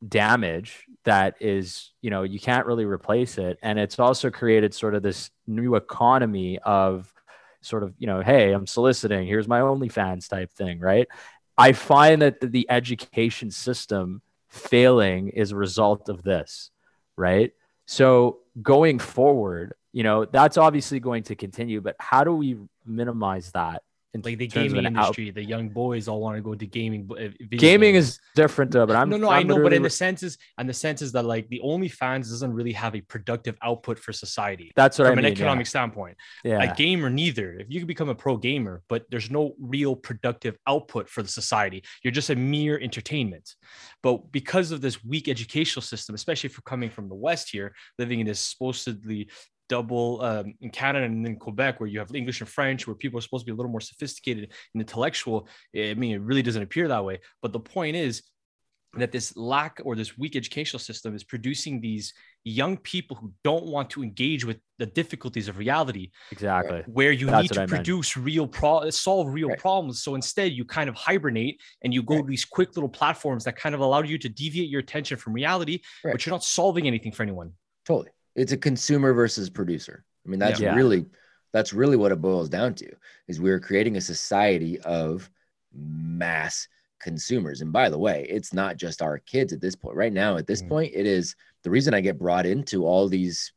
damage 0.05 0.85
that 1.05 1.35
is, 1.39 1.93
you 2.01 2.09
know, 2.09 2.23
you 2.23 2.41
can't 2.41 2.65
really 2.65 2.83
replace 2.83 3.37
it. 3.37 3.57
And 3.61 3.79
it's 3.79 3.99
also 3.99 4.29
created 4.29 4.73
sort 4.73 4.93
of 4.93 5.01
this 5.01 5.31
new 5.47 5.75
economy 5.75 6.59
of 6.59 7.13
sort 7.61 7.83
of, 7.83 7.93
you 7.97 8.07
know, 8.07 8.19
hey, 8.19 8.51
I'm 8.51 8.67
soliciting, 8.67 9.27
here's 9.27 9.47
my 9.47 9.61
OnlyFans 9.61 10.27
type 10.27 10.51
thing, 10.51 10.81
right? 10.81 11.07
I 11.57 11.71
find 11.71 12.21
that 12.21 12.41
the 12.41 12.67
education 12.69 13.49
system 13.49 14.21
failing 14.49 15.29
is 15.29 15.53
a 15.53 15.55
result 15.55 16.09
of 16.09 16.21
this, 16.21 16.69
right? 17.17 17.53
So 17.85 18.39
going 18.61 18.99
forward, 18.99 19.73
you 19.93 20.03
know, 20.03 20.25
that's 20.25 20.57
obviously 20.57 20.99
going 20.99 21.23
to 21.23 21.35
continue, 21.35 21.81
but 21.81 21.95
how 21.99 22.23
do 22.23 22.35
we 22.35 22.57
minimize 22.85 23.51
that? 23.51 23.83
Like 24.23 24.37
the 24.37 24.47
gaming 24.47 24.85
industry, 24.85 25.29
out- 25.29 25.35
the 25.35 25.43
young 25.43 25.69
boys 25.69 26.07
all 26.07 26.21
want 26.21 26.37
to 26.37 26.41
go 26.41 26.55
to 26.55 26.65
gaming. 26.65 27.09
Uh, 27.11 27.29
gaming 27.49 27.93
games. 27.93 28.09
is 28.09 28.19
different, 28.35 28.71
though. 28.71 28.85
But 28.85 28.95
I'm 28.95 29.09
no, 29.09 29.17
no, 29.17 29.29
I'm 29.29 29.39
i 29.39 29.43
know, 29.43 29.61
but 29.61 29.73
in 29.73 29.81
the 29.81 29.89
sense 29.89 30.23
is, 30.23 30.37
and 30.57 30.69
the 30.69 30.73
sense 30.73 31.01
is 31.01 31.11
that 31.13 31.25
like 31.25 31.49
the 31.49 31.61
only 31.61 31.89
fans 31.89 32.29
doesn't 32.29 32.53
really 32.53 32.73
have 32.73 32.95
a 32.95 33.01
productive 33.01 33.57
output 33.61 33.99
for 33.99 34.13
society. 34.13 34.71
That's 34.75 34.99
what 34.99 35.05
from 35.05 35.13
I 35.13 35.15
mean, 35.15 35.25
an 35.25 35.31
economic 35.31 35.65
yeah. 35.65 35.69
standpoint. 35.69 36.17
Yeah, 36.43 36.63
a 36.63 36.75
gamer 36.75 37.09
neither. 37.09 37.53
If 37.59 37.67
you 37.69 37.79
can 37.79 37.87
become 37.87 38.09
a 38.09 38.15
pro 38.15 38.37
gamer, 38.37 38.83
but 38.87 39.05
there's 39.09 39.31
no 39.31 39.55
real 39.59 39.95
productive 39.95 40.57
output 40.67 41.09
for 41.09 41.23
the 41.23 41.29
society, 41.29 41.83
you're 42.03 42.11
just 42.11 42.29
a 42.29 42.35
mere 42.35 42.79
entertainment. 42.79 43.55
But 44.03 44.31
because 44.31 44.71
of 44.71 44.81
this 44.81 45.03
weak 45.03 45.27
educational 45.27 45.81
system, 45.81 46.15
especially 46.15 46.49
for 46.49 46.61
coming 46.61 46.89
from 46.89 47.09
the 47.09 47.15
West 47.15 47.49
here, 47.51 47.73
living 47.97 48.19
in 48.19 48.27
this 48.27 48.39
supposedly 48.39 49.29
double 49.69 50.21
um, 50.21 50.53
in 50.61 50.69
Canada 50.69 51.05
and 51.05 51.25
in 51.25 51.37
Quebec, 51.37 51.79
where 51.79 51.87
you 51.87 51.99
have 51.99 52.13
English 52.13 52.41
and 52.41 52.49
French, 52.49 52.87
where 52.87 52.95
people 52.95 53.17
are 53.17 53.21
supposed 53.21 53.45
to 53.45 53.51
be 53.51 53.53
a 53.53 53.55
little 53.55 53.71
more 53.71 53.81
sophisticated 53.81 54.51
and 54.73 54.81
intellectual. 54.81 55.47
I 55.75 55.93
mean, 55.93 56.15
it 56.15 56.21
really 56.21 56.41
doesn't 56.41 56.61
appear 56.61 56.87
that 56.87 57.03
way. 57.03 57.19
But 57.41 57.53
the 57.53 57.59
point 57.59 57.95
is 57.95 58.23
that 58.97 59.11
this 59.11 59.35
lack 59.35 59.81
or 59.83 59.95
this 59.95 60.17
weak 60.17 60.35
educational 60.35 60.79
system 60.79 61.15
is 61.15 61.23
producing 61.23 61.81
these 61.81 62.13
young 62.43 62.77
people 62.77 63.17
who 63.17 63.33
don't 63.43 63.65
want 63.65 63.89
to 63.89 64.03
engage 64.03 64.45
with 64.45 64.57
the 64.77 64.85
difficulties 64.85 65.47
of 65.47 65.57
reality. 65.57 66.11
Exactly. 66.31 66.83
Where 66.87 67.11
you 67.11 67.25
That's 67.27 67.43
need 67.43 67.53
to 67.53 67.67
produce 67.67 68.15
real 68.15 68.47
pro 68.47 68.89
solve 68.91 69.33
real 69.33 69.49
right. 69.49 69.59
problems. 69.59 70.01
So 70.01 70.15
instead 70.15 70.51
you 70.51 70.63
kind 70.63 70.87
of 70.87 70.95
hibernate 70.95 71.59
and 71.83 71.93
you 71.93 72.03
go 72.03 72.15
right. 72.15 72.21
to 72.21 72.27
these 72.27 72.45
quick 72.45 72.75
little 72.75 72.89
platforms 72.89 73.43
that 73.45 73.55
kind 73.55 73.75
of 73.75 73.81
allow 73.81 74.01
you 74.01 74.17
to 74.19 74.29
deviate 74.29 74.69
your 74.69 74.79
attention 74.79 75.17
from 75.17 75.33
reality, 75.33 75.81
right. 76.03 76.11
but 76.13 76.25
you're 76.25 76.33
not 76.33 76.43
solving 76.43 76.87
anything 76.87 77.11
for 77.11 77.23
anyone. 77.23 77.51
Totally 77.85 78.11
it's 78.35 78.51
a 78.51 78.57
consumer 78.57 79.13
versus 79.13 79.49
producer. 79.49 80.03
I 80.25 80.29
mean, 80.29 80.39
that's 80.39 80.59
yeah. 80.59 80.75
really 80.75 81.05
that's 81.53 81.73
really 81.73 81.95
what 81.95 82.11
it 82.11 82.21
boils 82.21 82.49
down 82.49 82.73
to 82.75 82.91
is 83.27 83.39
we're 83.39 83.61
creating 83.61 83.95
a 83.95 84.01
society 84.01 84.79
of 84.81 85.29
mass 85.73 86.67
consumers. 86.99 87.61
And 87.61 87.71
by 87.71 87.89
the 87.89 87.97
way, 87.97 88.25
it's 88.29 88.53
not 88.53 88.77
just 88.77 89.01
our 89.01 89.19
kids 89.19 89.53
at 89.53 89.61
this 89.61 89.75
point. 89.75 89.95
Right 89.95 90.11
now, 90.11 90.37
at 90.37 90.47
this 90.47 90.61
mm-hmm. 90.61 90.69
point, 90.69 90.91
it 90.93 91.05
is 91.05 91.35
the 91.63 91.69
reason 91.69 91.93
I 91.93 92.01
get 92.01 92.19
brought 92.19 92.45
into 92.45 92.85
all 92.85 93.07
these 93.07 93.53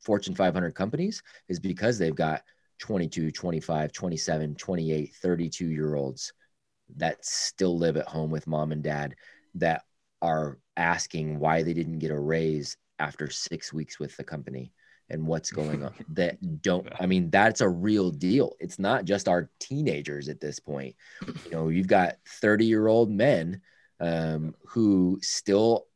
Fortune 0.00 0.34
500 0.34 0.74
companies 0.74 1.22
is 1.48 1.60
because 1.60 1.98
they've 1.98 2.14
got 2.14 2.42
22, 2.78 3.30
25, 3.30 3.92
27, 3.92 4.54
28, 4.54 5.14
32 5.14 5.66
year 5.66 5.94
olds 5.94 6.32
that 6.96 7.24
still 7.24 7.78
live 7.78 7.96
at 7.96 8.08
home 8.08 8.30
with 8.30 8.46
mom 8.46 8.72
and 8.72 8.82
dad 8.82 9.14
that 9.54 9.82
are 10.20 10.58
asking 10.76 11.38
why 11.38 11.62
they 11.62 11.74
didn't 11.74 11.98
get 11.98 12.10
a 12.10 12.18
raise 12.18 12.76
after 13.02 13.28
six 13.28 13.72
weeks 13.72 13.98
with 13.98 14.16
the 14.16 14.24
company 14.24 14.72
and 15.10 15.26
what's 15.26 15.50
going 15.50 15.82
on 15.82 15.92
that 16.08 16.62
don't 16.62 16.86
i 17.00 17.06
mean 17.06 17.28
that's 17.30 17.60
a 17.60 17.68
real 17.68 18.10
deal. 18.10 18.54
It's 18.60 18.78
not 18.78 19.04
just 19.04 19.28
our 19.28 19.50
teenagers 19.58 20.28
at 20.28 20.40
this 20.40 20.58
point. 20.58 20.94
You 21.26 21.50
know 21.50 21.68
you've 21.68 21.88
got 21.88 22.16
30 22.40 22.64
year 22.64 22.86
old 22.86 23.10
men 23.10 23.60
um, 24.00 24.54
who 24.66 25.18
still 25.22 25.86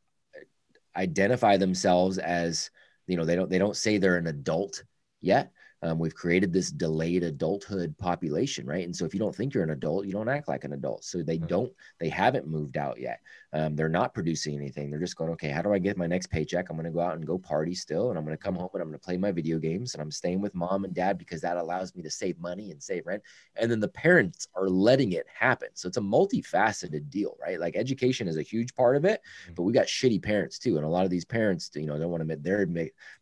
identify 0.96 1.56
themselves 1.56 2.18
as 2.18 2.70
you 3.06 3.16
know 3.16 3.24
they 3.24 3.36
don't 3.36 3.50
they 3.50 3.58
don't 3.58 3.76
say 3.76 3.98
they're 3.98 4.16
an 4.16 4.26
adult 4.26 4.82
yet 5.20 5.52
um, 5.82 5.98
we've 5.98 6.14
created 6.14 6.52
this 6.52 6.70
delayed 6.70 7.22
adulthood 7.22 7.96
population 7.98 8.66
right 8.66 8.84
and 8.84 8.94
so 8.94 9.04
if 9.04 9.14
you 9.14 9.20
don't 9.20 9.34
think 9.34 9.54
you're 9.54 9.64
an 9.64 9.70
adult 9.70 10.06
you 10.06 10.12
don't 10.12 10.28
act 10.28 10.48
like 10.48 10.64
an 10.64 10.72
adult 10.72 11.04
so 11.04 11.22
they 11.22 11.36
mm-hmm. 11.38 11.46
don't 11.46 11.72
they 12.00 12.08
haven't 12.08 12.46
moved 12.46 12.76
out 12.76 12.98
yet 12.98 13.20
um, 13.56 13.74
they're 13.74 13.88
not 13.88 14.12
producing 14.12 14.54
anything. 14.54 14.90
They're 14.90 15.00
just 15.00 15.16
going, 15.16 15.30
okay, 15.30 15.48
how 15.48 15.62
do 15.62 15.72
I 15.72 15.78
get 15.78 15.96
my 15.96 16.06
next 16.06 16.26
paycheck? 16.26 16.68
I'm 16.68 16.76
going 16.76 16.84
to 16.84 16.90
go 16.90 17.00
out 17.00 17.14
and 17.14 17.26
go 17.26 17.38
party 17.38 17.74
still. 17.74 18.10
And 18.10 18.18
I'm 18.18 18.24
going 18.24 18.36
to 18.36 18.42
come 18.42 18.54
home 18.54 18.68
and 18.74 18.82
I'm 18.82 18.88
going 18.88 18.98
to 18.98 19.04
play 19.04 19.16
my 19.16 19.32
video 19.32 19.58
games. 19.58 19.94
And 19.94 20.02
I'm 20.02 20.10
staying 20.10 20.42
with 20.42 20.54
mom 20.54 20.84
and 20.84 20.92
dad 20.92 21.16
because 21.16 21.40
that 21.40 21.56
allows 21.56 21.94
me 21.94 22.02
to 22.02 22.10
save 22.10 22.38
money 22.38 22.70
and 22.70 22.82
save 22.82 23.06
rent. 23.06 23.22
And 23.56 23.70
then 23.70 23.80
the 23.80 23.88
parents 23.88 24.46
are 24.54 24.68
letting 24.68 25.12
it 25.12 25.24
happen. 25.32 25.68
So 25.72 25.88
it's 25.88 25.96
a 25.96 26.02
multifaceted 26.02 27.08
deal, 27.08 27.38
right? 27.40 27.58
Like 27.58 27.76
education 27.76 28.28
is 28.28 28.36
a 28.36 28.42
huge 28.42 28.74
part 28.74 28.94
of 28.94 29.06
it, 29.06 29.22
mm-hmm. 29.44 29.54
but 29.54 29.62
we 29.62 29.72
got 29.72 29.86
shitty 29.86 30.22
parents 30.22 30.58
too. 30.58 30.76
And 30.76 30.84
a 30.84 30.88
lot 30.88 31.04
of 31.04 31.10
these 31.10 31.24
parents, 31.24 31.70
you 31.74 31.86
know, 31.86 31.98
don't 31.98 32.10
want 32.10 32.20
to 32.20 32.24
admit 32.24 32.42
they're, 32.42 32.66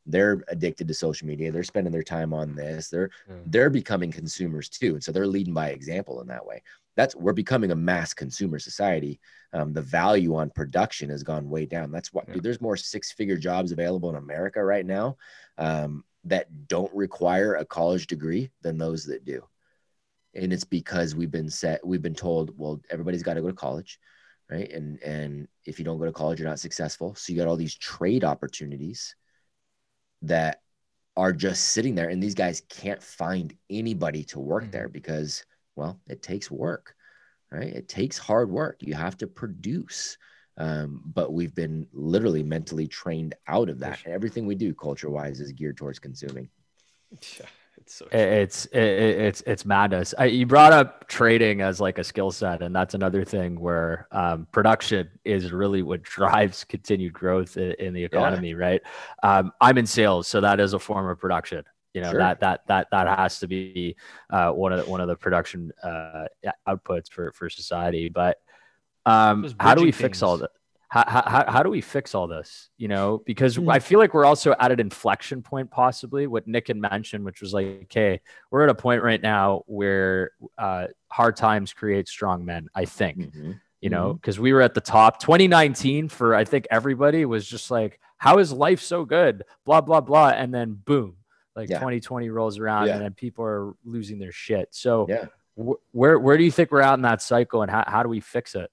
they're 0.05 0.43
addicted 0.49 0.89
to 0.89 0.95
social 0.95 1.29
media. 1.29 1.53
They're 1.53 1.63
spending 1.63 1.93
their 1.93 2.03
time 2.03 2.35
on 2.35 2.44
this. 2.55 2.89
They're, 2.89 3.11
mm. 3.31 3.43
they're 3.47 3.71
becoming 3.71 4.11
consumers 4.11 4.69
too. 4.69 4.95
And 4.95 5.05
so 5.05 5.13
they're 5.13 5.27
leading 5.27 5.55
by 5.55 5.69
example 5.69 6.21
in 6.21 6.27
that 6.29 6.45
way 6.45 6.63
that's 6.97 7.17
we're 7.17 7.33
becoming 7.33 7.71
a 7.71 7.77
mass 7.77 8.15
consumer 8.15 8.59
society. 8.59 9.21
Um, 9.53 9.73
the 9.73 9.83
value 9.83 10.35
on 10.37 10.51
production 10.51 11.11
has 11.11 11.23
gone 11.23 11.49
way 11.49 11.67
down. 11.67 11.91
That's 11.91 12.13
why 12.13 12.23
yeah. 12.27 12.35
dude, 12.35 12.43
there's 12.43 12.61
more 12.61 12.77
six 12.77 13.13
figure 13.13 13.37
jobs 13.37 13.73
available 13.73 14.11
in 14.11 14.17
America 14.17 14.63
right 14.63 14.87
now 14.87 15.17
um, 15.59 16.05
that 16.25 16.69
don't 16.69 16.93
require 16.95 17.55
a 17.55 17.65
college 17.65 18.07
degree 18.07 18.51
than 18.63 18.79
those 18.79 19.05
that 19.07 19.25
do. 19.25 19.45
And 20.35 20.53
it's 20.53 20.65
because 20.65 21.15
we've 21.15 21.31
been 21.31 21.51
set, 21.51 21.87
we've 21.87 22.03
been 22.03 22.15
told, 22.15 22.57
well, 22.59 22.81
everybody's 22.91 23.23
got 23.23 23.35
to 23.35 23.43
go 23.43 23.49
to 23.49 23.55
college, 23.55 24.01
right? 24.51 24.71
And 24.71 25.01
and 25.03 25.49
if 25.65 25.79
you 25.79 25.85
don't 25.85 25.99
go 25.99 26.07
to 26.07 26.13
college, 26.13 26.39
you're 26.39 26.49
not 26.49 26.61
successful. 26.61 27.15
So 27.15 27.33
you 27.33 27.39
got 27.39 27.49
all 27.49 27.57
these 27.57 27.77
trade 27.77 28.25
opportunities 28.25 29.15
that 30.23 30.61
are 31.17 31.33
just 31.33 31.69
sitting 31.69 31.95
there 31.95 32.09
and 32.09 32.23
these 32.23 32.35
guys 32.35 32.63
can't 32.69 33.03
find 33.03 33.57
anybody 33.71 34.25
to 34.25 34.41
work 34.41 34.71
there 34.71 34.89
because 34.89 35.45
well 35.77 36.01
it 36.09 36.23
takes 36.23 36.51
work 36.51 36.95
right? 37.55 37.73
It 37.73 37.89
takes 37.89 38.19
hard 38.19 38.51
work. 38.51 38.79
You 38.81 38.95
have 38.95 39.17
to 39.19 39.27
produce. 39.27 40.19
Um, 40.57 41.03
but 41.05 41.33
we've 41.33 41.55
been 41.55 41.87
literally 41.93 42.43
mentally 42.43 42.87
trained 42.87 43.35
out 43.49 43.69
of 43.69 43.81
that. 43.81 44.01
everything 44.07 44.47
we 44.47 44.55
do 44.55 44.73
culture 44.75 45.11
wise 45.11 45.41
is 45.41 45.53
geared 45.53 45.77
towards 45.77 45.99
consuming. 45.99 46.49
Yeah, 47.39 47.47
it's 47.77 47.95
so 47.97 48.07
It's 48.13 48.67
it, 48.67 48.83
it- 48.83 49.19
it's 49.21 49.43
it's 49.47 49.65
madness. 49.65 50.15
I, 50.19 50.27
you 50.27 50.47
brought 50.47 50.73
up 50.73 51.07
trading 51.09 51.61
as 51.61 51.81
like 51.81 51.99
a 51.99 52.05
skill 52.05 52.31
set, 52.31 52.63
and 52.63 52.75
that's 52.75 52.95
another 52.95 53.25
thing 53.25 53.59
where 53.61 54.07
um, 54.13 54.47
production 54.53 55.11
is 55.25 55.53
really 55.53 55.83
what 55.83 56.03
drives 56.17 56.65
continued 56.65 57.13
growth 57.13 57.57
in, 57.57 57.73
in 57.79 57.93
the 57.95 58.05
economy, 58.05 58.55
right? 58.55 58.81
Um, 59.23 59.53
I'm 59.61 59.77
in 59.79 59.87
sales, 59.87 60.29
so 60.29 60.41
that 60.41 60.61
is 60.61 60.73
a 60.73 60.79
form 60.79 61.09
of 61.09 61.19
production. 61.19 61.65
You 61.93 62.01
know 62.01 62.11
Sure. 62.11 62.19
that 62.19 62.41
that 62.41 62.67
that 62.67 62.89
that 62.91 63.07
has 63.19 63.39
to 63.41 63.47
be 63.47 63.97
uh, 64.31 64.51
one 64.51 64.73
of 64.73 64.85
the, 64.85 64.91
one 64.91 65.01
of 65.01 65.07
the 65.09 65.15
production 65.17 65.71
uh, 65.83 66.25
outputs 66.69 67.11
for 67.11 67.31
for 67.33 67.49
society. 67.49 68.09
But 68.09 68.39
um, 69.07 69.45
how 69.61 69.75
do 69.75 69.83
we 69.83 69.87
bridging 69.91 69.93
fix 69.93 70.23
all 70.23 70.39
that? 70.39 70.51
How, 70.95 71.25
how, 71.27 71.45
how 71.51 71.63
do 71.65 71.71
we 71.71 71.81
fix 71.81 72.15
all 72.15 72.29
this? 72.29 72.71
You 72.79 72.87
know, 72.87 73.21
because 73.27 73.57
Hmm. 73.57 73.69
I 73.69 73.81
feel 73.81 73.99
like 73.99 74.15
we're 74.15 74.25
also 74.25 74.55
at 74.61 74.71
an 74.71 74.79
inflection 74.79 75.43
point, 75.43 75.69
possibly 75.73 76.29
what 76.29 76.47
Nick 76.47 76.69
had 76.69 76.77
mentioned, 76.77 77.25
which 77.25 77.41
was 77.41 77.53
like, 77.53 77.67
okay, 77.85 78.21
we're 78.53 78.63
at 78.63 78.69
a 78.71 78.77
point 78.77 79.03
right 79.03 79.21
now 79.21 79.65
where 79.67 80.31
uh, 80.57 80.87
hard 81.11 81.35
times 81.35 81.73
create 81.73 82.07
strong 82.07 82.45
men. 82.45 82.69
I 82.77 82.85
think, 82.85 83.19
Mhm. 83.35 83.61
you 83.81 83.91
know, 83.91 84.13
because 84.15 84.39
we 84.39 84.53
were 84.53 84.63
at 84.63 84.75
the 84.75 84.81
top. 84.81 85.19
2019 85.19 86.09
for 86.09 86.33
I 86.33 86.45
think 86.45 86.69
everybody 86.71 87.25
was 87.25 87.45
just 87.45 87.73
like, 87.73 87.99
how 88.19 88.39
is 88.39 88.53
life 88.53 88.81
so 88.81 89.05
good? 89.05 89.43
Blah 89.67 89.81
blah 89.81 90.01
blah, 90.01 90.29
and 90.29 90.55
then 90.55 90.75
boom, 90.85 91.17
like 91.57 91.71
Yeah. 91.71 91.81
2020 91.81 92.31
rolls 92.31 92.61
around, 92.61 92.87
Yeah. 92.87 92.95
and 92.95 93.03
then 93.05 93.15
people 93.15 93.45
are 93.45 93.73
losing 93.85 94.21
their 94.21 94.31
shit. 94.33 94.69
So, 94.71 95.07
Yeah. 95.09 95.27
wh- 95.61 95.83
where 95.93 96.21
where 96.21 96.37
do 96.39 96.45
you 96.45 96.53
think 96.53 96.71
we're 96.71 96.83
at 96.83 96.95
in 96.95 97.03
that 97.03 97.21
cycle, 97.21 97.63
and 97.63 97.71
how, 97.71 97.83
how 97.85 98.05
do 98.05 98.09
we 98.09 98.21
fix 98.21 98.55
it? 98.55 98.71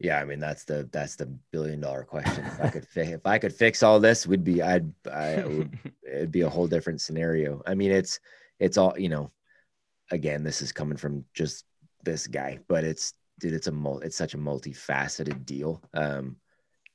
Yeah, 0.00 0.20
I 0.20 0.24
mean 0.24 0.38
that's 0.38 0.64
the 0.64 0.88
that's 0.92 1.16
the 1.16 1.26
billion 1.50 1.80
dollar 1.80 2.04
question. 2.04 2.44
If 2.46 2.60
I 2.60 2.68
could 2.70 2.86
fi- 2.86 3.00
if 3.14 3.26
I 3.26 3.38
could 3.38 3.52
fix 3.52 3.82
all 3.82 3.98
this, 3.98 4.26
would 4.26 4.44
be 4.44 4.62
I'd 4.62 4.92
I 5.10 5.44
would 5.44 5.78
it'd 6.04 6.30
be 6.32 6.42
a 6.42 6.48
whole 6.48 6.68
different 6.68 7.00
scenario. 7.00 7.62
I 7.66 7.74
mean 7.74 7.90
it's 7.90 8.20
it's 8.60 8.76
all 8.76 8.94
you 8.98 9.08
know. 9.08 9.30
Again, 10.10 10.42
this 10.42 10.62
is 10.62 10.72
coming 10.72 10.96
from 10.96 11.24
just 11.34 11.66
this 12.02 12.26
guy, 12.26 12.60
but 12.68 12.82
it's 12.84 13.12
dude, 13.40 13.52
it's 13.52 13.66
a 13.66 13.72
mul- 13.72 14.00
it's 14.00 14.16
such 14.16 14.32
a 14.34 14.38
multifaceted 14.38 15.44
deal. 15.44 15.82
Um, 15.92 16.36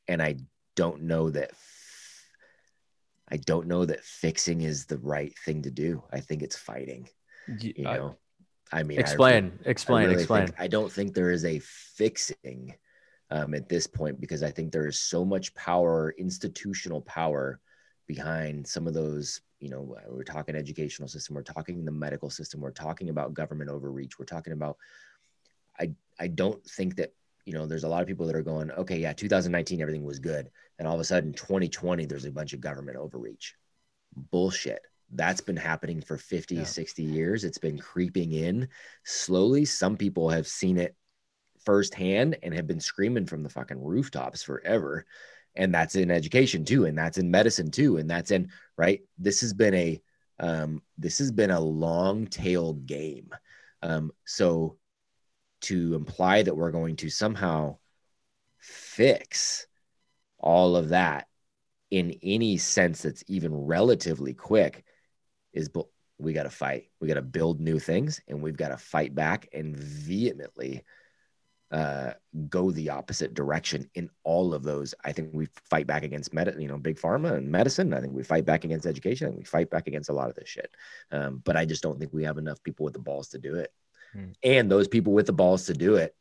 and 0.07 0.19
I 0.21 0.37
don't 0.75 1.03
know 1.03 1.29
that 1.29 1.51
f- 1.51 2.25
I 3.29 3.37
don't 3.37 3.67
know 3.67 3.85
that 3.85 4.03
fixing 4.03 4.61
is 4.61 4.85
the 4.85 4.97
right 4.97 5.33
thing 5.45 5.61
to 5.63 5.69
do. 5.71 6.03
I 6.11 6.21
think 6.21 6.41
it's 6.41 6.55
fighting. 6.57 7.07
You 7.59 7.87
I- 7.87 7.97
know, 7.97 8.15
I 8.71 8.81
mean, 8.83 8.97
I- 8.97 9.01
Explain, 9.01 9.59
I 9.65 9.69
explain, 9.69 10.07
really 10.07 10.15
explain. 10.21 10.47
I 10.57 10.67
don't 10.67 10.91
think 10.91 11.13
there 11.13 11.29
is 11.31 11.45
a 11.45 11.59
fixing 11.59 12.73
um, 13.33 13.55
at 13.55 13.67
this 13.67 13.87
point 13.87 14.21
because 14.21 14.43
I 14.43 14.51
think 14.51 14.71
there 14.71 14.85
is 14.85 14.99
so 14.99 15.25
much 15.25 15.53
power, 15.55 16.13
institutional 16.19 17.01
power 17.01 17.59
behind 18.07 18.65
some 18.65 18.87
of 18.87 18.93
those. 18.93 19.41
You 19.59 19.69
know, 19.69 19.97
we're 20.07 20.23
talking 20.23 20.55
educational 20.55 21.07
system, 21.07 21.35
we're 21.35 21.41
talking 21.41 21.83
the 21.83 21.91
medical 21.91 22.29
system, 22.29 22.61
we're 22.61 22.71
talking 22.71 23.09
about 23.09 23.33
government 23.33 23.71
overreach, 23.71 24.19
we're 24.19 24.25
talking 24.25 24.53
about. 24.53 24.77
I 25.79 25.91
I 26.19 26.27
don't 26.27 26.63
think 26.63 26.95
that 26.97 27.13
you 27.45 27.53
know 27.53 27.65
there's 27.65 27.85
a 27.85 27.89
lot 27.89 28.03
of 28.03 28.07
people 28.07 28.27
that 28.27 28.35
are 28.35 28.43
going, 28.43 28.69
okay, 28.71 28.99
yeah, 28.99 29.13
2019 29.13 29.81
everything 29.81 30.03
was 30.03 30.19
good, 30.19 30.51
and 30.77 30.87
all 30.87 30.93
of 30.93 31.01
a 31.01 31.05
sudden 31.05 31.33
2020 31.33 32.05
there's 32.05 32.25
a 32.25 32.31
bunch 32.31 32.53
of 32.53 32.61
government 32.61 32.97
overreach. 32.97 33.55
Bullshit. 34.15 34.81
That's 35.15 35.41
been 35.41 35.57
happening 35.57 36.01
for 36.01 36.17
50, 36.17 36.55
Yeah. 36.55 36.63
60 36.63 37.03
years. 37.03 37.43
It's 37.43 37.57
been 37.57 37.77
creeping 37.79 38.31
in 38.31 38.67
slowly. 39.03 39.65
Some 39.65 39.97
people 39.97 40.29
have 40.29 40.47
seen 40.47 40.77
it 40.77 40.95
firsthand 41.65 42.37
and 42.43 42.53
have 42.53 42.67
been 42.67 42.79
screaming 42.79 43.25
from 43.25 43.43
the 43.43 43.49
fucking 43.49 43.81
rooftops 43.81 44.43
forever. 44.43 45.05
And 45.55 45.73
that's 45.73 45.95
in 45.95 46.09
education 46.09 46.65
too, 46.65 46.85
and 46.85 46.97
that's 46.97 47.19
in 47.19 47.29
medicine 47.29 47.69
too, 47.69 47.97
and 47.97 48.09
that's 48.09 48.31
in 48.31 48.49
right. 48.75 49.01
This 49.19 49.41
has 49.41 49.53
been 49.53 49.75
a 49.75 50.01
um, 50.39 50.81
this 50.97 51.19
has 51.19 51.31
been 51.31 51.51
a 51.51 51.59
long 51.59 52.25
tail 52.25 52.73
game. 52.73 53.29
Um, 53.83 54.11
so 54.25 54.77
to 55.61 55.95
imply 55.95 56.41
that 56.41 56.55
we're 56.55 56.71
going 56.71 56.95
to 56.97 57.09
somehow 57.09 57.77
fix 58.57 59.67
all 60.39 60.75
of 60.75 60.89
that 60.89 61.27
in 61.91 62.17
any 62.23 62.57
sense 62.57 63.03
that's 63.03 63.23
even 63.27 63.53
relatively 63.53 64.33
quick 64.33 64.83
is 65.53 65.69
bu- 65.69 65.83
we 66.17 66.33
got 66.33 66.43
to 66.43 66.49
fight. 66.49 66.89
We 66.99 67.07
got 67.07 67.15
to 67.15 67.21
build 67.21 67.61
new 67.61 67.79
things 67.79 68.19
and 68.27 68.41
we've 68.41 68.57
got 68.57 68.69
to 68.69 68.77
fight 68.77 69.13
back 69.13 69.47
and 69.53 69.77
vehemently 69.77 70.83
uh, 71.73 72.13
go 72.49 72.69
the 72.69 72.89
opposite 72.91 73.33
direction 73.33 73.89
in 73.95 74.07
all 74.23 74.53
of 74.53 74.61
those. 74.63 74.93
I 75.03 75.11
think 75.11 75.31
we 75.33 75.47
fight 75.69 75.87
back 75.87 76.03
against 76.03 76.31
med- 76.31 76.55
you 76.59 76.67
know, 76.67 76.77
big 76.77 76.97
pharma 76.97 77.33
and 77.33 77.49
medicine. 77.51 77.93
I 77.95 77.99
think 77.99 78.13
we 78.13 78.21
fight 78.23 78.45
back 78.45 78.63
against 78.63 78.85
education 78.85 79.27
and 79.27 79.37
we 79.37 79.43
fight 79.43 79.71
back 79.71 79.87
against 79.87 80.09
a 80.09 80.13
lot 80.13 80.29
of 80.29 80.35
this 80.35 80.47
shit. 80.47 80.69
Um, 81.11 81.41
but 81.43 81.57
I 81.57 81.65
just 81.65 81.81
don't 81.81 81.99
think 81.99 82.13
we 82.13 82.23
have 82.25 82.37
enough 82.37 82.61
people 82.61 82.83
with 82.83 82.93
the 82.93 82.99
balls 82.99 83.29
to 83.29 83.39
do 83.39 83.55
it. 83.55 83.73
Hmm. 84.13 84.25
And 84.43 84.69
those 84.71 84.87
people 84.87 85.13
with 85.13 85.25
the 85.25 85.33
balls 85.33 85.65
to 85.65 85.73
do 85.73 85.95
it, 85.95 86.15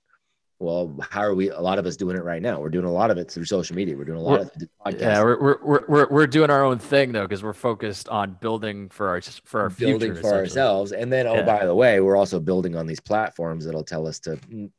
well, 0.58 0.96
how 1.10 1.20
are 1.20 1.34
we? 1.34 1.50
A 1.50 1.60
lot 1.60 1.78
of 1.78 1.84
us 1.86 1.96
doing 1.96 2.16
it 2.16 2.22
right 2.24 2.40
now. 2.40 2.58
We're 2.60 2.70
doing 2.70 2.86
a 2.86 2.92
lot 2.92 3.10
of 3.10 3.18
it 3.18 3.30
through 3.30 3.44
social 3.44 3.76
media. 3.76 3.94
We're 3.96 4.04
doing 4.04 4.20
a 4.20 4.22
lot 4.22 4.38
We're- 4.38 4.50
of 4.86 4.94
podcasts. 4.94 5.00
Yeah, 5.00 5.22
we're, 5.22 5.42
we're, 5.42 5.58
we're, 5.62 5.84
we're, 5.88 6.08
we're 6.08 6.26
doing 6.26 6.48
our 6.50 6.64
own 6.64 6.78
thing 6.78 7.12
though, 7.12 7.24
because 7.26 7.42
we're 7.42 7.52
focused 7.52 8.08
on 8.08 8.38
building 8.40 8.88
for 8.88 9.08
our 9.08 9.20
for 9.44 9.60
our 9.60 9.70
building 9.70 10.14
future, 10.14 10.22
for 10.28 10.34
ourselves. 10.34 10.92
And 10.92 11.12
then, 11.12 11.26
oh, 11.26 11.34
Yeah. 11.34 11.42
by 11.42 11.66
the 11.66 11.74
way, 11.74 12.00
we're 12.00 12.16
also 12.16 12.40
building 12.40 12.74
on 12.76 12.86
these 12.86 13.00
platforms 13.00 13.66
that'll 13.66 13.84
tell 13.84 14.06
us 14.06 14.20
to, 14.20 14.36
mm, 14.36 14.70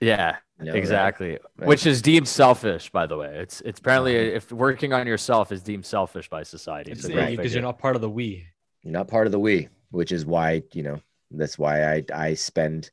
Yeah, 0.00 0.36
you 0.58 0.66
know, 0.66 0.72
right? 0.72 0.78
exactly. 0.78 1.38
Right. 1.58 1.68
Which 1.68 1.86
is 1.86 2.00
deemed 2.00 2.26
selfish, 2.26 2.90
by 2.90 3.06
the 3.06 3.16
way. 3.16 3.38
It's 3.38 3.60
it's 3.62 3.80
apparently 3.80 4.16
uh-huh. 4.16 4.36
if 4.36 4.52
working 4.52 4.92
on 4.92 5.06
yourself 5.06 5.52
is 5.52 5.62
deemed 5.62 5.84
selfish 5.84 6.28
by 6.28 6.42
society. 6.42 6.92
Because 6.92 7.10
right. 7.14 7.50
you're 7.50 7.62
not 7.62 7.78
part 7.78 7.96
of 7.96 8.02
the 8.02 8.10
we. 8.10 8.46
You're 8.82 8.92
not 8.92 9.08
part 9.08 9.26
of 9.26 9.32
the 9.32 9.38
we, 9.38 9.68
which 9.90 10.10
is 10.10 10.24
why 10.24 10.62
you 10.72 10.82
know 10.82 11.00
that's 11.30 11.58
why 11.58 11.94
I 11.94 12.04
I 12.14 12.34
spend 12.34 12.90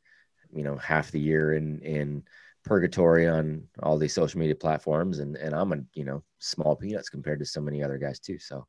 you 0.53 0.64
know 0.64 0.76
half 0.76 1.12
the 1.12 1.20
year 1.20 1.53
in 1.53 1.80
in 1.82 2.24
purgatory 2.66 3.28
on 3.28 3.64
all 3.82 3.97
these 3.97 4.14
social 4.14 4.39
media 4.39 4.55
platforms, 4.55 5.20
and 5.20 5.38
and 5.38 5.55
I'm 5.55 5.72
a 5.72 5.78
you 5.93 6.03
know 6.03 6.24
small 6.39 6.76
peanuts 6.76 7.10
compared 7.10 7.39
to 7.39 7.45
so 7.45 7.62
many 7.62 7.82
other 7.82 7.97
guys 7.97 8.20
too. 8.20 8.38
So 8.38 8.66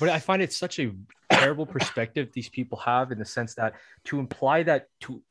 But 0.00 0.08
I 0.08 0.18
find 0.18 0.40
it 0.40 0.52
such 0.52 0.78
a 0.78 0.92
terrible 1.30 1.66
perspective 1.66 2.30
these 2.32 2.48
people 2.48 2.78
have 2.78 3.12
in 3.12 3.18
the 3.18 3.24
sense 3.24 3.54
that 3.56 3.74
to 4.04 4.18
imply 4.18 4.62
that 4.64 4.88
to 5.00 5.22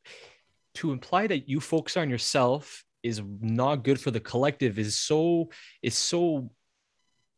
to 0.76 0.92
imply 0.92 1.28
that 1.28 1.50
you 1.50 1.60
focus 1.60 1.98
on 1.98 2.10
yourself 2.10 2.84
is 3.04 3.22
not 3.40 3.84
good 3.84 4.00
for 4.00 4.12
the 4.12 4.20
collective 4.20 4.78
is 4.78 4.96
so 4.96 5.50
is 5.82 5.98
so 5.98 6.52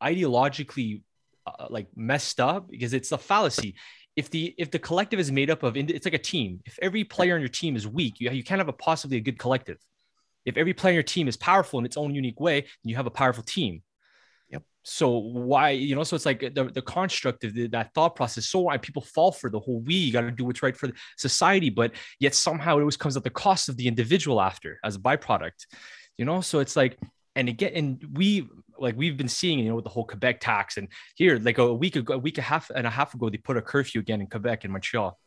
ideologically 0.01 1.01
uh, 1.45 1.67
like 1.69 1.87
messed 1.95 2.39
up 2.39 2.69
because 2.69 2.93
it's 2.93 3.11
a 3.11 3.17
fallacy. 3.17 3.75
If 4.15 4.29
the 4.29 4.53
if 4.57 4.69
the 4.69 4.79
collective 4.79 5.19
is 5.19 5.31
made 5.31 5.49
up 5.49 5.63
of 5.63 5.75
it's 5.75 6.05
like 6.05 6.13
a 6.13 6.19
team. 6.19 6.59
If 6.65 6.77
every 6.81 7.03
player 7.03 7.35
on 7.35 7.41
your 7.41 7.49
team 7.49 7.75
is 7.75 7.87
weak, 7.87 8.19
you 8.19 8.29
you 8.29 8.43
can't 8.43 8.59
have 8.59 8.69
a 8.69 8.73
possibly 8.73 9.17
a 9.17 9.21
good 9.21 9.39
collective. 9.39 9.77
If 10.45 10.57
every 10.57 10.73
player 10.73 10.91
on 10.91 10.95
your 10.95 11.03
team 11.03 11.27
is 11.27 11.37
powerful 11.37 11.79
in 11.79 11.85
its 11.85 11.97
own 11.97 12.13
unique 12.13 12.39
way, 12.39 12.65
you 12.83 12.95
have 12.95 13.07
a 13.07 13.11
powerful 13.11 13.43
team 13.43 13.81
so 14.83 15.17
why 15.17 15.69
you 15.69 15.95
know 15.95 16.03
so 16.03 16.15
it's 16.15 16.25
like 16.25 16.41
the, 16.41 16.69
the 16.73 16.81
construct 16.81 17.43
of 17.45 17.53
the, 17.53 17.67
that 17.67 17.93
thought 17.93 18.15
process 18.15 18.45
so 18.45 18.59
why 18.59 18.77
people 18.77 19.01
fall 19.01 19.31
for 19.31 19.49
the 19.49 19.59
whole 19.59 19.79
we 19.81 20.11
got 20.11 20.21
to 20.21 20.31
do 20.31 20.45
what's 20.45 20.61
right 20.61 20.75
for 20.75 20.89
society 21.17 21.69
but 21.69 21.91
yet 22.19 22.35
somehow 22.35 22.77
it 22.77 22.81
always 22.81 22.97
comes 22.97 23.15
at 23.15 23.23
the 23.23 23.29
cost 23.29 23.69
of 23.69 23.77
the 23.77 23.87
individual 23.87 24.41
after 24.41 24.79
as 24.83 24.95
a 24.95 24.99
byproduct 24.99 25.65
you 26.17 26.25
know 26.25 26.41
so 26.41 26.59
it's 26.59 26.75
like 26.75 26.99
and 27.35 27.47
again 27.47 27.71
and 27.75 28.05
we 28.13 28.47
like 28.77 28.95
we've 28.97 29.17
been 29.17 29.27
seeing 29.27 29.59
you 29.59 29.69
know 29.69 29.75
with 29.75 29.85
the 29.85 29.89
whole 29.89 30.05
quebec 30.05 30.39
tax 30.41 30.77
and 30.77 30.89
here 31.15 31.39
like 31.39 31.57
a 31.57 31.73
week 31.73 31.95
ago 31.95 32.15
a 32.15 32.17
week 32.17 32.37
and 32.37 32.45
a 32.45 32.47
half 32.47 32.69
and 32.69 32.85
a 32.85 32.89
half 32.89 33.13
ago 33.13 33.29
they 33.29 33.37
put 33.37 33.57
a 33.57 33.61
curfew 33.61 34.01
again 34.01 34.19
in 34.19 34.27
quebec 34.27 34.65
and 34.65 34.73
montreal 34.73 35.17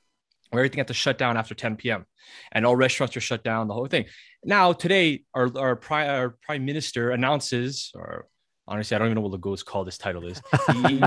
where 0.50 0.60
everything 0.60 0.78
had 0.78 0.88
to 0.88 0.94
shut 0.94 1.18
down 1.18 1.36
after 1.36 1.54
10 1.54 1.76
p.m. 1.76 2.06
and 2.52 2.64
all 2.64 2.76
restaurants 2.76 3.16
are 3.16 3.20
shut 3.20 3.42
down, 3.42 3.66
the 3.66 3.74
whole 3.74 3.86
thing. 3.86 4.04
Now, 4.44 4.72
today, 4.72 5.24
our, 5.34 5.50
our, 5.58 5.76
prime, 5.76 6.08
our 6.08 6.36
prime 6.42 6.64
minister 6.64 7.10
announces, 7.10 7.90
or 7.94 8.28
honestly, 8.68 8.94
I 8.94 8.98
don't 8.98 9.08
even 9.08 9.16
know 9.16 9.28
what 9.28 9.32
Legault's 9.32 9.62
call 9.62 9.84
this 9.84 9.98
title 9.98 10.26
is. 10.26 10.40
He, 10.88 11.02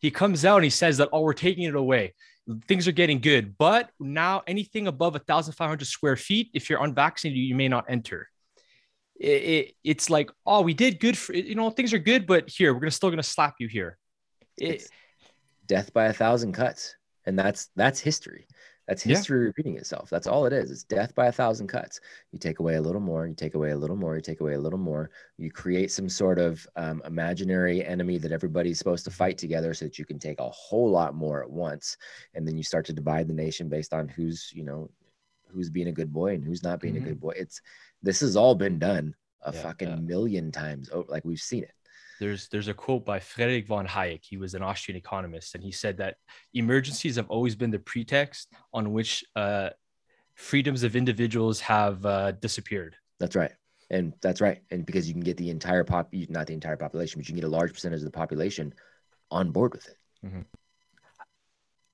he 0.00 0.10
comes 0.10 0.44
out 0.44 0.56
and 0.56 0.64
he 0.64 0.70
says 0.70 0.98
that, 0.98 1.08
oh, 1.12 1.20
we're 1.22 1.32
taking 1.32 1.64
it 1.64 1.74
away. 1.74 2.14
Things 2.66 2.88
are 2.88 2.92
getting 2.92 3.20
good. 3.20 3.56
But 3.58 3.90
now, 3.98 4.42
anything 4.46 4.86
above 4.86 5.14
1,500 5.14 5.84
square 5.86 6.16
feet, 6.16 6.50
if 6.54 6.70
you're 6.70 6.82
unvaccinated, 6.82 7.38
you 7.38 7.54
may 7.54 7.68
not 7.68 7.84
enter. 7.88 8.28
It, 9.18 9.26
it, 9.26 9.74
it's 9.84 10.08
like, 10.08 10.30
oh, 10.46 10.62
we 10.62 10.74
did 10.74 10.98
good 10.98 11.18
for, 11.18 11.34
you 11.34 11.54
know, 11.54 11.70
things 11.70 11.92
are 11.92 11.98
good, 11.98 12.26
but 12.26 12.48
here, 12.48 12.72
we're 12.72 12.80
gonna 12.80 12.90
still 12.90 13.10
going 13.10 13.18
to 13.18 13.22
slap 13.22 13.56
you 13.58 13.68
here. 13.68 13.98
It, 14.56 14.88
death 15.66 15.92
by 15.92 16.06
a 16.06 16.12
thousand 16.12 16.52
cuts, 16.52 16.96
and 17.26 17.38
that's 17.38 17.68
that's 17.76 18.00
history. 18.00 18.46
That's 18.90 19.04
history 19.04 19.38
yeah. 19.38 19.46
repeating 19.46 19.76
itself. 19.76 20.10
That's 20.10 20.26
all 20.26 20.46
it 20.46 20.52
is. 20.52 20.72
It's 20.72 20.82
death 20.82 21.14
by 21.14 21.26
a 21.26 21.32
thousand 21.32 21.68
cuts. 21.68 22.00
You 22.32 22.40
take 22.40 22.58
away 22.58 22.74
a 22.74 22.82
little 22.82 23.00
more, 23.00 23.24
you 23.28 23.36
take 23.36 23.54
away 23.54 23.70
a 23.70 23.76
little 23.76 23.94
more, 23.94 24.16
you 24.16 24.20
take 24.20 24.40
away 24.40 24.54
a 24.54 24.58
little 24.58 24.80
more. 24.80 25.12
You 25.38 25.52
create 25.52 25.92
some 25.92 26.08
sort 26.08 26.40
of 26.40 26.66
um, 26.74 27.00
imaginary 27.04 27.84
enemy 27.84 28.18
that 28.18 28.32
everybody's 28.32 28.78
supposed 28.78 29.04
to 29.04 29.12
fight 29.12 29.38
together 29.38 29.74
so 29.74 29.84
that 29.84 29.96
you 29.96 30.04
can 30.04 30.18
take 30.18 30.40
a 30.40 30.50
whole 30.50 30.90
lot 30.90 31.14
more 31.14 31.40
at 31.40 31.48
once. 31.48 31.96
And 32.34 32.44
then 32.44 32.56
you 32.56 32.64
start 32.64 32.84
to 32.86 32.92
divide 32.92 33.28
the 33.28 33.34
nation 33.34 33.68
based 33.68 33.94
on 33.94 34.08
who's, 34.08 34.50
you 34.52 34.64
know, 34.64 34.90
who's 35.46 35.70
being 35.70 35.86
a 35.86 35.92
good 35.92 36.12
boy 36.12 36.34
and 36.34 36.44
who's 36.44 36.64
not 36.64 36.80
being 36.80 36.94
mm-hmm. 36.94 37.04
a 37.04 37.08
good 37.10 37.20
boy. 37.20 37.34
It's 37.36 37.60
this 38.02 38.18
has 38.20 38.34
all 38.34 38.56
been 38.56 38.80
done 38.80 39.14
a 39.42 39.54
yeah, 39.54 39.62
fucking 39.62 39.88
yeah. 39.88 39.96
million 39.96 40.50
times. 40.50 40.90
Oh, 40.92 41.06
like 41.08 41.24
we've 41.24 41.38
seen 41.38 41.62
it 41.62 41.74
there's 42.20 42.48
there's 42.48 42.68
a 42.68 42.74
quote 42.74 43.04
by 43.04 43.18
Friedrich 43.18 43.66
von 43.66 43.86
Hayek. 43.86 44.20
He 44.22 44.36
was 44.36 44.54
an 44.54 44.62
Austrian 44.62 44.96
economist, 44.96 45.56
and 45.56 45.64
he 45.64 45.72
said 45.72 45.96
that 45.96 46.16
emergencies 46.54 47.16
have 47.16 47.28
always 47.28 47.56
been 47.56 47.72
the 47.72 47.80
pretext 47.80 48.52
on 48.72 48.92
which 48.92 49.24
uh, 49.34 49.70
freedoms 50.34 50.84
of 50.84 50.94
individuals 50.94 51.58
have 51.60 52.06
uh, 52.06 52.32
disappeared. 52.32 52.94
That's 53.18 53.34
right, 53.34 53.52
and 53.90 54.12
that's 54.22 54.40
right, 54.40 54.62
and 54.70 54.86
because 54.86 55.08
you 55.08 55.14
can 55.14 55.22
get 55.22 55.36
the 55.36 55.50
entire 55.50 55.82
pop, 55.82 56.14
not 56.28 56.46
the 56.46 56.54
entire 56.54 56.76
population, 56.76 57.18
but 57.18 57.28
you 57.28 57.32
can 57.32 57.40
get 57.40 57.48
a 57.48 57.56
large 57.56 57.72
percentage 57.72 58.00
of 58.00 58.04
the 58.04 58.10
population 58.10 58.72
on 59.30 59.50
board 59.50 59.72
with 59.74 59.88
it. 59.88 59.96
Mm-hmm. 60.24 60.40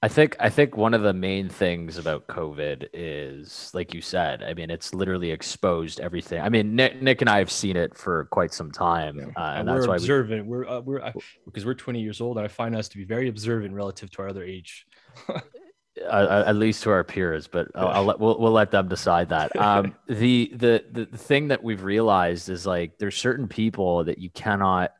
I 0.02 0.08
think 0.08 0.36
I 0.38 0.50
think 0.50 0.76
one 0.76 0.92
of 0.92 1.02
the 1.02 1.14
main 1.14 1.48
things 1.48 1.96
about 1.96 2.26
COVID 2.26 2.88
is, 2.92 3.70
like 3.72 3.94
you 3.94 4.02
said, 4.02 4.42
I 4.42 4.52
mean, 4.52 4.70
it's 4.70 4.92
literally 4.92 5.30
exposed 5.30 6.00
everything. 6.00 6.42
I 6.42 6.50
mean, 6.50 6.76
Nick, 6.76 7.00
Nick 7.00 7.22
and 7.22 7.30
I 7.30 7.38
have 7.38 7.50
seen 7.50 7.76
it 7.76 7.96
for 7.96 8.26
quite 8.26 8.52
some 8.52 8.70
time, 8.70 9.18
yeah. 9.18 9.24
uh, 9.36 9.52
and, 9.52 9.60
and 9.60 9.68
that's 9.68 9.88
we're 9.88 9.94
observant. 9.94 10.44
We, 10.44 10.58
we're 10.58 10.68
uh, 10.68 10.80
we're 10.80 11.00
uh, 11.00 11.12
because 11.46 11.64
we're 11.64 11.74
20 11.74 12.00
years 12.00 12.20
old, 12.20 12.36
and 12.36 12.44
I 12.44 12.48
find 12.48 12.76
us 12.76 12.88
to 12.90 12.98
be 12.98 13.04
very 13.04 13.28
observant 13.28 13.72
relative 13.72 14.10
to 14.12 14.22
our 14.22 14.28
other 14.28 14.44
age. 14.44 14.86
uh, 15.28 16.44
at 16.46 16.56
least 16.56 16.82
to 16.82 16.90
our 16.90 17.02
peers, 17.02 17.48
but 17.48 17.68
I'll, 17.74 17.88
I'll, 17.88 18.04
let 18.04 18.20
we'll, 18.20 18.38
we'll 18.38 18.52
let 18.52 18.70
them 18.70 18.88
decide 18.88 19.30
that. 19.30 19.52
Um, 19.66 19.94
the, 20.06 20.52
the 20.54 20.84
the 20.92 21.06
the 21.06 21.18
thing 21.18 21.48
that 21.48 21.64
we've 21.64 21.82
realized 21.82 22.50
is 22.50 22.66
like 22.66 22.98
there's 22.98 23.16
certain 23.16 23.48
people 23.48 24.04
that 24.04 24.18
you 24.18 24.28
cannot 24.28 24.92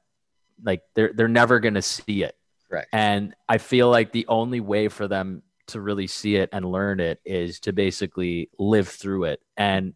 like 0.65 0.83
they're 0.95 1.13
they're 1.13 1.29
never 1.29 1.61
going 1.61 1.75
to 1.75 1.83
see 1.83 2.23
it 2.23 2.35
Correct. 2.77 2.89
And 2.93 3.35
I 3.49 3.59
feel 3.59 3.91
like 3.91 4.13
the 4.13 4.27
only 4.29 4.61
way 4.61 4.89
for 4.89 5.09
them 5.09 5.43
to 5.69 5.81
really 5.81 6.07
see 6.07 6.37
it 6.37 6.51
and 6.53 6.65
learn 6.65 7.01
it 7.01 7.21
is 7.25 7.61
to 7.61 7.73
basically 7.73 8.51
live 8.59 8.89
through 8.89 9.25
it. 9.25 9.41
And 9.57 9.95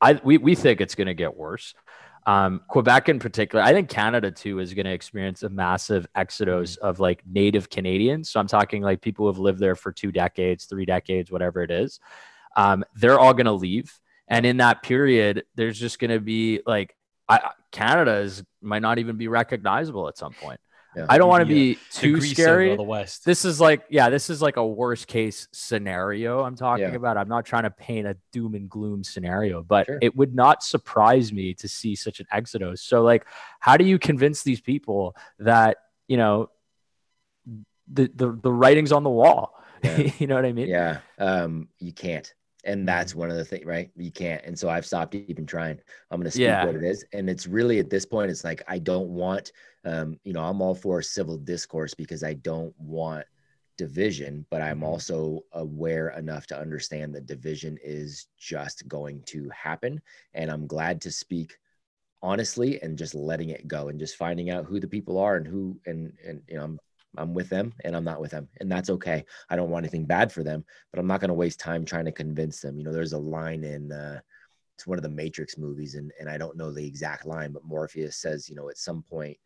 I 0.00 0.20
we 0.22 0.38
we 0.38 0.54
think 0.54 0.80
it's 0.80 0.94
going 0.94 1.06
to 1.06 1.14
get 1.14 1.36
worse. 1.36 1.74
Um, 2.26 2.60
Quebec 2.68 3.08
in 3.08 3.18
particular, 3.18 3.64
I 3.64 3.72
think 3.72 3.88
Canada 3.88 4.30
too 4.30 4.58
is 4.58 4.74
going 4.74 4.84
to 4.84 4.92
experience 4.92 5.42
a 5.42 5.48
massive 5.48 6.06
exodus 6.14 6.76
mm-hmm. 6.76 6.86
of 6.86 7.00
like 7.00 7.22
native 7.26 7.70
Canadians. 7.70 8.28
So 8.28 8.38
I'm 8.38 8.46
talking 8.46 8.82
like 8.82 9.00
people 9.00 9.24
who 9.24 9.28
have 9.28 9.38
lived 9.38 9.58
there 9.58 9.74
for 9.74 9.92
two 9.92 10.12
decades, 10.12 10.66
three 10.66 10.84
decades, 10.84 11.30
whatever 11.30 11.62
it 11.62 11.70
is. 11.70 11.98
Um, 12.56 12.84
they're 12.94 13.18
all 13.18 13.32
going 13.32 13.46
to 13.46 13.52
leave, 13.52 13.98
and 14.28 14.44
in 14.44 14.58
that 14.58 14.82
period, 14.82 15.44
there's 15.54 15.78
just 15.78 15.98
going 15.98 16.10
to 16.10 16.20
be 16.20 16.60
like 16.66 16.94
I, 17.28 17.50
Canada 17.72 18.16
is 18.18 18.42
might 18.60 18.82
not 18.82 18.98
even 18.98 19.16
be 19.16 19.28
recognizable 19.28 20.08
at 20.08 20.18
some 20.18 20.32
point. 20.32 20.60
Yeah. 20.98 21.06
I 21.08 21.18
don't 21.18 21.28
want 21.28 21.42
to 21.42 21.46
be 21.46 21.78
too 21.92 22.20
scary. 22.20 22.74
The 22.74 22.82
West. 22.82 23.24
This 23.24 23.44
is 23.44 23.60
like, 23.60 23.84
yeah, 23.88 24.10
this 24.10 24.30
is 24.30 24.42
like 24.42 24.56
a 24.56 24.66
worst 24.66 25.06
case 25.06 25.46
scenario 25.52 26.42
I'm 26.42 26.56
talking 26.56 26.88
yeah. 26.88 26.94
about. 26.94 27.16
I'm 27.16 27.28
not 27.28 27.46
trying 27.46 27.62
to 27.62 27.70
paint 27.70 28.06
a 28.06 28.16
doom 28.32 28.54
and 28.54 28.68
gloom 28.68 29.04
scenario, 29.04 29.62
but 29.62 29.86
sure. 29.86 29.98
it 30.02 30.16
would 30.16 30.34
not 30.34 30.62
surprise 30.62 31.32
me 31.32 31.54
to 31.54 31.68
see 31.68 31.94
such 31.94 32.18
an 32.18 32.26
exodus. 32.32 32.82
So, 32.82 33.02
like, 33.02 33.26
how 33.60 33.76
do 33.76 33.84
you 33.84 33.98
convince 33.98 34.42
these 34.42 34.60
people 34.60 35.14
that 35.38 35.76
you 36.08 36.16
know 36.16 36.50
the 37.92 38.10
the, 38.14 38.38
the 38.42 38.52
writing's 38.52 38.92
on 38.92 39.04
the 39.04 39.10
wall? 39.10 39.54
Yeah. 39.80 40.10
you 40.18 40.26
know 40.26 40.34
what 40.34 40.44
I 40.44 40.50
mean? 40.50 40.66
Yeah. 40.66 40.98
Um, 41.20 41.68
you 41.78 41.92
can't 41.92 42.34
and 42.64 42.86
that's 42.86 43.12
mm-hmm. 43.12 43.20
one 43.20 43.30
of 43.30 43.36
the 43.36 43.44
things 43.44 43.64
right 43.64 43.90
you 43.96 44.10
can't 44.10 44.44
and 44.44 44.58
so 44.58 44.68
i've 44.68 44.86
stopped 44.86 45.14
even 45.14 45.46
trying 45.46 45.78
i'm 46.10 46.18
going 46.18 46.24
to 46.24 46.30
speak 46.30 46.42
yeah. 46.42 46.64
what 46.64 46.74
it 46.74 46.84
is 46.84 47.04
and 47.12 47.28
it's 47.28 47.46
really 47.46 47.78
at 47.78 47.90
this 47.90 48.04
point 48.04 48.30
it's 48.30 48.44
like 48.44 48.62
i 48.68 48.78
don't 48.78 49.08
want 49.08 49.52
um, 49.88 50.18
you 50.24 50.32
know 50.32 50.42
i'm 50.42 50.60
all 50.60 50.74
for 50.74 51.00
civil 51.02 51.38
discourse 51.38 51.94
because 51.94 52.22
i 52.22 52.34
don't 52.34 52.74
want 52.78 53.24
division 53.76 54.44
but 54.50 54.60
i'm 54.60 54.76
mm-hmm. 54.76 54.84
also 54.84 55.40
aware 55.52 56.08
enough 56.10 56.46
to 56.46 56.58
understand 56.58 57.14
that 57.14 57.26
division 57.26 57.78
is 57.82 58.26
just 58.38 58.86
going 58.88 59.22
to 59.26 59.48
happen 59.50 60.00
and 60.34 60.50
i'm 60.50 60.66
glad 60.66 61.00
to 61.00 61.10
speak 61.10 61.56
honestly 62.22 62.82
and 62.82 62.98
just 62.98 63.14
letting 63.14 63.50
it 63.50 63.68
go 63.68 63.88
and 63.88 64.00
just 64.00 64.16
finding 64.16 64.50
out 64.50 64.64
who 64.64 64.80
the 64.80 64.88
people 64.88 65.18
are 65.18 65.36
and 65.36 65.46
who 65.46 65.78
and 65.86 66.12
and 66.26 66.42
you 66.48 66.56
know 66.56 66.64
i'm 66.64 66.78
I'm 67.16 67.32
with 67.34 67.48
them 67.48 67.72
and 67.84 67.96
I'm 67.96 68.04
not 68.04 68.20
with 68.20 68.32
them. 68.32 68.48
And 68.60 68.70
that's 68.70 68.90
okay. 68.90 69.24
I 69.48 69.56
don't 69.56 69.70
want 69.70 69.84
anything 69.84 70.04
bad 70.04 70.30
for 70.30 70.42
them, 70.42 70.64
but 70.92 71.00
I'm 71.00 71.06
not 71.06 71.20
going 71.20 71.28
to 71.28 71.34
waste 71.34 71.58
time 71.58 71.84
trying 71.84 72.04
to 72.04 72.12
convince 72.12 72.60
them. 72.60 72.78
You 72.78 72.84
know, 72.84 72.92
there's 72.92 73.14
a 73.14 73.18
line 73.18 73.64
in 73.64 73.90
uh, 73.90 74.20
it's 74.78 74.86
one 74.86 74.96
of 74.96 75.02
the 75.02 75.08
Matrix 75.08 75.58
movies, 75.58 75.96
and, 75.96 76.12
and 76.20 76.30
I 76.30 76.38
don't 76.38 76.56
know 76.56 76.70
the 76.70 76.86
exact 76.86 77.26
line, 77.26 77.50
but 77.50 77.64
Morpheus 77.64 78.16
says, 78.16 78.48
you 78.48 78.54
know, 78.54 78.68
at 78.68 78.78
some 78.78 79.02
point, 79.02 79.36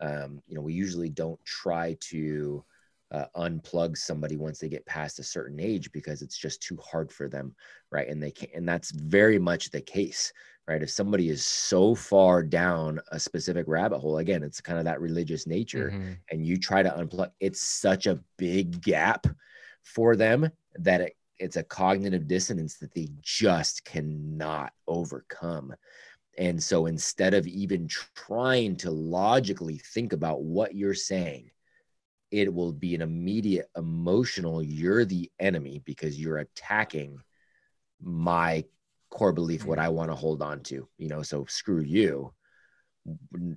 um, 0.00 0.42
you 0.46 0.54
know, 0.54 0.62
we 0.62 0.74
usually 0.74 1.08
don't 1.08 1.42
try 1.44 1.96
to 2.00 2.64
uh, 3.12 3.26
unplug 3.36 3.96
somebody 3.96 4.36
once 4.36 4.58
they 4.58 4.68
get 4.68 4.84
past 4.86 5.18
a 5.18 5.22
certain 5.22 5.60
age 5.60 5.90
because 5.92 6.22
it's 6.22 6.36
just 6.36 6.62
too 6.62 6.78
hard 6.84 7.12
for 7.12 7.28
them, 7.28 7.54
right? 7.90 8.08
And 8.08 8.22
they 8.22 8.30
can't, 8.30 8.52
and 8.54 8.68
that's 8.68 8.90
very 8.90 9.38
much 9.38 9.70
the 9.70 9.80
case 9.80 10.32
right? 10.68 10.82
If 10.82 10.90
somebody 10.90 11.28
is 11.28 11.44
so 11.44 11.94
far 11.94 12.42
down 12.42 13.00
a 13.12 13.20
specific 13.20 13.66
rabbit 13.68 13.98
hole, 13.98 14.18
again, 14.18 14.42
it's 14.42 14.60
kind 14.60 14.78
of 14.78 14.84
that 14.84 15.00
religious 15.00 15.46
nature, 15.46 15.92
mm-hmm. 15.94 16.12
and 16.30 16.44
you 16.44 16.56
try 16.56 16.82
to 16.82 16.90
unplug, 16.90 17.30
it's 17.40 17.60
such 17.60 18.06
a 18.06 18.20
big 18.36 18.82
gap 18.82 19.26
for 19.82 20.16
them 20.16 20.50
that 20.76 21.00
it, 21.00 21.16
it's 21.38 21.56
a 21.56 21.62
cognitive 21.62 22.26
dissonance 22.26 22.78
that 22.78 22.94
they 22.94 23.08
just 23.20 23.84
cannot 23.84 24.72
overcome. 24.88 25.74
And 26.38 26.62
so 26.62 26.86
instead 26.86 27.34
of 27.34 27.46
even 27.46 27.88
trying 28.14 28.76
to 28.76 28.90
logically 28.90 29.78
think 29.78 30.12
about 30.12 30.42
what 30.42 30.74
you're 30.74 30.94
saying, 30.94 31.50
it 32.30 32.52
will 32.52 32.72
be 32.72 32.94
an 32.94 33.02
immediate 33.02 33.70
emotional, 33.76 34.62
you're 34.62 35.04
the 35.04 35.30
enemy 35.38 35.80
because 35.84 36.20
you're 36.20 36.38
attacking 36.38 37.18
my 38.02 38.64
core 39.10 39.32
belief 39.32 39.64
what 39.64 39.78
mm-hmm. 39.78 39.86
I 39.86 39.90
want 39.90 40.10
to 40.10 40.16
hold 40.16 40.42
on 40.42 40.60
to, 40.64 40.88
you 40.98 41.08
know, 41.08 41.22
so 41.22 41.44
screw 41.46 41.80
you. 41.80 42.32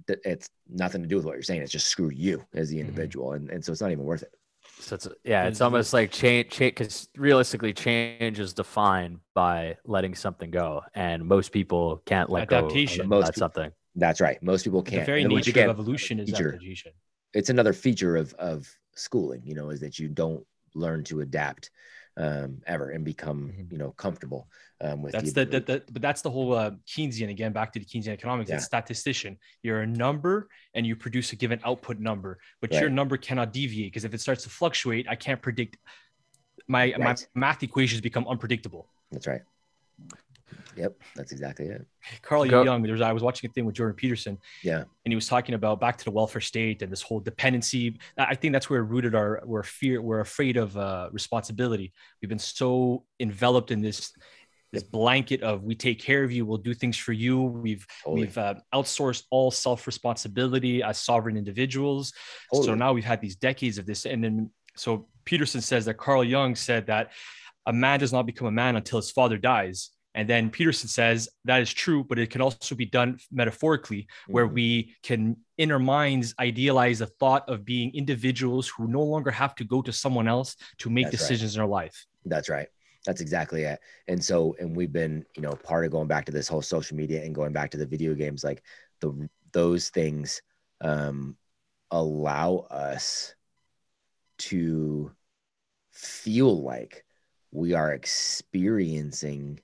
It's 0.07 0.49
nothing 0.69 1.01
to 1.01 1.07
do 1.07 1.15
with 1.15 1.25
what 1.25 1.34
you're 1.34 1.41
saying. 1.41 1.63
It's 1.63 1.71
just 1.71 1.88
screw 1.88 2.11
you 2.11 2.45
as 2.53 2.69
the 2.69 2.77
mm-hmm. 2.77 2.88
individual. 2.88 3.34
And, 3.34 3.49
and 3.49 3.65
so 3.65 3.71
it's 3.71 3.82
not 3.82 3.91
even 3.91 4.05
worth 4.05 4.23
it. 4.23 4.34
So 4.80 4.95
it's, 4.95 5.07
yeah, 5.23 5.45
it's 5.45 5.57
mm-hmm. 5.57 5.65
almost 5.65 5.93
like 5.93 6.11
change, 6.11 6.49
change, 6.49 6.75
because 6.75 7.09
realistically, 7.17 7.73
change 7.73 8.39
is 8.39 8.53
defined 8.53 9.19
by 9.34 9.77
letting 9.86 10.15
something 10.15 10.51
go, 10.51 10.84
and 10.95 11.25
most 11.25 11.51
people 11.51 12.01
can't 12.05 12.30
let 12.30 12.43
adaptation. 12.43 13.09
go. 13.09 13.19
Most 13.19 13.36
something. 13.36 13.71
That's 13.95 14.21
right. 14.21 14.41
Most 14.41 14.63
people 14.63 14.82
can't. 14.82 15.01
The 15.01 15.05
very 15.05 15.23
and 15.23 15.34
nature 15.34 15.51
again, 15.51 15.69
of 15.69 15.80
evolution 15.80 16.19
is 16.19 16.30
feature, 16.30 16.49
adaptation. 16.49 16.93
It's 17.34 17.49
another 17.49 17.73
feature 17.73 18.15
of 18.15 18.34
of 18.36 18.67
schooling, 18.95 19.41
you 19.43 19.55
know, 19.55 19.69
is 19.69 19.82
that 19.82 19.99
you 19.99 20.07
don't 20.07 20.45
learn 20.75 21.03
to 21.05 21.21
adapt 21.21 21.71
um, 22.20 22.61
ever 22.67 22.89
and 22.89 23.03
become 23.03 23.53
mm-hmm. 23.53 23.72
you 23.72 23.78
know 23.78 23.91
comfortable 23.91 24.47
um, 24.82 25.01
with 25.01 25.13
that's 25.13 25.34
the, 25.34 25.45
the, 25.45 25.59
the, 25.61 25.84
but 25.91 26.01
that's 26.01 26.22
the 26.22 26.30
whole 26.30 26.53
uh, 26.53 26.72
Keynesian 26.86 27.30
again 27.30 27.53
back 27.53 27.72
to 27.74 27.80
the 27.80 27.86
Keynesian 27.86 28.09
economics. 28.09 28.49
Yeah. 28.49 28.57
It's 28.57 28.65
statistician. 28.65 29.38
You're 29.63 29.82
a 29.82 29.88
number 29.88 30.49
and 30.74 30.86
you 30.86 30.95
produce 30.95 31.32
a 31.34 31.36
given 31.36 31.59
output 31.63 31.99
number, 31.99 32.38
but 32.61 32.72
right. 32.72 32.82
your 32.82 32.89
number 32.89 33.17
cannot 33.17 33.53
deviate 33.53 33.91
because 33.91 34.05
if 34.05 34.13
it 34.13 34.22
starts 34.22 34.43
to 34.43 34.49
fluctuate, 34.49 35.07
I 35.09 35.15
can't 35.15 35.41
predict. 35.41 35.78
My 36.67 36.93
right. 36.97 36.99
my 36.99 37.15
math 37.36 37.63
equations 37.63 38.01
become 38.01 38.28
unpredictable. 38.28 38.88
That's 39.11 39.26
right. 39.26 39.41
Yep, 40.76 40.95
that's 41.16 41.32
exactly 41.32 41.68
it. 41.68 41.86
Carl 42.22 42.45
Go. 42.45 42.64
Jung, 42.64 42.82
there's 42.84 43.01
I 43.01 43.12
was 43.12 43.24
watching 43.24 43.49
a 43.49 43.53
thing 43.53 43.66
with 43.66 43.76
Jordan 43.76 43.95
Peterson. 43.95 44.38
Yeah. 44.64 44.80
And 44.80 45.12
he 45.12 45.16
was 45.16 45.28
talking 45.28 45.55
about 45.55 45.80
back 45.80 45.97
to 45.97 46.05
the 46.05 46.12
welfare 46.12 46.41
state 46.41 46.82
and 46.82 46.91
this 46.91 47.01
whole 47.01 47.20
dependency. 47.20 47.99
I 48.18 48.36
think 48.36 48.53
that's 48.53 48.70
where 48.70 48.84
rooted 48.84 49.16
our 49.16 49.41
we're 49.45 49.64
fear, 49.64 50.01
we're 50.01 50.22
afraid 50.22 50.57
of 50.57 50.76
uh, 50.78 51.10
responsibility. 51.12 51.93
We've 52.22 52.30
been 52.30 52.39
so 52.39 53.03
enveloped 53.20 53.72
in 53.72 53.82
this 53.82 54.14
this 54.72 54.84
blanket 54.84 55.41
of 55.41 55.64
we 55.64 55.74
take 55.76 55.99
care 55.99 56.24
of 56.24 56.32
you, 56.32 56.45
we'll 56.45 56.57
do 56.57 56.74
things 56.74 56.95
for 56.95 57.12
you. 57.12 57.41
We've 57.41 57.86
totally. 58.03 58.22
we've 58.22 58.38
uh, 58.38 58.55
outsourced 58.74 59.24
all 59.32 59.51
self 59.51 59.88
responsibility 59.88 60.84
as 60.84 60.97
sovereign 60.99 61.38
individuals. 61.38 62.14
Totally. 62.53 62.68
So 62.68 62.76
now 62.76 62.93
we've 62.93 63.05
had 63.05 63.22
these 63.22 63.36
decades 63.36 63.78
of 63.78 63.86
this, 63.86 64.05
and 64.05 64.24
then 64.24 64.51
so 64.76 65.07
Peterson 65.26 65.62
says 65.62 65.86
that 65.86 65.95
Carl 65.95 66.24
Jung 66.24 66.55
said 66.55 66.88
that 66.88 67.12
a 67.66 67.74
man 67.74 67.99
does 67.99 68.14
not 68.14 68.26
become 68.26 68.47
a 68.47 68.51
man 68.51 68.76
until 68.76 68.99
his 68.99 69.12
father 69.12 69.38
dies. 69.38 69.91
And 70.16 70.28
then 70.28 70.49
Peterson 70.49 70.89
says 70.89 71.30
that 71.45 71.62
is 71.62 71.72
true, 71.72 72.03
but 72.03 72.18
it 72.18 72.30
can 72.30 72.41
also 72.41 72.76
be 72.76 72.86
done 72.86 73.20
metaphorically, 73.32 74.01
mm-hmm. 74.01 74.34
where 74.34 74.47
we 74.47 74.95
can, 75.03 75.38
in 75.57 75.72
our 75.72 75.80
minds, 75.80 76.34
idealize 76.39 76.99
the 76.99 77.05
thought 77.05 77.47
of 77.47 77.64
being 77.64 77.93
individuals 77.93 78.68
who 78.68 78.88
no 78.88 79.03
longer 79.03 79.32
have 79.32 79.55
to 79.55 79.64
go 79.64 79.82
to 79.82 79.93
someone 79.93 80.28
else 80.28 80.55
to 80.80 80.89
make 80.89 81.05
That's 81.05 81.18
decisions 81.18 81.57
right. 81.57 81.64
in 81.64 81.70
our 81.70 81.70
life. 81.70 82.05
That's 82.26 82.49
right. 82.49 82.68
That's 83.05 83.22
exactly 83.22 83.64
it. 83.64 83.80
And 84.07 84.24
so, 84.24 84.55
and 84.60 84.76
we've 84.76 84.91
been, 84.91 85.26
you 85.36 85.41
know, 85.41 85.53
part 85.53 85.86
of 85.86 85.91
going 85.91 86.07
back 86.07 86.26
to 86.26 86.32
this 86.32 86.47
whole 86.47 86.62
social 86.62 86.97
media 86.97 87.24
and 87.24 87.34
going 87.34 87.53
back 87.53 87.72
to 87.72 87.78
the 87.78 87.86
video 87.86 88.14
games, 88.14 88.43
like 88.43 88.62
the 88.99 89.30
those 89.51 89.89
things 89.89 90.41
um, 90.82 91.36
allow 91.91 92.68
us 92.70 93.34
to 94.38 95.12
feel 95.91 96.62
like 96.62 97.05
we 97.51 97.74
are 97.74 97.93
experiencing 97.93 99.60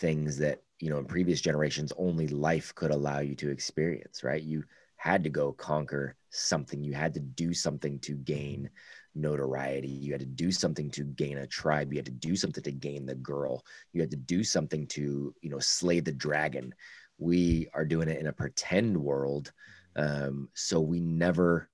things 0.00 0.38
that 0.38 0.62
you 0.80 0.90
know 0.90 0.98
in 0.98 1.04
previous 1.04 1.40
generations 1.40 1.92
only 1.98 2.28
life 2.28 2.74
could 2.74 2.90
allow 2.90 3.20
you 3.20 3.34
to 3.36 3.50
experience 3.50 4.24
right? 4.24 4.42
You 4.42 4.64
had 4.96 5.24
to 5.24 5.30
go 5.30 5.52
conquer 5.52 6.14
something. 6.30 6.82
You 6.84 6.92
had 6.92 7.14
to 7.14 7.20
do 7.20 7.54
something 7.54 7.98
to 8.00 8.14
gain 8.14 8.68
notoriety. 9.14 9.88
You 9.88 10.12
had 10.12 10.20
to 10.20 10.26
do 10.26 10.52
something 10.52 10.90
to 10.90 11.04
gain 11.04 11.38
a 11.38 11.46
tribe. 11.46 11.92
You 11.92 11.98
had 11.98 12.06
to 12.06 12.12
do 12.12 12.36
something 12.36 12.62
to 12.64 12.72
gain 12.72 13.06
the 13.06 13.14
girl. 13.14 13.64
You 13.92 14.02
had 14.02 14.10
to 14.10 14.16
do 14.18 14.44
something 14.44 14.86
to 14.88 15.34
you 15.40 15.50
know 15.50 15.58
slay 15.58 16.00
the 16.00 16.12
dragon. 16.12 16.74
We 17.18 17.68
are 17.74 17.84
doing 17.84 18.08
it 18.08 18.18
in 18.20 18.26
a 18.26 18.32
pretend 18.32 18.96
world 18.96 19.52
um, 19.96 20.48
so 20.54 20.80
we 20.80 21.00
never 21.00 21.69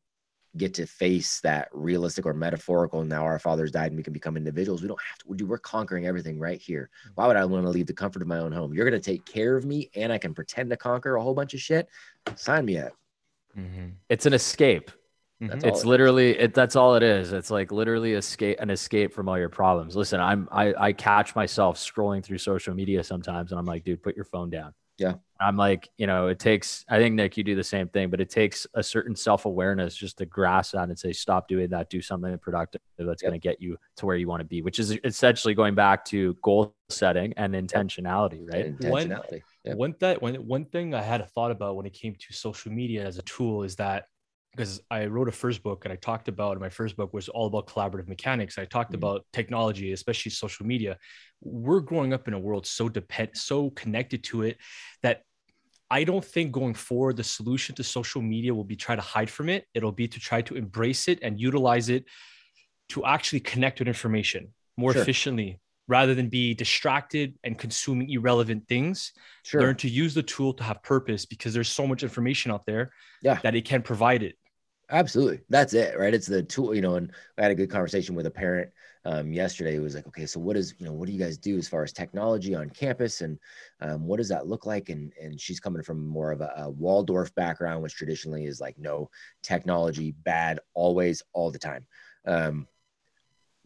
get 0.56 0.74
to 0.74 0.86
face 0.86 1.40
that 1.40 1.68
realistic 1.72 2.26
or 2.26 2.34
metaphorical. 2.34 3.04
Now 3.04 3.24
our 3.24 3.38
fathers 3.38 3.70
died 3.70 3.88
and 3.88 3.96
we 3.96 4.02
can 4.02 4.12
become 4.12 4.36
individuals. 4.36 4.82
We 4.82 4.88
don't 4.88 5.00
have 5.08 5.18
to 5.18 5.34
do. 5.34 5.46
We're 5.46 5.58
conquering 5.58 6.06
everything 6.06 6.38
right 6.38 6.60
here. 6.60 6.90
Mm-hmm. 7.04 7.12
Why 7.14 7.26
would 7.26 7.36
I 7.36 7.44
want 7.44 7.64
to 7.64 7.70
leave 7.70 7.86
the 7.86 7.92
comfort 7.92 8.22
of 8.22 8.28
my 8.28 8.38
own 8.38 8.52
home? 8.52 8.74
You're 8.74 8.88
going 8.88 9.00
to 9.00 9.10
take 9.10 9.24
care 9.24 9.56
of 9.56 9.64
me 9.64 9.90
and 9.94 10.12
I 10.12 10.18
can 10.18 10.34
pretend 10.34 10.70
to 10.70 10.76
conquer 10.76 11.16
a 11.16 11.22
whole 11.22 11.34
bunch 11.34 11.54
of 11.54 11.60
shit. 11.60 11.88
Sign 12.36 12.64
me 12.64 12.78
up. 12.78 12.92
Mm-hmm. 13.56 13.88
It's 14.08 14.26
an 14.26 14.32
escape. 14.32 14.90
Mm-hmm. 15.42 15.66
It's 15.68 15.84
literally 15.84 16.30
it, 16.38 16.54
that's 16.54 16.76
all 16.76 16.94
it 16.94 17.02
is. 17.02 17.32
It's 17.32 17.50
like 17.50 17.70
literally 17.70 18.14
escape 18.14 18.58
an 18.58 18.70
escape 18.70 19.12
from 19.12 19.28
all 19.28 19.38
your 19.38 19.50
problems. 19.50 19.94
Listen, 19.94 20.18
I'm 20.18 20.48
I, 20.50 20.72
I 20.78 20.92
catch 20.94 21.34
myself 21.34 21.76
scrolling 21.76 22.24
through 22.24 22.38
social 22.38 22.74
media 22.74 23.04
sometimes 23.04 23.52
and 23.52 23.58
I'm 23.58 23.66
like, 23.66 23.84
dude, 23.84 24.02
put 24.02 24.16
your 24.16 24.24
phone 24.24 24.48
down. 24.48 24.72
Yeah. 24.98 25.14
I'm 25.38 25.56
like, 25.56 25.90
you 25.98 26.06
know, 26.06 26.28
it 26.28 26.38
takes, 26.38 26.84
I 26.88 26.98
think, 26.98 27.14
Nick, 27.14 27.36
you 27.36 27.44
do 27.44 27.54
the 27.54 27.64
same 27.64 27.88
thing, 27.88 28.08
but 28.08 28.20
it 28.20 28.30
takes 28.30 28.66
a 28.74 28.82
certain 28.82 29.14
self 29.14 29.44
awareness 29.44 29.94
just 29.94 30.16
to 30.18 30.26
grasp 30.26 30.72
that 30.72 30.88
and 30.88 30.98
say, 30.98 31.12
stop 31.12 31.46
doing 31.46 31.68
that, 31.70 31.90
do 31.90 32.00
something 32.00 32.38
productive 32.38 32.80
that's 32.98 33.22
yep. 33.22 33.30
going 33.30 33.38
to 33.38 33.48
get 33.48 33.60
you 33.60 33.76
to 33.96 34.06
where 34.06 34.16
you 34.16 34.28
want 34.28 34.40
to 34.40 34.46
be, 34.46 34.62
which 34.62 34.78
is 34.78 34.96
essentially 35.04 35.54
going 35.54 35.74
back 35.74 36.04
to 36.06 36.34
goal 36.42 36.74
setting 36.88 37.34
and 37.36 37.54
intentionality, 37.54 38.50
right? 38.50 38.78
Intentionality. 38.78 39.42
One, 39.64 39.76
one, 39.76 39.94
that, 40.00 40.22
one, 40.22 40.34
one 40.36 40.64
thing 40.64 40.94
I 40.94 41.02
had 41.02 41.20
a 41.20 41.26
thought 41.26 41.50
about 41.50 41.76
when 41.76 41.84
it 41.84 41.92
came 41.92 42.14
to 42.14 42.32
social 42.32 42.72
media 42.72 43.04
as 43.04 43.18
a 43.18 43.22
tool 43.22 43.62
is 43.62 43.76
that 43.76 44.06
because 44.56 44.80
I 44.90 45.06
wrote 45.06 45.28
a 45.28 45.32
first 45.32 45.62
book 45.62 45.84
and 45.84 45.92
I 45.92 45.96
talked 45.96 46.28
about 46.28 46.58
my 46.58 46.70
first 46.70 46.96
book 46.96 47.12
was 47.12 47.28
all 47.28 47.46
about 47.46 47.66
collaborative 47.66 48.08
mechanics. 48.08 48.58
I 48.58 48.64
talked 48.64 48.92
mm-hmm. 48.92 48.98
about 48.98 49.26
technology, 49.32 49.92
especially 49.92 50.30
social 50.30 50.64
media. 50.64 50.96
We're 51.42 51.80
growing 51.80 52.14
up 52.14 52.26
in 52.26 52.34
a 52.34 52.38
world 52.38 52.66
so 52.66 52.88
depend 52.88 53.30
so 53.34 53.70
connected 53.70 54.24
to 54.24 54.42
it 54.42 54.56
that 55.02 55.22
I 55.90 56.04
don't 56.04 56.24
think 56.24 56.52
going 56.52 56.74
forward 56.74 57.16
the 57.16 57.24
solution 57.24 57.74
to 57.76 57.84
social 57.84 58.22
media 58.22 58.54
will 58.54 58.64
be 58.64 58.76
try 58.76 58.96
to 58.96 59.02
hide 59.02 59.30
from 59.30 59.48
it. 59.48 59.66
It'll 59.74 59.92
be 59.92 60.08
to 60.08 60.18
try 60.18 60.40
to 60.42 60.56
embrace 60.56 61.06
it 61.06 61.18
and 61.22 61.38
utilize 61.38 61.90
it 61.90 62.06
to 62.88 63.04
actually 63.04 63.40
connect 63.40 63.78
with 63.78 63.88
information 63.88 64.48
more 64.76 64.92
sure. 64.92 65.02
efficiently 65.02 65.60
rather 65.88 66.14
than 66.14 66.28
be 66.28 66.54
distracted 66.54 67.38
and 67.44 67.58
consuming 67.58 68.10
irrelevant 68.10 68.66
things. 68.68 69.12
Sure. 69.44 69.60
Learn 69.60 69.76
to 69.76 69.88
use 69.88 70.14
the 70.14 70.22
tool 70.22 70.52
to 70.54 70.64
have 70.64 70.82
purpose 70.82 71.26
because 71.26 71.54
there's 71.54 71.68
so 71.68 71.86
much 71.86 72.02
information 72.02 72.50
out 72.50 72.66
there 72.66 72.90
yeah. 73.22 73.38
that 73.42 73.54
it 73.54 73.64
can 73.64 73.82
provide 73.82 74.22
it. 74.22 74.34
Absolutely. 74.88 75.40
That's 75.48 75.74
it, 75.74 75.98
right? 75.98 76.14
It's 76.14 76.28
the 76.28 76.42
tool, 76.42 76.74
you 76.74 76.80
know, 76.80 76.94
and 76.94 77.10
I 77.36 77.42
had 77.42 77.50
a 77.50 77.56
good 77.56 77.70
conversation 77.70 78.14
with 78.14 78.26
a 78.26 78.30
parent 78.30 78.70
um, 79.04 79.32
yesterday 79.32 79.74
who 79.74 79.82
was 79.82 79.96
like, 79.96 80.06
okay, 80.06 80.26
so 80.26 80.38
what 80.38 80.56
is, 80.56 80.74
you 80.78 80.86
know, 80.86 80.92
what 80.92 81.06
do 81.06 81.12
you 81.12 81.18
guys 81.18 81.38
do 81.38 81.58
as 81.58 81.68
far 81.68 81.82
as 81.82 81.92
technology 81.92 82.54
on 82.54 82.70
campus 82.70 83.20
and 83.20 83.38
um, 83.80 84.06
what 84.06 84.18
does 84.18 84.28
that 84.28 84.46
look 84.46 84.64
like? 84.64 84.88
And, 84.88 85.12
and 85.20 85.40
she's 85.40 85.58
coming 85.58 85.82
from 85.82 86.06
more 86.06 86.30
of 86.30 86.40
a, 86.40 86.52
a 86.56 86.70
Waldorf 86.70 87.34
background, 87.34 87.82
which 87.82 87.96
traditionally 87.96 88.46
is 88.46 88.60
like, 88.60 88.78
no 88.78 89.10
technology, 89.42 90.12
bad, 90.22 90.60
always, 90.74 91.20
all 91.32 91.50
the 91.50 91.58
time. 91.58 91.84
Um, 92.24 92.68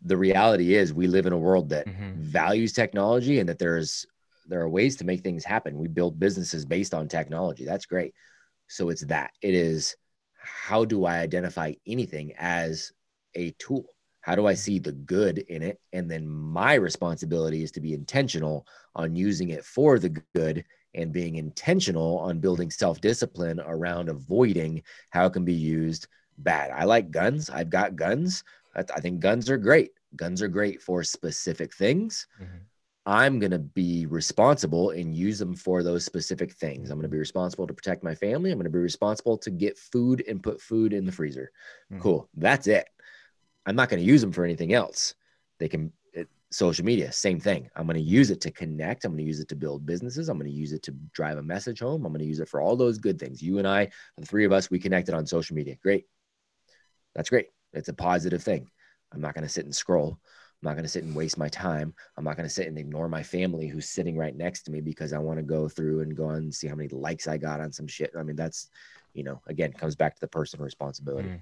the 0.02 0.16
reality 0.16 0.74
is 0.74 0.94
we 0.94 1.06
live 1.06 1.26
in 1.26 1.34
a 1.34 1.38
world 1.38 1.68
that 1.68 1.86
mm-hmm. 1.86 2.18
values 2.18 2.72
technology 2.72 3.40
and 3.40 3.48
that 3.50 3.58
there's, 3.58 4.06
there 4.46 4.62
are 4.62 4.68
ways 4.70 4.96
to 4.96 5.04
make 5.04 5.20
things 5.20 5.44
happen. 5.44 5.78
We 5.78 5.88
build 5.88 6.18
businesses 6.18 6.64
based 6.64 6.94
on 6.94 7.08
technology. 7.08 7.66
That's 7.66 7.84
great. 7.84 8.14
So 8.68 8.88
it's 8.88 9.02
that 9.02 9.32
it 9.42 9.54
is, 9.54 9.96
how 10.40 10.84
do 10.84 11.04
I 11.04 11.18
identify 11.18 11.72
anything 11.86 12.32
as 12.38 12.92
a 13.34 13.50
tool? 13.52 13.84
How 14.22 14.34
do 14.34 14.46
I 14.46 14.54
see 14.54 14.78
the 14.78 14.92
good 14.92 15.38
in 15.38 15.62
it? 15.62 15.80
And 15.92 16.10
then 16.10 16.28
my 16.28 16.74
responsibility 16.74 17.62
is 17.62 17.70
to 17.72 17.80
be 17.80 17.94
intentional 17.94 18.66
on 18.94 19.14
using 19.14 19.50
it 19.50 19.64
for 19.64 19.98
the 19.98 20.10
good 20.34 20.64
and 20.94 21.12
being 21.12 21.36
intentional 21.36 22.18
on 22.18 22.40
building 22.40 22.70
self 22.70 23.00
discipline 23.00 23.60
around 23.60 24.08
avoiding 24.08 24.82
how 25.10 25.26
it 25.26 25.32
can 25.32 25.44
be 25.44 25.54
used 25.54 26.08
bad. 26.38 26.70
I 26.70 26.84
like 26.84 27.10
guns. 27.10 27.48
I've 27.50 27.70
got 27.70 27.96
guns. 27.96 28.42
I 28.74 29.00
think 29.00 29.20
guns 29.20 29.50
are 29.50 29.58
great. 29.58 29.90
Guns 30.16 30.42
are 30.42 30.48
great 30.48 30.80
for 30.82 31.02
specific 31.02 31.74
things. 31.74 32.26
Mm-hmm. 32.40 32.58
I'm 33.10 33.40
going 33.40 33.50
to 33.50 33.58
be 33.58 34.06
responsible 34.06 34.90
and 34.90 35.16
use 35.16 35.36
them 35.40 35.56
for 35.56 35.82
those 35.82 36.04
specific 36.04 36.52
things. 36.52 36.90
I'm 36.90 36.96
going 36.96 37.02
to 37.02 37.08
be 37.08 37.18
responsible 37.18 37.66
to 37.66 37.74
protect 37.74 38.04
my 38.04 38.14
family. 38.14 38.52
I'm 38.52 38.56
going 38.56 38.64
to 38.66 38.70
be 38.70 38.78
responsible 38.78 39.36
to 39.38 39.50
get 39.50 39.76
food 39.76 40.22
and 40.28 40.40
put 40.40 40.60
food 40.60 40.92
in 40.92 41.04
the 41.04 41.10
freezer. 41.10 41.50
Mm. 41.92 42.00
Cool. 42.00 42.28
That's 42.36 42.68
it. 42.68 42.88
I'm 43.66 43.74
not 43.74 43.88
going 43.88 43.98
to 44.00 44.06
use 44.06 44.20
them 44.20 44.30
for 44.30 44.44
anything 44.44 44.74
else. 44.74 45.16
They 45.58 45.68
can, 45.68 45.92
it, 46.12 46.28
social 46.52 46.84
media, 46.84 47.10
same 47.10 47.40
thing. 47.40 47.68
I'm 47.74 47.86
going 47.86 47.96
to 47.96 48.00
use 48.00 48.30
it 48.30 48.40
to 48.42 48.52
connect. 48.52 49.04
I'm 49.04 49.10
going 49.10 49.24
to 49.24 49.28
use 49.28 49.40
it 49.40 49.48
to 49.48 49.56
build 49.56 49.84
businesses. 49.84 50.28
I'm 50.28 50.38
going 50.38 50.48
to 50.48 50.56
use 50.56 50.72
it 50.72 50.84
to 50.84 50.92
drive 51.12 51.36
a 51.36 51.42
message 51.42 51.80
home. 51.80 52.06
I'm 52.06 52.12
going 52.12 52.20
to 52.20 52.28
use 52.28 52.38
it 52.38 52.48
for 52.48 52.60
all 52.60 52.76
those 52.76 52.98
good 52.98 53.18
things. 53.18 53.42
You 53.42 53.58
and 53.58 53.66
I, 53.66 53.88
the 54.18 54.26
three 54.26 54.44
of 54.44 54.52
us, 54.52 54.70
we 54.70 54.78
connected 54.78 55.16
on 55.16 55.26
social 55.26 55.56
media. 55.56 55.74
Great. 55.82 56.04
That's 57.16 57.28
great. 57.28 57.48
It's 57.72 57.88
a 57.88 57.92
positive 57.92 58.44
thing. 58.44 58.70
I'm 59.12 59.20
not 59.20 59.34
going 59.34 59.42
to 59.42 59.52
sit 59.52 59.64
and 59.64 59.74
scroll. 59.74 60.20
I'm 60.62 60.68
not 60.68 60.74
going 60.74 60.84
to 60.84 60.90
sit 60.90 61.04
and 61.04 61.14
waste 61.14 61.38
my 61.38 61.48
time. 61.48 61.94
I'm 62.18 62.24
not 62.24 62.36
going 62.36 62.48
to 62.48 62.54
sit 62.54 62.66
and 62.66 62.78
ignore 62.78 63.08
my 63.08 63.22
family 63.22 63.66
who's 63.66 63.88
sitting 63.88 64.16
right 64.16 64.36
next 64.36 64.62
to 64.64 64.70
me 64.70 64.82
because 64.82 65.14
I 65.14 65.18
want 65.18 65.38
to 65.38 65.42
go 65.42 65.68
through 65.68 66.00
and 66.00 66.14
go 66.14 66.30
and 66.30 66.54
see 66.54 66.66
how 66.66 66.74
many 66.74 66.90
likes 66.90 67.26
I 67.26 67.38
got 67.38 67.60
on 67.60 67.72
some 67.72 67.86
shit. 67.86 68.12
I 68.18 68.22
mean, 68.22 68.36
that's, 68.36 68.68
you 69.14 69.24
know, 69.24 69.40
again, 69.46 69.72
comes 69.72 69.96
back 69.96 70.14
to 70.14 70.20
the 70.20 70.28
personal 70.28 70.64
responsibility. 70.64 71.30
Mm, 71.30 71.40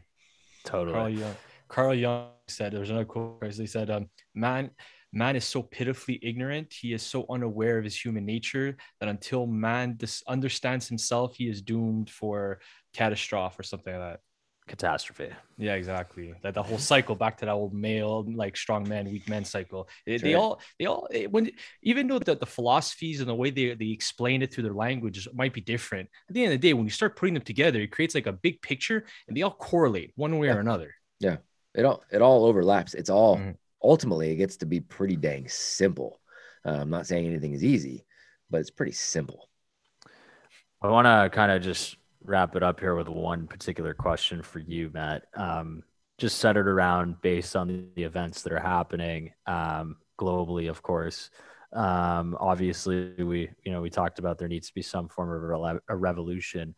totally. 0.64 0.94
Carl 0.94 1.08
Young, 1.10 1.36
Carl 1.66 1.94
Jung 1.94 2.28
said, 2.46 2.72
there 2.72 2.80
was 2.80 2.90
another 2.90 3.04
quote, 3.04 3.42
he 3.52 3.66
said, 3.66 3.90
um, 3.90 4.08
man, 4.36 4.70
man 5.12 5.34
is 5.34 5.44
so 5.44 5.62
pitifully 5.62 6.20
ignorant. 6.22 6.72
He 6.72 6.92
is 6.92 7.02
so 7.02 7.26
unaware 7.28 7.78
of 7.78 7.84
his 7.84 8.00
human 8.00 8.24
nature 8.24 8.76
that 9.00 9.08
until 9.08 9.48
man 9.48 9.96
dis- 9.96 10.22
understands 10.28 10.86
himself, 10.86 11.34
he 11.34 11.48
is 11.48 11.60
doomed 11.60 12.08
for 12.08 12.60
catastrophe 12.94 13.56
or 13.58 13.64
something 13.64 13.94
like 13.94 14.12
that 14.12 14.20
catastrophe. 14.68 15.30
Yeah, 15.56 15.74
exactly. 15.74 16.34
That 16.42 16.54
the 16.54 16.62
whole 16.62 16.78
cycle 16.78 17.14
back 17.16 17.38
to 17.38 17.46
that 17.46 17.52
old 17.52 17.74
male, 17.74 18.24
like 18.32 18.56
strong 18.56 18.88
man, 18.88 19.10
weak 19.10 19.28
man 19.28 19.44
cycle. 19.44 19.88
They, 20.06 20.18
they 20.18 20.34
all, 20.34 20.60
they 20.78 20.86
all, 20.86 21.08
eh, 21.12 21.26
when 21.26 21.50
even 21.82 22.06
though 22.06 22.18
the, 22.18 22.36
the 22.36 22.46
philosophies 22.46 23.20
and 23.20 23.28
the 23.28 23.34
way 23.34 23.50
they, 23.50 23.74
they 23.74 23.90
explain 23.90 24.42
it 24.42 24.52
through 24.52 24.64
their 24.64 24.74
language 24.74 25.26
might 25.34 25.52
be 25.52 25.60
different, 25.60 26.08
at 26.28 26.34
the 26.34 26.44
end 26.44 26.52
of 26.52 26.60
the 26.60 26.68
day, 26.68 26.74
when 26.74 26.84
you 26.84 26.90
start 26.90 27.16
putting 27.16 27.34
them 27.34 27.42
together, 27.42 27.80
it 27.80 27.90
creates 27.90 28.14
like 28.14 28.26
a 28.26 28.32
big 28.32 28.62
picture 28.62 29.04
and 29.26 29.36
they 29.36 29.42
all 29.42 29.50
correlate 29.50 30.12
one 30.14 30.38
way 30.38 30.46
yeah. 30.46 30.54
or 30.54 30.60
another. 30.60 30.94
Yeah. 31.18 31.38
It 31.74 31.84
all, 31.84 32.04
it 32.12 32.22
all 32.22 32.44
overlaps. 32.44 32.94
It's 32.94 33.10
all, 33.10 33.36
mm-hmm. 33.36 33.52
ultimately, 33.82 34.30
it 34.30 34.36
gets 34.36 34.58
to 34.58 34.66
be 34.66 34.80
pretty 34.80 35.16
dang 35.16 35.48
simple. 35.48 36.20
Uh, 36.64 36.78
I'm 36.80 36.90
not 36.90 37.06
saying 37.06 37.26
anything 37.26 37.52
is 37.52 37.64
easy, 37.64 38.04
but 38.50 38.60
it's 38.60 38.70
pretty 38.70 38.92
simple. 38.92 39.48
I 40.80 40.88
want 40.88 41.06
to 41.06 41.28
kind 41.34 41.50
of 41.50 41.62
just 41.62 41.96
wrap 42.24 42.56
it 42.56 42.62
up 42.62 42.80
here 42.80 42.94
with 42.94 43.08
one 43.08 43.46
particular 43.46 43.94
question 43.94 44.42
for 44.42 44.58
you, 44.58 44.90
Matt. 44.92 45.24
Um, 45.34 45.82
just 46.18 46.38
centered 46.38 46.68
around 46.68 47.20
based 47.22 47.54
on 47.54 47.90
the, 47.94 48.02
events 48.02 48.42
that 48.42 48.52
are 48.52 48.60
happening 48.60 49.32
um, 49.46 49.96
globally, 50.18 50.68
of 50.68 50.82
course. 50.82 51.30
Um, 51.72 52.36
obviously, 52.40 53.12
we 53.22 53.50
you 53.64 53.72
know 53.72 53.80
we 53.80 53.90
talked 53.90 54.18
about 54.18 54.38
there 54.38 54.48
needs 54.48 54.68
to 54.68 54.74
be 54.74 54.82
some 54.82 55.08
form 55.08 55.30
of 55.30 55.60
a, 55.62 55.80
a 55.88 55.96
revolution. 55.96 56.74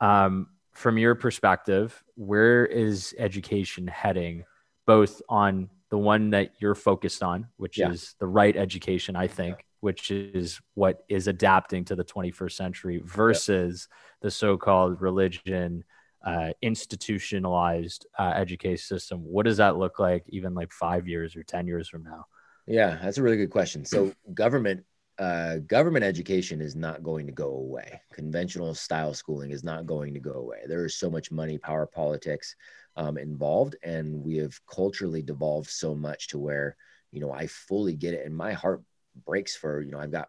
Um, 0.00 0.48
from 0.72 0.98
your 0.98 1.14
perspective, 1.14 2.02
where 2.16 2.66
is 2.66 3.14
education 3.18 3.86
heading, 3.86 4.44
both 4.86 5.22
on 5.28 5.70
the 5.90 5.98
one 5.98 6.30
that 6.30 6.50
you're 6.58 6.74
focused 6.74 7.22
on, 7.22 7.46
which 7.56 7.78
yeah. 7.78 7.90
is 7.90 8.14
the 8.18 8.26
right 8.26 8.56
education, 8.56 9.16
I 9.16 9.28
think, 9.28 9.64
which 9.84 10.10
is 10.10 10.62
what 10.72 11.04
is 11.10 11.28
adapting 11.28 11.84
to 11.84 11.94
the 11.94 12.02
21st 12.02 12.52
century 12.52 13.02
versus 13.04 13.86
yep. 13.90 14.22
the 14.22 14.30
so-called 14.30 14.98
religion 15.02 15.84
uh, 16.24 16.54
institutionalized 16.62 18.06
uh, 18.18 18.32
education 18.34 18.82
system. 18.82 19.18
What 19.18 19.44
does 19.44 19.58
that 19.58 19.76
look 19.76 19.98
like 19.98 20.24
even 20.30 20.54
like 20.54 20.72
five 20.72 21.06
years 21.06 21.36
or 21.36 21.42
ten 21.42 21.66
years 21.66 21.86
from 21.86 22.02
now? 22.02 22.24
Yeah 22.66 22.98
that's 23.02 23.18
a 23.18 23.22
really 23.22 23.36
good 23.36 23.50
question. 23.50 23.84
So 23.84 24.10
government 24.32 24.86
uh, 25.18 25.56
government 25.66 26.02
education 26.02 26.62
is 26.62 26.74
not 26.74 27.02
going 27.02 27.26
to 27.26 27.32
go 27.32 27.50
away. 27.50 28.00
Conventional 28.10 28.74
style 28.74 29.12
schooling 29.12 29.50
is 29.50 29.64
not 29.64 29.84
going 29.84 30.14
to 30.14 30.20
go 30.20 30.32
away. 30.32 30.60
There 30.66 30.86
is 30.86 30.96
so 30.96 31.10
much 31.10 31.30
money 31.30 31.58
power 31.58 31.86
politics 31.86 32.56
um, 32.96 33.18
involved 33.18 33.76
and 33.82 34.24
we 34.24 34.38
have 34.38 34.58
culturally 34.64 35.20
devolved 35.20 35.68
so 35.68 35.94
much 35.94 36.28
to 36.28 36.38
where 36.38 36.74
you 37.12 37.20
know 37.20 37.32
i 37.32 37.46
fully 37.48 37.94
get 37.96 38.14
it. 38.14 38.24
And 38.24 38.34
my 38.34 38.54
heart 38.54 38.80
breaks 39.24 39.56
for 39.56 39.80
you 39.80 39.90
know 39.90 39.98
i've 39.98 40.12
got 40.12 40.28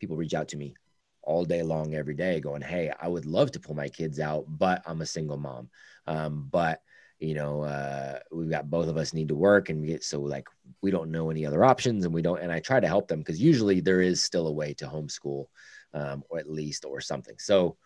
people 0.00 0.16
reach 0.16 0.34
out 0.34 0.48
to 0.48 0.56
me 0.56 0.74
all 1.22 1.44
day 1.44 1.62
long 1.62 1.94
every 1.94 2.14
day 2.14 2.40
going 2.40 2.62
hey 2.62 2.92
i 3.00 3.08
would 3.08 3.26
love 3.26 3.50
to 3.50 3.60
pull 3.60 3.74
my 3.74 3.88
kids 3.88 4.20
out 4.20 4.44
but 4.48 4.82
i'm 4.86 5.00
a 5.00 5.06
single 5.06 5.36
mom 5.36 5.68
um, 6.06 6.48
but 6.50 6.80
you 7.18 7.34
know, 7.34 7.62
uh, 7.62 8.18
we've 8.30 8.50
got 8.50 8.70
both 8.70 8.88
of 8.88 8.96
us 8.96 9.12
need 9.12 9.28
to 9.28 9.34
work 9.34 9.70
and 9.70 9.86
get 9.86 10.04
so 10.04 10.20
like 10.20 10.46
we 10.82 10.90
don't 10.90 11.10
know 11.10 11.30
any 11.30 11.44
other 11.44 11.64
options 11.64 12.04
and 12.04 12.14
we 12.14 12.22
don't. 12.22 12.40
And 12.40 12.52
I 12.52 12.60
try 12.60 12.78
to 12.78 12.86
help 12.86 13.08
them 13.08 13.18
because 13.18 13.40
usually 13.40 13.80
there 13.80 14.00
is 14.00 14.22
still 14.22 14.46
a 14.46 14.52
way 14.52 14.72
to 14.74 14.86
homeschool, 14.86 15.46
um, 15.94 16.22
or 16.28 16.38
at 16.38 16.48
least 16.48 16.84
or 16.84 17.00
something. 17.00 17.34
So, 17.38 17.76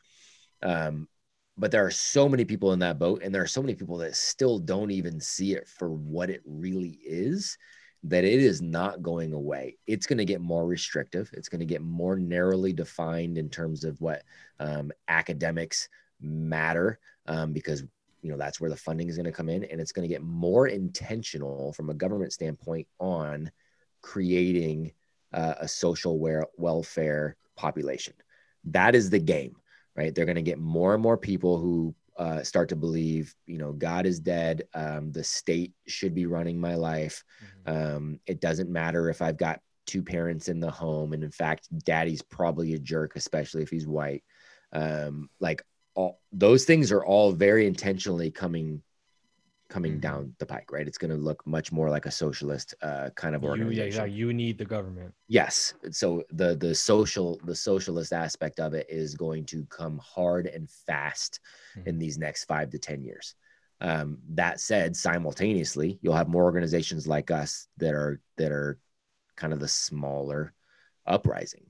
um, 0.62 1.08
but 1.56 1.70
there 1.70 1.84
are 1.84 1.90
so 1.90 2.28
many 2.28 2.44
people 2.44 2.72
in 2.72 2.78
that 2.80 2.98
boat, 2.98 3.22
and 3.22 3.34
there 3.34 3.42
are 3.42 3.46
so 3.46 3.62
many 3.62 3.74
people 3.74 3.98
that 3.98 4.16
still 4.16 4.58
don't 4.58 4.90
even 4.90 5.18
see 5.20 5.54
it 5.54 5.66
for 5.66 5.90
what 5.90 6.28
it 6.28 6.42
really 6.44 6.98
is. 7.04 7.56
That 8.04 8.24
it 8.24 8.40
is 8.40 8.60
not 8.60 9.02
going 9.02 9.32
away. 9.32 9.76
It's 9.86 10.06
going 10.06 10.18
to 10.18 10.24
get 10.24 10.40
more 10.40 10.66
restrictive. 10.66 11.30
It's 11.34 11.48
going 11.48 11.60
to 11.60 11.66
get 11.66 11.82
more 11.82 12.16
narrowly 12.16 12.72
defined 12.72 13.38
in 13.38 13.48
terms 13.48 13.84
of 13.84 14.00
what 14.00 14.22
um, 14.58 14.90
academics 15.06 15.88
matter, 16.20 16.98
um, 17.26 17.52
because 17.52 17.84
you 18.22 18.30
know 18.30 18.36
that's 18.38 18.60
where 18.60 18.70
the 18.70 18.76
funding 18.76 19.08
is 19.08 19.16
going 19.16 19.26
to 19.26 19.32
come 19.32 19.48
in 19.48 19.64
and 19.64 19.80
it's 19.80 19.92
going 19.92 20.08
to 20.08 20.12
get 20.12 20.22
more 20.22 20.68
intentional 20.68 21.72
from 21.72 21.90
a 21.90 21.94
government 21.94 22.32
standpoint 22.32 22.86
on 22.98 23.50
creating 24.00 24.92
uh, 25.32 25.54
a 25.60 25.68
social 25.68 26.18
welfare 26.56 27.36
population 27.56 28.14
that 28.64 28.94
is 28.94 29.10
the 29.10 29.18
game 29.18 29.56
right 29.96 30.14
they're 30.14 30.24
going 30.24 30.36
to 30.36 30.42
get 30.42 30.58
more 30.58 30.94
and 30.94 31.02
more 31.02 31.16
people 31.16 31.58
who 31.58 31.94
uh, 32.18 32.42
start 32.42 32.68
to 32.68 32.76
believe 32.76 33.34
you 33.46 33.58
know 33.58 33.72
god 33.72 34.06
is 34.06 34.20
dead 34.20 34.62
um, 34.74 35.10
the 35.12 35.24
state 35.24 35.72
should 35.86 36.14
be 36.14 36.26
running 36.26 36.60
my 36.60 36.74
life 36.74 37.24
mm-hmm. 37.66 37.96
um, 37.96 38.20
it 38.26 38.40
doesn't 38.40 38.70
matter 38.70 39.08
if 39.08 39.22
i've 39.22 39.36
got 39.36 39.60
two 39.86 40.02
parents 40.02 40.48
in 40.48 40.60
the 40.60 40.70
home 40.70 41.12
and 41.12 41.24
in 41.24 41.30
fact 41.30 41.66
daddy's 41.84 42.22
probably 42.22 42.74
a 42.74 42.78
jerk 42.78 43.16
especially 43.16 43.62
if 43.62 43.70
he's 43.70 43.86
white 43.86 44.22
um, 44.72 45.28
like 45.40 45.62
all 45.94 46.20
those 46.32 46.64
things 46.64 46.92
are 46.92 47.04
all 47.04 47.32
very 47.32 47.66
intentionally 47.66 48.30
coming 48.30 48.82
coming 49.72 49.92
mm-hmm. 49.92 50.00
down 50.00 50.34
the 50.38 50.44
pike, 50.44 50.70
right? 50.70 50.86
It's 50.86 50.98
going 50.98 51.10
to 51.10 51.16
look 51.16 51.44
much 51.46 51.72
more 51.72 51.88
like 51.88 52.04
a 52.04 52.10
socialist 52.10 52.74
uh, 52.82 53.08
kind 53.14 53.34
of 53.34 53.42
organization. 53.42 53.86
You, 53.86 53.98
yeah, 53.98 54.04
yeah, 54.04 54.04
you 54.04 54.32
need 54.34 54.58
the 54.58 54.66
government. 54.66 55.14
Yes. 55.28 55.72
So 55.90 56.24
the 56.30 56.54
the 56.54 56.74
social 56.74 57.40
the 57.44 57.54
socialist 57.54 58.12
aspect 58.12 58.60
of 58.60 58.74
it 58.74 58.86
is 58.90 59.14
going 59.14 59.46
to 59.46 59.64
come 59.66 59.98
hard 59.98 60.46
and 60.46 60.68
fast 60.86 61.40
mm-hmm. 61.76 61.88
in 61.88 61.98
these 61.98 62.18
next 62.18 62.44
five 62.44 62.68
to 62.70 62.78
ten 62.78 63.02
years. 63.02 63.34
Um, 63.80 64.18
that 64.34 64.60
said, 64.60 64.94
simultaneously, 64.94 65.98
you'll 66.02 66.14
have 66.14 66.28
more 66.28 66.44
organizations 66.44 67.06
like 67.06 67.30
us 67.30 67.66
that 67.78 67.94
are 67.94 68.20
that 68.36 68.52
are 68.52 68.78
kind 69.36 69.54
of 69.54 69.60
the 69.60 69.68
smaller 69.68 70.52
uprising 71.06 71.64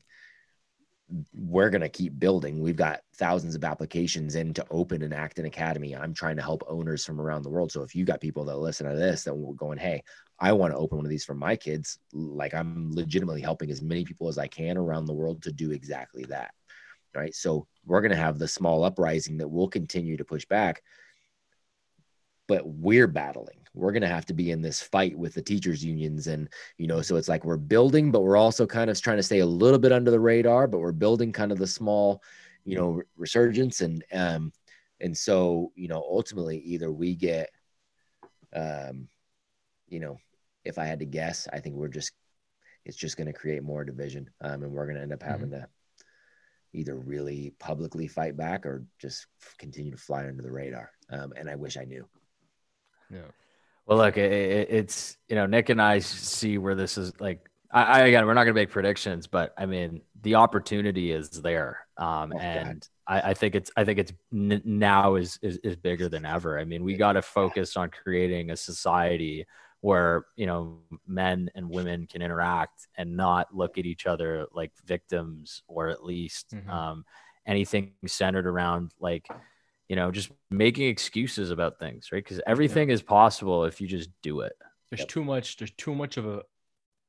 we're 1.34 1.70
going 1.70 1.82
to 1.82 1.88
keep 1.88 2.18
building. 2.18 2.60
We've 2.60 2.76
got 2.76 3.00
thousands 3.14 3.54
of 3.54 3.64
applications 3.64 4.34
in 4.34 4.54
to 4.54 4.66
open 4.70 5.02
an 5.02 5.12
Acton 5.12 5.44
Academy. 5.44 5.94
I'm 5.94 6.14
trying 6.14 6.36
to 6.36 6.42
help 6.42 6.62
owners 6.68 7.04
from 7.04 7.20
around 7.20 7.42
the 7.42 7.50
world. 7.50 7.72
So 7.72 7.82
if 7.82 7.94
you 7.94 8.04
got 8.04 8.20
people 8.20 8.44
that 8.44 8.56
listen 8.56 8.88
to 8.88 8.96
this 8.96 9.24
that 9.24 9.34
we're 9.34 9.54
going, 9.54 9.78
hey, 9.78 10.02
I 10.38 10.52
want 10.52 10.72
to 10.72 10.78
open 10.78 10.98
one 10.98 11.06
of 11.06 11.10
these 11.10 11.24
for 11.24 11.34
my 11.34 11.56
kids, 11.56 11.98
like 12.12 12.54
I'm 12.54 12.92
legitimately 12.92 13.42
helping 13.42 13.70
as 13.70 13.82
many 13.82 14.04
people 14.04 14.28
as 14.28 14.38
I 14.38 14.46
can 14.46 14.76
around 14.76 15.06
the 15.06 15.12
world 15.12 15.42
to 15.42 15.52
do 15.52 15.70
exactly 15.70 16.24
that. 16.24 16.52
Right. 17.14 17.34
So 17.34 17.66
we're 17.84 18.00
going 18.00 18.12
to 18.12 18.16
have 18.16 18.38
the 18.38 18.48
small 18.48 18.84
uprising 18.84 19.36
that 19.38 19.48
will 19.48 19.68
continue 19.68 20.16
to 20.16 20.24
push 20.24 20.46
back, 20.46 20.82
but 22.48 22.66
we're 22.66 23.06
battling 23.06 23.61
we're 23.74 23.92
going 23.92 24.02
to 24.02 24.08
have 24.08 24.26
to 24.26 24.34
be 24.34 24.50
in 24.50 24.60
this 24.60 24.82
fight 24.82 25.16
with 25.16 25.34
the 25.34 25.42
teachers 25.42 25.84
unions 25.84 26.26
and 26.26 26.48
you 26.78 26.86
know 26.86 27.00
so 27.00 27.16
it's 27.16 27.28
like 27.28 27.44
we're 27.44 27.56
building 27.56 28.10
but 28.10 28.22
we're 28.22 28.36
also 28.36 28.66
kind 28.66 28.90
of 28.90 29.00
trying 29.00 29.16
to 29.16 29.22
stay 29.22 29.40
a 29.40 29.46
little 29.46 29.78
bit 29.78 29.92
under 29.92 30.10
the 30.10 30.20
radar 30.20 30.66
but 30.66 30.78
we're 30.78 30.92
building 30.92 31.32
kind 31.32 31.52
of 31.52 31.58
the 31.58 31.66
small 31.66 32.22
you 32.64 32.76
know 32.76 33.02
resurgence 33.16 33.80
and 33.80 34.04
um 34.12 34.52
and 35.00 35.16
so 35.16 35.72
you 35.74 35.88
know 35.88 36.04
ultimately 36.08 36.58
either 36.58 36.92
we 36.92 37.14
get 37.14 37.50
um 38.54 39.08
you 39.88 40.00
know 40.00 40.18
if 40.64 40.78
i 40.78 40.84
had 40.84 40.98
to 40.98 41.06
guess 41.06 41.48
i 41.52 41.58
think 41.58 41.74
we're 41.74 41.88
just 41.88 42.12
it's 42.84 42.96
just 42.96 43.16
going 43.16 43.26
to 43.26 43.32
create 43.32 43.62
more 43.62 43.84
division 43.84 44.28
um 44.42 44.62
and 44.62 44.72
we're 44.72 44.86
going 44.86 44.96
to 44.96 45.02
end 45.02 45.12
up 45.12 45.22
having 45.22 45.50
mm-hmm. 45.50 45.62
to 45.62 45.68
either 46.74 46.96
really 46.96 47.52
publicly 47.58 48.08
fight 48.08 48.34
back 48.36 48.64
or 48.64 48.84
just 48.98 49.26
continue 49.58 49.90
to 49.90 49.96
fly 49.96 50.26
under 50.26 50.42
the 50.42 50.52
radar 50.52 50.90
um 51.10 51.32
and 51.36 51.48
i 51.48 51.54
wish 51.54 51.76
i 51.76 51.84
knew 51.84 52.06
yeah 53.10 53.20
well, 53.86 53.98
look, 53.98 54.16
it, 54.16 54.32
it, 54.32 54.68
it's 54.70 55.16
you 55.28 55.36
know 55.36 55.46
Nick 55.46 55.68
and 55.68 55.80
I 55.80 55.98
see 55.98 56.58
where 56.58 56.74
this 56.74 56.98
is 56.98 57.12
like. 57.20 57.48
I, 57.74 57.82
I 57.82 57.98
again, 58.00 58.26
we're 58.26 58.34
not 58.34 58.44
going 58.44 58.54
to 58.54 58.60
make 58.60 58.70
predictions, 58.70 59.26
but 59.26 59.54
I 59.56 59.66
mean 59.66 60.02
the 60.22 60.36
opportunity 60.36 61.10
is 61.10 61.30
there, 61.30 61.86
um, 61.96 62.32
oh, 62.34 62.38
and 62.38 62.86
I, 63.06 63.20
I, 63.30 63.34
think 63.34 63.54
it's 63.54 63.70
I 63.76 63.84
think 63.84 63.98
it's 63.98 64.12
n- 64.32 64.62
now 64.64 65.16
is, 65.16 65.38
is 65.42 65.56
is 65.58 65.76
bigger 65.76 66.08
than 66.08 66.24
ever. 66.24 66.58
I 66.58 66.64
mean, 66.64 66.84
we 66.84 66.94
got 66.94 67.14
to 67.14 67.22
focus 67.22 67.76
on 67.76 67.90
creating 67.90 68.50
a 68.50 68.56
society 68.56 69.46
where 69.80 70.26
you 70.36 70.46
know 70.46 70.78
men 71.06 71.50
and 71.54 71.68
women 71.68 72.06
can 72.06 72.22
interact 72.22 72.86
and 72.96 73.16
not 73.16 73.54
look 73.54 73.78
at 73.78 73.86
each 73.86 74.06
other 74.06 74.46
like 74.52 74.72
victims, 74.86 75.62
or 75.66 75.88
at 75.88 76.04
least 76.04 76.54
mm-hmm. 76.54 76.70
um, 76.70 77.04
anything 77.46 77.92
centered 78.06 78.46
around 78.46 78.92
like 79.00 79.26
you 79.88 79.96
know, 79.96 80.10
just 80.10 80.30
making 80.50 80.88
excuses 80.88 81.50
about 81.50 81.78
things, 81.78 82.10
right? 82.12 82.22
Because 82.22 82.40
everything 82.46 82.88
yeah. 82.88 82.94
is 82.94 83.02
possible 83.02 83.64
if 83.64 83.80
you 83.80 83.86
just 83.86 84.10
do 84.22 84.40
it. 84.40 84.52
There's 84.90 85.00
yep. 85.00 85.08
too 85.08 85.24
much, 85.24 85.56
there's 85.56 85.72
too 85.72 85.94
much 85.94 86.16
of 86.16 86.26
a 86.26 86.42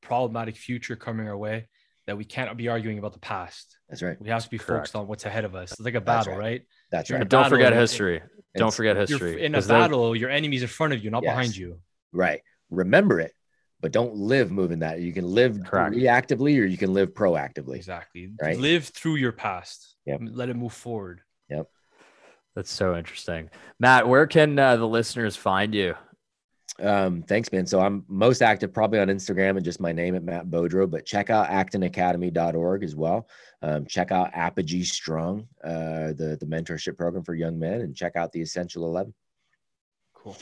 problematic 0.02 0.56
future 0.56 0.96
coming 0.96 1.28
our 1.28 1.38
way 1.38 1.68
that 2.08 2.18
we 2.18 2.26
can't 2.26 2.56
be 2.58 2.68
arguing 2.68 3.00
about 3.00 3.14
the 3.14 3.20
past. 3.20 3.78
That's 3.90 4.02
right. 4.02 4.18
We 4.20 4.30
have 4.30 4.44
to 4.44 4.50
be 4.50 4.58
Correct. 4.58 4.70
focused 4.70 4.96
on 4.96 5.08
what's 5.08 5.26
ahead 5.26 5.46
of 5.46 5.56
us. 5.56 5.72
It's 5.72 5.82
like 5.82 5.96
a 5.96 6.02
battle, 6.02 6.34
right. 6.34 6.40
right. 6.40 6.62
That's 6.92 7.10
right. 7.10 7.28
Don't 7.28 7.50
forget 7.50 7.74
history. 7.74 8.22
Don't 8.56 8.74
forget 8.74 8.98
history. 8.98 9.44
In 9.44 9.56
a 9.56 9.62
battle, 9.62 10.16
your 10.16 10.30
enemy's 10.30 10.62
in 10.62 10.68
front 10.68 10.94
of 10.94 11.04
you, 11.04 11.10
not 11.10 11.24
yes. 11.24 11.32
behind 11.32 11.56
you. 11.56 11.80
Right. 12.12 12.42
Remember 12.70 13.20
it, 13.20 13.34
but 13.82 13.92
don't 13.92 14.16
live 14.16 14.52
moving 14.52 14.80
that. 14.80 15.00
You 15.00 15.14
can 15.14 15.26
live 15.26 15.64
Correct. 15.64 15.96
reactively 15.96 16.60
or 16.60 16.66
you 16.66 16.78
can 16.78 16.94
live 16.94 17.14
proactively. 17.14 17.78
Exactly. 17.78 18.32
Right. 18.42 18.60
Live 18.60 18.86
through 18.86 19.16
your 19.16 19.32
past. 19.32 19.96
Yep. 20.06 20.22
Let 20.24 20.50
it 20.50 20.56
move 20.56 20.74
forward. 20.74 21.22
Yep. 21.50 21.68
That's 22.56 22.72
so 22.72 22.96
interesting. 22.96 23.50
Matt, 23.80 24.08
where 24.08 24.28
can 24.28 24.58
uh, 24.60 24.76
the 24.76 24.88
listeners 24.88 25.36
find 25.36 25.74
you? 25.74 25.96
Um, 26.80 27.24
thanks, 27.24 27.52
man. 27.52 27.66
So 27.68 27.80
I'm 27.80 28.04
most 28.08 28.42
active 28.42 28.74
probably 28.74 29.00
on 29.00 29.08
Instagram 29.08 29.58
and 29.58 29.64
just 29.64 29.80
my 29.80 29.92
name 29.92 30.16
at 30.16 30.24
Matt 30.24 30.48
Beaudreau, 30.48 30.90
but 30.90 31.06
check 31.06 31.30
out 31.30 31.50
actonacademy.org 31.50 32.84
as 32.84 32.96
well. 32.96 33.28
Um, 33.62 33.86
check 33.86 34.12
out 34.12 34.32
Apogee 34.34 34.84
Strong, 34.84 35.48
uh, 35.64 36.14
the, 36.14 36.38
the 36.40 36.46
mentorship 36.46 36.98
program 36.98 37.24
for 37.24 37.36
young 37.36 37.60
men, 37.60 37.82
and 37.82 37.96
check 37.96 38.16
out 38.16 38.32
the 38.32 38.42
Essential 38.42 38.86
11. 38.86 39.14
Cool. 40.16 40.38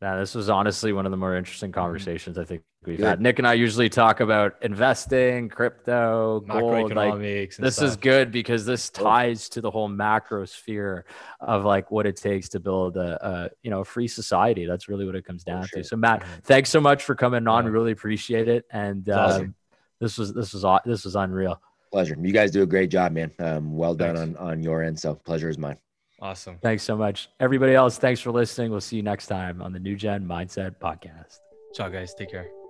Now, 0.00 0.18
this 0.18 0.34
was 0.34 0.48
honestly 0.48 0.92
one 0.92 1.06
of 1.06 1.10
the 1.10 1.16
more 1.16 1.36
interesting 1.36 1.70
mm-hmm. 1.70 1.80
conversations 1.80 2.38
I 2.38 2.44
think 2.44 2.62
we've 2.86 2.96
good. 2.96 3.06
had. 3.06 3.20
Nick 3.20 3.38
and 3.38 3.46
I 3.46 3.54
usually 3.54 3.88
talk 3.88 4.20
about 4.20 4.54
investing, 4.62 5.48
crypto, 5.48 6.40
gold. 6.40 6.94
Like, 6.94 7.56
this 7.56 7.76
stuff. 7.76 7.88
is 7.88 7.96
good 7.96 8.30
because 8.30 8.64
this 8.64 8.88
ties 8.90 9.48
to 9.50 9.60
the 9.60 9.70
whole 9.70 9.88
macro 9.88 10.44
sphere 10.44 11.04
of 11.40 11.64
like 11.64 11.90
what 11.90 12.06
it 12.06 12.16
takes 12.16 12.48
to 12.50 12.60
build 12.60 12.96
a, 12.96 13.26
a 13.26 13.50
you 13.62 13.70
know 13.70 13.80
a 13.80 13.84
free 13.84 14.08
society. 14.08 14.66
That's 14.66 14.88
really 14.88 15.04
what 15.04 15.14
it 15.14 15.24
comes 15.24 15.44
down 15.44 15.66
sure. 15.66 15.82
to. 15.82 15.88
So 15.88 15.96
Matt, 15.96 16.20
mm-hmm. 16.20 16.40
thanks 16.44 16.70
so 16.70 16.80
much 16.80 17.02
for 17.02 17.14
coming 17.14 17.46
on. 17.46 17.64
Yeah. 17.64 17.70
We 17.70 17.72
really 17.72 17.92
appreciate 17.92 18.48
it. 18.48 18.64
And 18.70 19.08
um, 19.10 19.18
awesome. 19.18 19.54
this 20.00 20.18
was 20.18 20.32
this 20.32 20.54
was 20.54 20.80
this 20.84 21.04
was 21.04 21.16
unreal. 21.16 21.60
Pleasure. 21.92 22.16
You 22.20 22.32
guys 22.32 22.50
do 22.50 22.62
a 22.62 22.66
great 22.66 22.90
job, 22.90 23.12
man. 23.12 23.32
Um, 23.38 23.76
well 23.76 23.94
done 23.94 24.16
on 24.16 24.36
on 24.36 24.62
your 24.62 24.82
end. 24.82 24.98
So 24.98 25.14
pleasure 25.14 25.48
is 25.48 25.58
mine. 25.58 25.78
Awesome. 26.20 26.58
Thanks 26.62 26.82
so 26.82 26.96
much. 26.96 27.28
Everybody 27.40 27.74
else, 27.74 27.98
thanks 27.98 28.20
for 28.20 28.30
listening. 28.30 28.70
We'll 28.70 28.80
see 28.80 28.96
you 28.96 29.02
next 29.02 29.26
time 29.26 29.60
on 29.60 29.72
the 29.72 29.78
New 29.78 29.96
Gen 29.96 30.26
Mindset 30.26 30.76
Podcast. 30.80 31.40
Ciao, 31.74 31.88
guys. 31.88 32.14
Take 32.14 32.30
care. 32.30 32.65